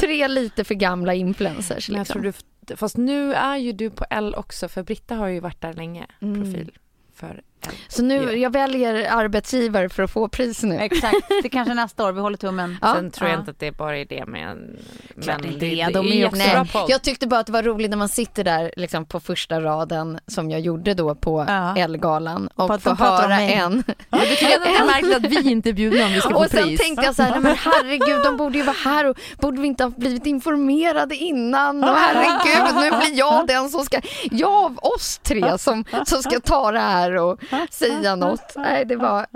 Tre 0.00 0.28
lite 0.28 0.64
för 0.64 0.74
gamla 0.74 1.14
influencers. 1.14 1.88
Jag 1.88 1.98
Liksom. 1.98 2.22
tror 2.22 2.32
du, 2.66 2.76
fast 2.76 2.96
nu 2.96 3.34
är 3.34 3.56
ju 3.56 3.72
du 3.72 3.90
på 3.90 4.04
L 4.10 4.34
också 4.38 4.68
för 4.68 4.82
Britta 4.82 5.14
har 5.14 5.26
ju 5.26 5.40
varit 5.40 5.60
där 5.60 5.72
länge, 5.72 6.06
Mm. 6.22 6.42
profil 6.42 6.70
för. 7.14 7.42
Så 7.88 8.02
nu, 8.02 8.14
Ja. 8.24 8.32
jag 8.32 8.52
väljer 8.52 9.10
arbetsgivare 9.12 9.88
för 9.88 10.02
att 10.02 10.10
få 10.10 10.28
pris 10.28 10.62
nu. 10.62 10.76
Exakt, 10.78 11.16
det 11.42 11.48
kanske 11.48 11.74
nästa 11.74 12.04
år, 12.04 12.12
vi 12.12 12.20
håller 12.20 12.36
tummen. 12.36 12.76
Ja. 12.82 12.94
Sen 12.94 13.10
tror 13.10 13.28
jag 13.30 13.36
Ja. 13.36 13.40
inte 13.40 13.50
att 13.50 13.58
det 13.58 13.72
bara 13.76 13.98
är 13.98 14.04
det 14.04 14.24
men, 14.26 14.76
Klart 15.22 15.40
men 15.42 15.58
det 15.58 15.80
är 15.80 15.86
det. 15.86 15.92
De 15.92 16.06
är 16.06 16.12
ju 16.12 16.24
också- 16.26 16.36
Nej, 16.38 16.68
podd. 16.72 16.84
jag 16.88 17.02
tyckte 17.02 17.26
bara 17.26 17.40
att 17.40 17.46
det 17.46 17.52
var 17.52 17.62
roligt 17.62 17.90
när 17.90 17.96
man 17.96 18.08
sitter 18.08 18.44
där 18.44 18.72
liksom 18.76 19.04
på 19.04 19.20
första 19.20 19.60
raden 19.60 20.20
som 20.26 20.50
jag 20.50 20.60
gjorde 20.60 20.94
då 20.94 21.14
på 21.14 21.44
Ja. 21.48 21.76
Elgalan 21.76 22.48
och 22.54 22.74
att 22.74 22.82
få 22.82 22.90
de 22.90 22.96
pratar 22.96 23.24
om 23.24 23.30
höra 23.30 23.40
en. 23.40 23.82
Det 23.86 24.16
att 24.16 24.38
det 24.40 24.76
är 24.76 24.86
märkligt 24.86 25.16
att 25.16 25.24
vi 25.44 25.50
inte 25.50 25.68
är 25.68 25.72
bjudna 25.72 26.04
om 26.04 26.12
vi 26.12 26.20
ska 26.20 26.30
få 26.34 26.36
Och 26.38 26.50
sen 26.50 26.62
pris. 26.64 26.80
tänkte 26.80 27.04
jag 27.06 27.14
så 27.14 27.22
här, 27.22 27.30
nej 27.30 27.40
men 27.40 27.56
herregud 27.56 28.22
de 28.24 28.36
borde 28.36 28.58
ju 28.58 28.64
vara 28.64 28.76
här 28.84 29.04
och 29.04 29.18
borde 29.40 29.60
vi 29.60 29.66
inte 29.66 29.84
ha 29.84 29.90
blivit 29.90 30.26
informerade 30.26 31.16
innan 31.16 31.84
och 31.84 31.90
herregud 31.96 32.74
nu 32.74 32.90
blir 32.98 33.18
jag 33.18 33.46
den 33.46 33.68
som 33.70 33.84
ska, 33.84 34.00
jag 34.30 34.48
av 34.64 34.78
oss 34.82 35.18
tre 35.22 35.58
som, 35.58 35.84
som 36.06 36.22
ska 36.22 36.40
ta 36.40 36.72
det 36.72 36.78
här 36.80 37.16
och 37.16 37.40
säga 37.70 38.16
något. 38.16 38.52
Nej 38.56 38.84
det 38.84 38.96
var, 38.96 39.26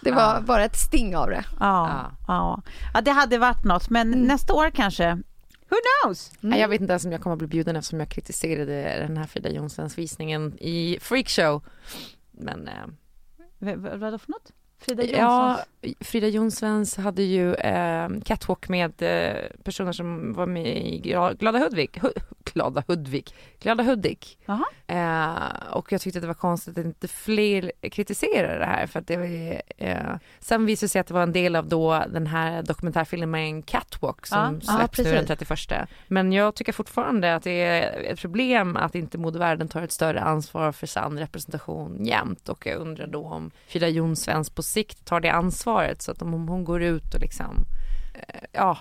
det 0.00 0.10
var 0.12 0.40
bara 0.40 0.64
ett 0.64 0.76
sting 0.76 1.16
av 1.16 1.28
det. 1.30 1.44
Ja, 1.60 2.10
ja. 2.28 2.62
ja, 2.94 3.00
det 3.00 3.10
hade 3.10 3.38
varit 3.38 3.64
något, 3.64 3.90
men 3.90 4.10
nästa 4.10 4.54
år 4.54 4.70
kanske. 4.70 5.18
Who 5.70 5.76
knows? 6.02 6.32
Nej, 6.40 6.60
Jag 6.60 6.68
vet 6.68 6.80
inte 6.80 6.92
ens 6.92 7.04
om 7.04 7.12
jag 7.12 7.20
kommer 7.20 7.34
att 7.34 7.38
bli 7.38 7.48
bjuden 7.48 7.76
eftersom 7.76 8.00
jag 8.00 8.08
kritiserade 8.08 8.82
den 8.98 9.16
här 9.16 9.24
Frida 9.26 9.50
Jonssons 9.50 9.98
visningen 9.98 10.58
i 10.60 10.98
Freakshow. 11.00 11.62
Men 12.30 12.68
eh, 12.68 13.74
vad 13.76 14.12
det 14.12 14.18
för 14.18 14.30
något? 14.30 14.52
Frida 14.80 15.04
ja, 15.04 15.48
Jonssons? 15.82 16.08
Frida 16.08 16.28
Jonssons 16.28 16.96
hade 16.96 17.22
ju 17.22 17.54
eh, 17.54 18.08
catwalk 18.24 18.68
med 18.68 19.02
eh, 19.02 19.36
personer 19.64 19.92
som 19.92 20.32
var 20.32 20.46
med 20.46 20.76
i 20.86 20.98
Glada 21.38 21.58
Hudvik. 21.58 21.98
Hu- 21.98 22.20
Glada 22.58 22.82
Hudvik. 22.86 23.34
Glada 23.60 23.82
Hudik. 23.82 24.38
Eh, 24.86 25.34
och 25.70 25.92
jag 25.92 26.00
tyckte 26.00 26.18
att 26.18 26.22
det 26.22 26.26
var 26.26 26.34
konstigt 26.34 26.78
att 26.78 26.84
inte 26.84 27.08
fler 27.08 27.72
kritiserade 27.90 28.58
det 28.58 28.64
här 28.64 28.86
för 28.86 28.98
att 29.00 29.06
det 29.06 29.16
var 29.16 29.62
eh, 29.76 30.16
sen 30.40 30.66
visade 30.66 30.84
det 30.84 30.88
sig 30.88 31.00
att 31.00 31.06
det 31.06 31.14
var 31.14 31.22
en 31.22 31.32
del 31.32 31.56
av 31.56 31.68
då 31.68 32.04
den 32.08 32.26
här 32.26 32.62
dokumentärfilmen 32.62 33.62
Catwalk 33.62 34.26
som 34.26 34.60
Ja, 34.62 34.76
släpps 34.76 34.98
nu 34.98 35.04
den 35.04 35.26
precis. 35.26 35.66
31. 35.66 35.88
Men 36.08 36.32
jag 36.32 36.54
tycker 36.54 36.72
fortfarande 36.72 37.34
att 37.34 37.42
det 37.42 37.60
är 37.62 38.12
ett 38.12 38.20
problem 38.20 38.76
att 38.76 38.94
inte 38.94 39.18
modevärlden 39.18 39.68
tar 39.68 39.82
ett 39.82 39.92
större 39.92 40.20
ansvar 40.20 40.72
för 40.72 40.86
sann 40.86 41.18
representation 41.18 42.04
jämt 42.04 42.48
och 42.48 42.66
jag 42.66 42.78
undrar 42.78 43.06
då 43.06 43.24
om 43.24 43.50
Frida 43.68 43.88
Jonsvens 43.88 44.50
på 44.50 44.62
sikt 44.62 45.04
tar 45.04 45.20
det 45.20 45.32
ansvaret 45.32 46.02
så 46.02 46.12
att 46.12 46.22
om 46.22 46.48
hon 46.48 46.64
går 46.64 46.82
ut 46.82 47.14
och 47.14 47.20
liksom, 47.20 47.64
eh, 48.14 48.40
ja, 48.52 48.78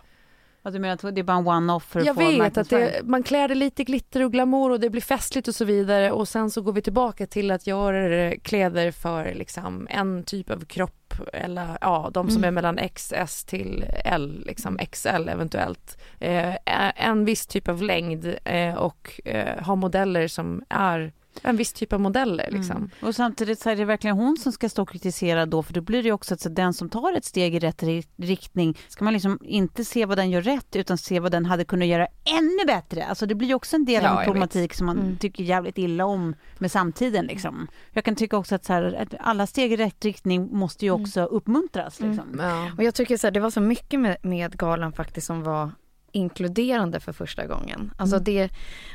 Ja, 0.63 0.71
du 0.71 0.79
menar 0.79 0.93
att 0.93 1.15
det 1.15 1.21
är 1.21 1.23
bara 1.23 1.37
en 1.37 1.47
one-off 1.47 1.83
för 1.83 1.99
att 1.99 2.05
Jag 2.05 2.15
få 2.15 2.21
vet 2.21 2.57
att 2.57 2.69
det, 2.69 3.01
man 3.03 3.23
klär 3.23 3.47
det 3.47 3.55
lite 3.55 3.83
glitter 3.83 4.23
och 4.23 4.31
glamour 4.31 4.71
och 4.71 4.79
det 4.79 4.89
blir 4.89 5.01
festligt 5.01 5.47
och 5.47 5.55
så 5.55 5.65
vidare 5.65 6.11
och 6.11 6.27
sen 6.27 6.51
så 6.51 6.61
går 6.61 6.73
vi 6.73 6.81
tillbaka 6.81 7.27
till 7.27 7.51
att 7.51 7.67
göra 7.67 8.35
kläder 8.35 8.91
för 8.91 9.33
liksom 9.33 9.87
en 9.89 10.23
typ 10.23 10.49
av 10.49 10.65
kropp 10.65 11.13
eller 11.33 11.77
ja, 11.81 12.09
de 12.13 12.29
som 12.29 12.37
Mm. 12.37 12.47
är 12.47 12.51
mellan 12.51 12.89
XS 12.93 13.45
till 13.45 13.85
L, 14.05 14.43
liksom 14.45 14.79
XL 14.91 15.29
eventuellt. 15.29 15.97
Eh, 16.19 16.55
en 16.95 17.25
viss 17.25 17.47
typ 17.47 17.67
av 17.67 17.81
längd 17.83 18.35
eh, 18.43 18.73
och 18.73 19.21
eh, 19.25 19.63
ha 19.63 19.75
modeller 19.75 20.27
som 20.27 20.63
är 20.69 21.13
en 21.43 21.57
viss 21.57 21.73
typ 21.73 21.93
av 21.93 21.99
modeller 21.99 22.49
liksom. 22.51 22.75
Mm. 22.77 22.89
Och 23.01 23.15
samtidigt 23.15 23.59
så 23.59 23.69
är 23.69 23.75
det 23.75 23.85
verkligen 23.85 24.15
hon 24.17 24.37
som 24.37 24.51
ska 24.51 24.69
stå 24.69 24.81
och 24.81 24.89
kritisera 24.89 25.45
då, 25.45 25.63
för 25.63 25.73
då 25.73 25.81
blir 25.81 26.03
det 26.03 26.07
ju 26.07 26.13
också 26.13 26.33
att 26.33 26.41
så 26.41 26.49
den 26.49 26.73
som 26.73 26.89
tar 26.89 27.13
ett 27.13 27.25
steg 27.25 27.55
i 27.55 27.59
rätt 27.59 27.83
ri- 27.83 28.07
riktning, 28.17 28.77
ska 28.87 29.03
man 29.03 29.13
liksom 29.13 29.39
inte 29.41 29.85
se 29.85 30.05
vad 30.05 30.17
den 30.17 30.29
gör 30.29 30.41
rätt, 30.41 30.75
utan 30.75 30.97
se 30.97 31.19
vad 31.19 31.31
den 31.31 31.45
hade 31.45 31.65
kunnat 31.65 31.87
göra 31.87 32.07
ännu 32.39 32.65
bättre. 32.67 33.05
Alltså 33.05 33.25
det 33.25 33.35
blir 33.35 33.47
ju 33.47 33.53
också 33.53 33.75
en 33.75 33.85
del 33.85 34.03
Ja, 34.03 34.09
av 34.11 34.19
en 34.19 34.25
problematik 34.25 34.73
som 34.73 34.85
man 34.85 34.97
Mm. 34.99 35.17
tycker 35.17 35.43
jävligt 35.43 35.77
illa 35.77 36.05
om 36.05 36.35
med 36.57 36.71
samtiden 36.71 37.25
liksom. 37.25 37.67
Jag 37.91 38.03
kan 38.05 38.15
tycka 38.15 38.37
också 38.37 38.55
att, 38.55 38.65
så 38.65 38.73
här, 38.73 38.93
att 39.01 39.13
alla 39.19 39.47
steg 39.47 39.73
i 39.73 39.75
rätt 39.75 40.05
riktning 40.05 40.57
måste 40.57 40.85
ju 40.85 40.91
också 40.91 41.21
uppmuntras 41.25 41.99
Mm. 41.99 42.11
liksom. 42.11 42.39
Ja. 42.39 42.71
Och 42.77 42.83
jag 42.83 42.95
tycker 42.95 43.17
så 43.17 43.27
här, 43.27 43.31
det 43.31 43.39
var 43.39 43.49
så 43.49 43.61
mycket 43.61 43.99
med, 43.99 44.17
med 44.21 44.57
galan 44.57 44.93
faktiskt 44.93 45.27
som 45.27 45.43
var 45.43 45.71
inkluderande 46.17 46.99
för 46.99 47.13
första 47.13 47.45
gången. 47.47 47.91
Alltså 47.97 48.15
Mm. 48.15 48.23
det, 48.23 48.49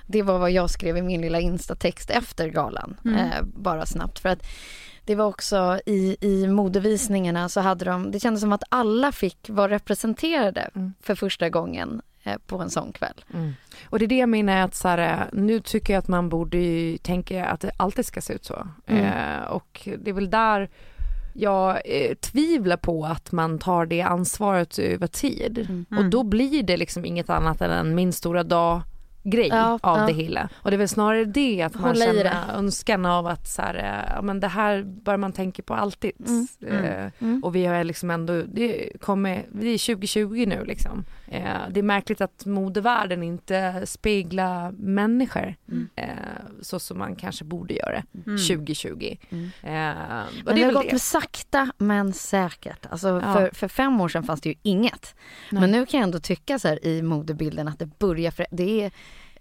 det 0.07 0.23
var 0.23 0.39
vad 0.39 0.51
jag 0.51 0.71
skrev 0.71 0.97
i 0.97 1.03
min 1.03 1.21
lilla 1.21 1.41
instatext 1.41 2.11
efter 2.11 2.49
galan, 2.49 2.97
Mm. 3.05 3.17
eh, 3.19 3.43
bara 3.43 3.87
snabbt. 3.87 4.19
För 4.19 4.29
att 4.29 4.43
det 5.05 5.15
var 5.15 5.25
också 5.27 5.81
i, 5.87 6.17
i 6.21 6.47
modevisningarna 6.47 7.49
så 7.49 7.61
hade 7.61 7.85
de, 7.85 8.11
det 8.11 8.21
kändes 8.21 8.41
som 8.41 8.53
att 8.53 8.63
alla 8.69 9.13
fick 9.13 9.49
vara 9.49 9.69
representerade 9.73 10.71
Mm. 10.75 10.93
för 11.01 11.15
första 11.15 11.49
gången 11.51 12.03
eh, 12.25 12.39
på 12.47 12.59
en 12.59 12.71
sån 12.71 12.93
kväll. 12.93 13.25
Mm. 13.35 13.53
Och 13.91 13.99
det 13.99 14.05
är 14.05 14.09
det 14.09 14.19
jag 14.19 14.29
menar 14.29 14.57
att 14.57 14.75
så 14.75 14.89
här, 14.89 15.29
nu 15.33 15.61
tycker 15.61 15.93
jag 15.93 15.99
att 15.99 16.09
man 16.09 16.29
borde 16.29 16.59
tänka 17.03 17.47
att 17.47 17.61
det 17.61 17.71
alltid 17.77 18.07
ska 18.07 18.21
se 18.21 18.33
ut 18.33 18.45
så. 18.45 18.69
Mm. 18.87 19.05
Eh, 19.05 19.43
och 19.47 19.89
det 19.99 20.11
är 20.11 20.15
väl 20.15 20.31
där 20.31 20.71
jag 21.33 21.81
eh, 21.85 22.15
tvivlar 22.15 22.77
på 22.77 23.05
att 23.05 23.33
man 23.33 23.59
tar 23.59 23.87
det 23.87 24.01
ansvaret 24.01 24.79
över 24.79 25.07
tid. 25.07 25.59
Mm. 25.59 25.87
Och 25.99 26.11
då 26.11 26.23
blir 26.23 26.63
det 26.63 26.77
liksom 26.77 27.05
inget 27.05 27.31
annat 27.31 27.61
än 27.61 27.95
min 27.95 28.13
stora 28.13 28.43
dag 28.43 28.83
grej 29.23 29.49
Ja, 29.49 29.79
av 29.83 29.99
ja. 29.99 30.07
det 30.07 30.13
hela. 30.13 30.49
Och 30.55 30.71
det 30.71 30.77
är 30.77 30.79
väl 30.79 30.89
snarare 30.89 31.25
det 31.25 31.63
att 31.63 31.75
man 31.75 31.83
Hålla 31.85 32.05
känner 32.05 32.25
det. 32.25 32.37
önskan 32.55 33.07
av 33.07 33.27
att 33.27 33.49
så 33.49 33.63
här, 33.63 34.05
ja 34.17 34.23
men 34.23 34.41
det 34.41 34.49
här 34.49 34.83
bör 34.83 35.17
man 35.17 35.33
tänka 35.33 35.63
på 35.63 35.75
alltid. 35.75 36.13
Mm, 36.29 36.47
mm, 36.67 36.85
Eh, 36.85 37.11
Mm. 37.19 37.45
och 37.45 37.55
vi 37.57 37.67
har 37.67 37.85
liksom 37.85 38.11
ändå, 38.11 38.43
det 38.43 38.93
kommer, 39.01 39.47
vi 39.53 39.75
är 39.75 39.79
2020 39.95 40.45
nu 40.49 40.65
liksom. 40.65 41.05
Eh, 41.29 41.45
det 41.71 41.81
är 41.81 41.85
märkligt 41.85 42.21
att 42.21 42.47
modevärlden 42.47 43.23
inte 43.23 43.83
speglar 43.87 44.71
människor 44.71 45.55
Mm. 45.69 45.89
eh, 45.97 46.07
så 46.61 46.79
som 46.79 46.99
man 46.99 47.17
kanske 47.17 47.45
borde 47.45 47.75
göra 47.75 48.03
Mm. 48.27 48.39
2020. 48.39 49.17
Mm. 49.31 49.45
Och 49.47 49.65
Men 49.65 50.27
det 50.45 50.53
det, 50.55 50.63
har 50.65 50.73
gått 50.73 50.85
det. 50.85 50.93
med 50.93 51.01
sakta 51.01 51.73
men 51.79 52.13
säkert. 52.13 52.87
Alltså 52.91 53.21
för, 53.21 53.51
för 53.55 53.69
fem 53.69 54.01
år 54.01 54.09
sedan 54.09 54.23
fanns 54.23 54.41
det 54.41 54.49
ju 54.49 54.55
inget. 54.63 55.15
Nej. 55.51 55.61
Men 55.61 55.71
nu 55.71 55.87
kan 55.87 56.01
jag 56.01 56.05
ändå 56.07 56.19
tycka 56.21 56.59
så 56.59 56.69
här 56.69 56.87
i 56.87 57.03
modebilden 57.03 57.69
att 57.69 57.79
det 57.79 57.99
börjar, 57.99 58.31
för, 58.31 58.47
det 58.51 58.85
är 58.85 58.91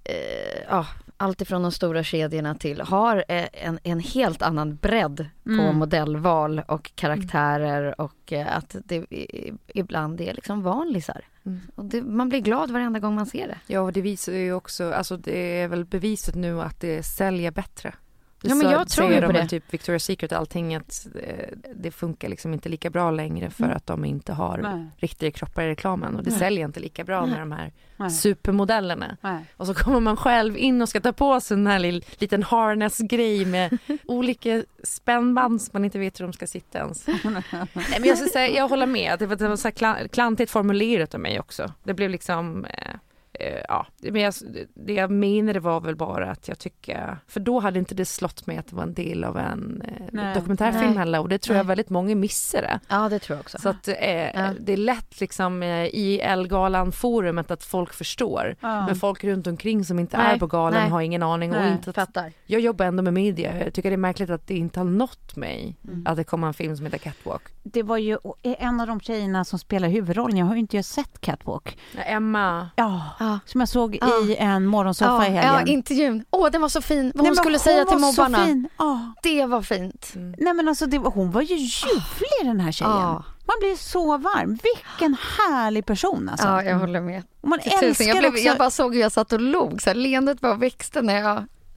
eh, 0.03 0.63
ja, 0.69 0.87
allt 1.17 1.41
ifrån 1.41 1.61
de 1.61 1.71
stora 1.71 2.03
kedjorna 2.03 2.55
till 2.55 2.81
har 2.81 3.25
eh, 3.27 3.47
en, 3.53 3.79
en 3.83 3.99
helt 3.99 4.41
annan 4.41 4.75
bredd 4.75 5.25
på 5.43 5.49
Mm. 5.51 5.75
modellval 5.75 6.61
och 6.67 6.91
karaktärer 6.95 8.01
och 8.01 8.33
eh, 8.33 8.57
att 8.57 8.75
det 8.85 9.05
ibland 9.67 10.21
är 10.21 10.33
liksom 10.33 10.61
vanlisar. 10.61 11.21
Mm. 11.45 11.59
Och 11.75 11.85
det, 11.85 12.01
man 12.01 12.29
blir 12.29 12.39
glad 12.39 12.71
varenda 12.71 12.99
gång 12.99 13.15
man 13.15 13.25
ser 13.25 13.47
det. 13.47 13.57
Ja, 13.67 13.81
och 13.81 13.93
det 13.93 14.01
visar 14.01 14.33
ju 14.33 14.53
också, 14.53 14.93
alltså 14.93 15.17
det 15.17 15.61
är 15.61 15.67
väl 15.67 15.85
beviset 15.85 16.35
nu 16.35 16.61
att 16.61 16.79
det 16.79 17.03
säljer 17.03 17.51
bättre. 17.51 17.93
Det 18.41 18.49
Ja, 18.49 18.55
men 18.55 18.69
jag 18.71 18.89
tror 18.89 19.09
ju 19.13 19.21
på 19.21 19.27
de 19.27 19.33
det. 19.33 19.47
Typ 19.47 19.71
Victoria's 19.73 19.97
Secret 19.99 20.31
och 20.31 20.37
allting 20.37 20.75
att 20.75 21.07
eh, 21.23 21.45
det 21.75 21.91
funkar 21.91 22.29
liksom 22.29 22.53
inte 22.53 22.69
lika 22.69 22.89
bra 22.89 23.11
längre 23.11 23.49
för 23.49 23.63
Mm. 23.63 23.77
att 23.77 23.87
de 23.87 24.05
inte 24.05 24.33
har 24.33 24.57
Nej. 24.57 24.85
riktiga 24.97 25.31
kroppar 25.31 25.63
i 25.63 25.67
reklamen 25.69 26.15
och 26.15 26.23
det 26.23 26.29
Nej. 26.29 26.39
säljer 26.39 26.65
inte 26.65 26.79
lika 26.79 27.03
bra 27.03 27.21
Nej. 27.21 27.29
med 27.29 27.39
de 27.39 27.51
här 27.51 27.71
Nej. 27.97 28.09
supermodellerna. 28.11 29.17
Och 29.57 29.67
så 29.67 29.73
kommer 29.73 29.99
man 29.99 30.17
själv 30.17 30.57
in 30.57 30.81
och 30.81 30.89
ska 30.89 30.99
ta 31.01 31.13
på 31.13 31.39
sig 31.41 31.57
den 31.57 31.67
här 31.67 31.79
lill, 31.79 32.05
liten 32.17 32.43
harness-grej 32.43 33.45
med 33.45 33.77
olika 34.05 34.63
spännband 34.83 35.61
som 35.61 35.69
man 35.73 35.85
inte 35.85 35.99
vet 35.99 36.19
hur 36.19 36.25
de 36.25 36.33
ska 36.33 36.47
sitta 36.47 36.79
ens. 36.79 37.07
Nej, 37.23 37.23
men 37.99 38.03
jag, 38.03 38.17
säga, 38.17 38.55
jag 38.57 38.67
håller 38.67 38.85
med, 38.87 39.19
det 39.19 39.25
var, 39.27 39.35
det 39.35 39.47
var 39.47 39.55
så 39.55 39.67
här 39.67 39.75
kla- 39.75 40.07
klantigt 40.07 40.51
formulerat 40.51 41.13
av 41.13 41.19
mig 41.19 41.39
också. 41.39 41.73
Det 41.83 41.93
blev 41.93 42.09
liksom 42.09 42.65
eh, 42.65 42.95
ja, 43.67 43.85
men 43.99 44.21
jag, 44.21 44.33
det 44.73 44.93
jag 44.93 45.11
menade 45.11 45.59
var 45.59 45.81
väl 45.81 45.95
bara 45.95 46.31
att 46.31 46.47
jag 46.47 46.59
tycker, 46.59 47.17
för 47.27 47.39
då 47.39 47.59
hade 47.59 47.79
inte 47.79 47.95
det 47.95 48.05
slått 48.05 48.47
mig 48.47 48.57
att 48.57 48.67
det 48.67 48.75
var 48.75 48.83
en 48.83 48.93
del 48.93 49.23
av 49.23 49.37
en 49.37 49.81
eh, 49.85 50.05
Nej. 50.11 50.35
dokumentärfilm 50.35 50.85
Nej. 50.89 50.97
heller 50.97 51.19
och 51.19 51.29
det 51.29 51.37
tror 51.37 51.57
jag 51.57 51.63
Nej. 51.65 51.67
väldigt 51.67 51.89
många 51.89 52.15
missade. 52.15 52.79
Ja, 52.89 53.09
det 53.09 53.19
tror 53.19 53.35
jag 53.37 53.41
också. 53.43 53.57
Så 53.57 53.69
att 53.69 53.87
eh, 53.87 53.95
Ja. 54.33 54.49
det 54.59 54.73
är 54.73 54.77
lätt 54.77 55.19
liksom 55.21 55.63
eh, 55.63 55.85
i 55.85 56.19
Elgalan-forumet 56.23 57.51
att 57.51 57.63
folk 57.63 57.93
förstår. 57.93 58.55
Ja. 58.59 58.85
Men 58.85 58.95
folk 58.95 59.23
runt 59.23 59.47
omkring 59.47 59.85
som 59.85 59.99
inte 59.99 60.17
är 60.17 60.37
på 60.37 60.47
galan 60.47 60.91
har 60.91 61.01
ingen 61.01 61.23
aning. 61.23 61.55
Och 61.55 61.65
inte 61.65 61.89
att, 61.89 61.95
Fattar. 61.95 62.31
jag 62.45 62.61
jobbar 62.61 62.85
ändå 62.85 63.03
med 63.03 63.13
media. 63.13 63.63
Jag 63.63 63.73
tycker 63.73 63.89
det 63.89 63.95
är 63.95 63.97
märkligt 63.97 64.29
att 64.29 64.47
det 64.47 64.57
inte 64.57 64.79
har 64.79 64.85
nått 64.85 65.35
mig 65.35 65.75
Mm. 65.87 66.03
att 66.07 66.15
det 66.17 66.23
kommer 66.23 66.47
en 66.47 66.53
film 66.53 66.77
som 66.77 66.85
heter 66.85 66.97
Catwalk. 66.97 67.41
Det 67.63 67.83
var 67.83 67.97
ju 67.97 68.17
en 68.43 68.79
av 68.79 68.87
de 68.87 68.99
tjejerna 68.99 69.45
som 69.45 69.59
spelar 69.59 69.89
huvudrollen, 69.89 70.37
jag 70.37 70.45
har 70.45 70.53
ju 70.53 70.59
inte 70.59 70.83
sett 70.83 71.21
Catwalk. 71.21 71.77
Emma. 72.05 72.69
Ja, 72.75 73.01
Ja. 73.31 73.39
som 73.45 73.59
jag 73.61 73.69
såg 73.69 73.97
Ja. 74.01 74.07
i 74.27 74.35
en 74.35 74.65
morgonsoffa 74.65 75.11
Ja, 75.11 75.25
i 75.25 75.29
helgen. 75.29 75.53
ja, 75.67 75.73
intervjun. 75.73 76.25
Åh, 76.31 76.49
den 76.51 76.61
var 76.61 76.69
så 76.69 76.81
fin. 76.81 76.97
Vad 76.97 77.13
hon 77.15 77.23
Nej, 77.23 77.29
men 77.31 77.35
skulle 77.35 77.59
säga 77.59 77.85
till 77.85 77.97
mobbarna. 77.97 78.45
fin. 78.45 78.69
Ja. 78.77 79.13
Det 79.23 79.45
var 79.45 79.61
fint. 79.61 80.11
Mm. 80.15 80.35
Nej 80.37 80.53
men 80.53 80.67
alltså 80.67 80.85
det, 80.85 80.99
var- 80.99 81.11
hon 81.11 81.31
var 81.31 81.41
ju 81.41 81.55
ljuvlig 81.55 82.41
den 82.43 82.59
här 82.59 82.71
tjejen. 82.71 82.91
Ja. 82.93 83.23
Man 83.45 83.55
blir 83.59 83.75
så 83.75 84.17
varm. 84.17 84.59
Vilken 84.63 85.15
härlig 85.37 85.85
person 85.85 86.29
alltså. 86.29 86.47
Ja, 86.47 86.63
jag 86.63 86.79
håller 86.79 87.01
med. 87.01 87.23
Man 87.43 87.59
tusen. 87.59 87.79
älskar 87.87 88.05
Jag, 88.05 88.17
blev, 88.17 88.31
också... 88.31 88.43
jag 88.43 88.57
bara 88.57 88.69
såg 88.69 88.93
hur 88.93 89.01
jag 89.01 89.11
satt 89.11 89.33
och 89.33 89.41
log. 89.41 89.81
Så 89.81 89.89
här, 89.89 89.95
leendet 89.95 90.41
bara 90.41 90.55
växte 90.55 91.01
när 91.01 91.13
jag 91.21 91.23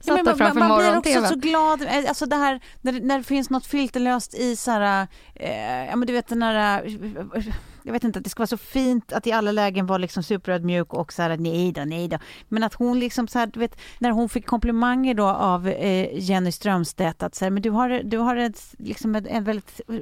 Ja, 0.07 0.13
satt 0.13 0.15
men 0.15 0.25
där 0.25 0.31
man, 0.31 0.37
framför 0.37 0.59
man 0.67 0.77
blir 0.77 0.97
också 0.97 1.33
så 1.33 1.39
glad, 1.39 1.81
eh, 1.81 1.97
alltså 2.07 2.25
det 2.25 2.35
här 2.35 2.59
när, 2.81 2.91
det- 2.91 2.99
när 2.99 3.17
det 3.17 3.23
finns 3.23 3.49
något 3.49 3.65
filterlöst 3.65 4.33
i 4.33 4.55
så 4.55 4.71
här, 4.71 5.07
eh, 5.35 5.85
ja 5.89 5.95
men 5.95 6.07
du 6.07 6.13
vet 6.13 6.27
den 6.27 6.43
här, 6.43 6.83
eh, 6.85 7.43
jag 7.85 7.93
vet 7.93 8.03
inte, 8.03 8.19
att 8.19 8.23
det 8.23 8.29
ska 8.29 8.41
vara 8.41 8.47
så 8.47 8.57
fint 8.57 9.13
att 9.13 9.27
i 9.27 9.31
alla 9.31 9.51
lägen 9.51 9.85
vara 9.85 9.97
liksom 9.97 10.23
superödmjuk 10.23 10.93
och 10.93 11.13
så 11.13 11.21
här 11.21 11.37
nej 11.37 11.71
då, 11.71 11.81
nej 11.81 12.07
då. 12.07 12.17
Men 12.49 12.63
att 12.63 12.73
hon 12.73 12.99
liksom 12.99 13.27
så 13.27 13.39
här, 13.39 13.47
du 13.47 13.59
vet, 13.59 13.77
när 13.99 14.11
hon 14.11 14.29
fick 14.29 14.45
komplimanger 14.45 15.13
då 15.13 15.25
av 15.27 15.67
eh, 15.67 16.07
Jenny 16.19 16.51
Strömstedt 16.51 17.23
att 17.23 17.35
så 17.35 17.45
här, 17.45 17.49
men 17.51 17.61
du 17.63 17.69
har, 17.69 18.01
du 18.03 18.17
har 18.17 18.35
ett, 18.35 18.75
liksom 18.77 19.15
ett, 19.15 19.27
ett 19.27 19.43
väldigt, 19.43 19.81
eh, 19.89 19.95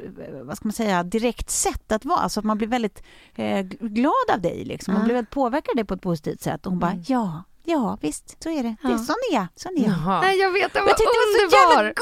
vad 0.44 0.58
ska 0.58 0.68
man 0.68 0.74
säga, 0.74 1.04
direkt 1.04 1.50
sätt 1.50 1.92
att 1.92 2.06
vara, 2.06 2.30
så 2.30 2.40
att 2.40 2.46
man 2.46 2.58
blir 2.58 2.68
väldigt 2.68 3.04
eh, 3.36 3.62
glad 3.80 4.30
av 4.34 4.42
dig 4.42 4.66
liksom. 4.66 4.94
Man 4.94 5.02
Ja. 5.02 5.06
blir 5.06 5.16
väldigt 5.16 5.34
påverkad 5.34 5.70
av 5.72 5.76
dig 5.76 5.86
på 5.86 5.94
ett 5.94 6.02
positivt 6.02 6.42
sätt 6.42 6.66
och 6.66 6.72
hon 6.72 6.80
bara, 6.80 6.92
Mm. 6.92 7.04
ja, 7.08 7.44
ja 7.64 7.98
visst, 8.02 8.44
så 8.44 8.50
är 8.50 8.64
det. 8.64 8.76
det 8.82 8.88
är 8.88 8.92
Ja. 8.92 8.98
sån 8.98 9.16
är 9.32 9.36
jag, 9.36 9.48
sån 9.56 9.78
är 9.78 9.82
jag. 9.82 9.90
Jaha. 9.92 10.22
Nej, 10.22 10.40
jag 10.40 10.52
vet, 10.52 10.76
Jag 10.76 10.82
var 10.82 10.90
tyckte 10.90 11.04
det 11.04 11.06
var 11.06 11.50
så 11.50 11.56
jävla 11.56 11.80
underbar. 11.82 11.94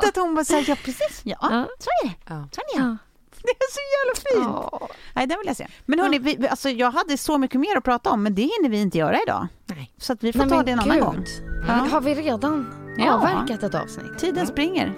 gulligt 0.00 0.04
att 0.08 0.16
hon 0.16 0.34
bara 0.34 0.44
säger 0.44 0.68
ja 0.70 0.76
precis, 0.84 1.20
ja, 1.24 1.36
Ja. 1.42 1.66
så 1.78 1.88
är 2.04 2.08
det, 2.08 2.14
Ja. 2.34 2.48
så 2.52 2.60
är 2.60 2.78
det. 2.78 2.84
Ja. 2.84 2.96
Det 3.42 3.50
är 3.50 3.72
så 3.72 3.80
jävla 3.96 4.44
fint. 4.50 4.56
Ja. 4.72 4.88
Nej, 5.14 5.26
den 5.26 5.38
vill 5.38 5.46
jag 5.46 5.56
se. 5.56 5.66
Men 5.86 5.98
hörni, 5.98 6.18
vi, 6.18 6.36
vi- 6.38 6.48
alltså, 6.48 6.68
jag 6.70 6.90
hade 6.90 7.16
så 7.18 7.38
mycket 7.38 7.60
mer 7.60 7.76
att 7.76 7.84
prata 7.84 8.10
om, 8.10 8.22
men 8.22 8.34
det 8.34 8.42
hinner 8.42 8.68
vi 8.68 8.80
inte 8.80 8.98
göra 8.98 9.22
idag. 9.22 9.46
Nej. 9.66 9.92
Så 9.98 10.12
att 10.12 10.22
vi 10.24 10.32
får 10.32 10.38
Nej, 10.40 10.48
ta 10.48 10.62
det 10.62 10.70
en 10.70 10.80
annan 10.80 10.96
gud. 10.96 11.04
gång. 11.04 11.24
Ja. 11.68 11.74
Ja. 11.76 11.88
Har 11.92 12.00
vi 12.00 12.14
redan 12.14 12.66
Ja. 12.98 13.12
avverkat 13.14 13.62
ett 13.62 13.74
avsnitt? 13.74 14.18
Tiden 14.18 14.46
springer. 14.46 14.92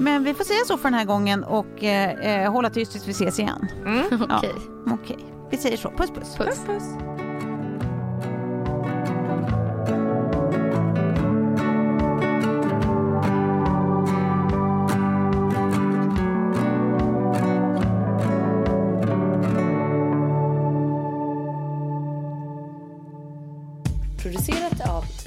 Men 0.00 0.24
vi 0.24 0.34
får 0.34 0.44
säga 0.44 0.60
så 0.66 0.76
för 0.76 0.84
den 0.84 0.94
här 0.98 1.04
gången 1.04 1.44
och 1.44 1.84
eh, 1.84 2.42
eh, 2.44 2.52
hålla 2.52 2.70
tyst 2.70 2.92
tills 2.92 3.06
vi 3.08 3.10
ses 3.10 3.38
igen. 3.38 3.68
Okej. 4.36 4.54
Okej, 4.92 5.18
vi 5.50 5.56
säger 5.56 5.76
så. 5.76 5.90
Puss 5.90 6.10
puss. 6.10 6.36
Puss. 6.36 6.36
Producerat 6.36 7.23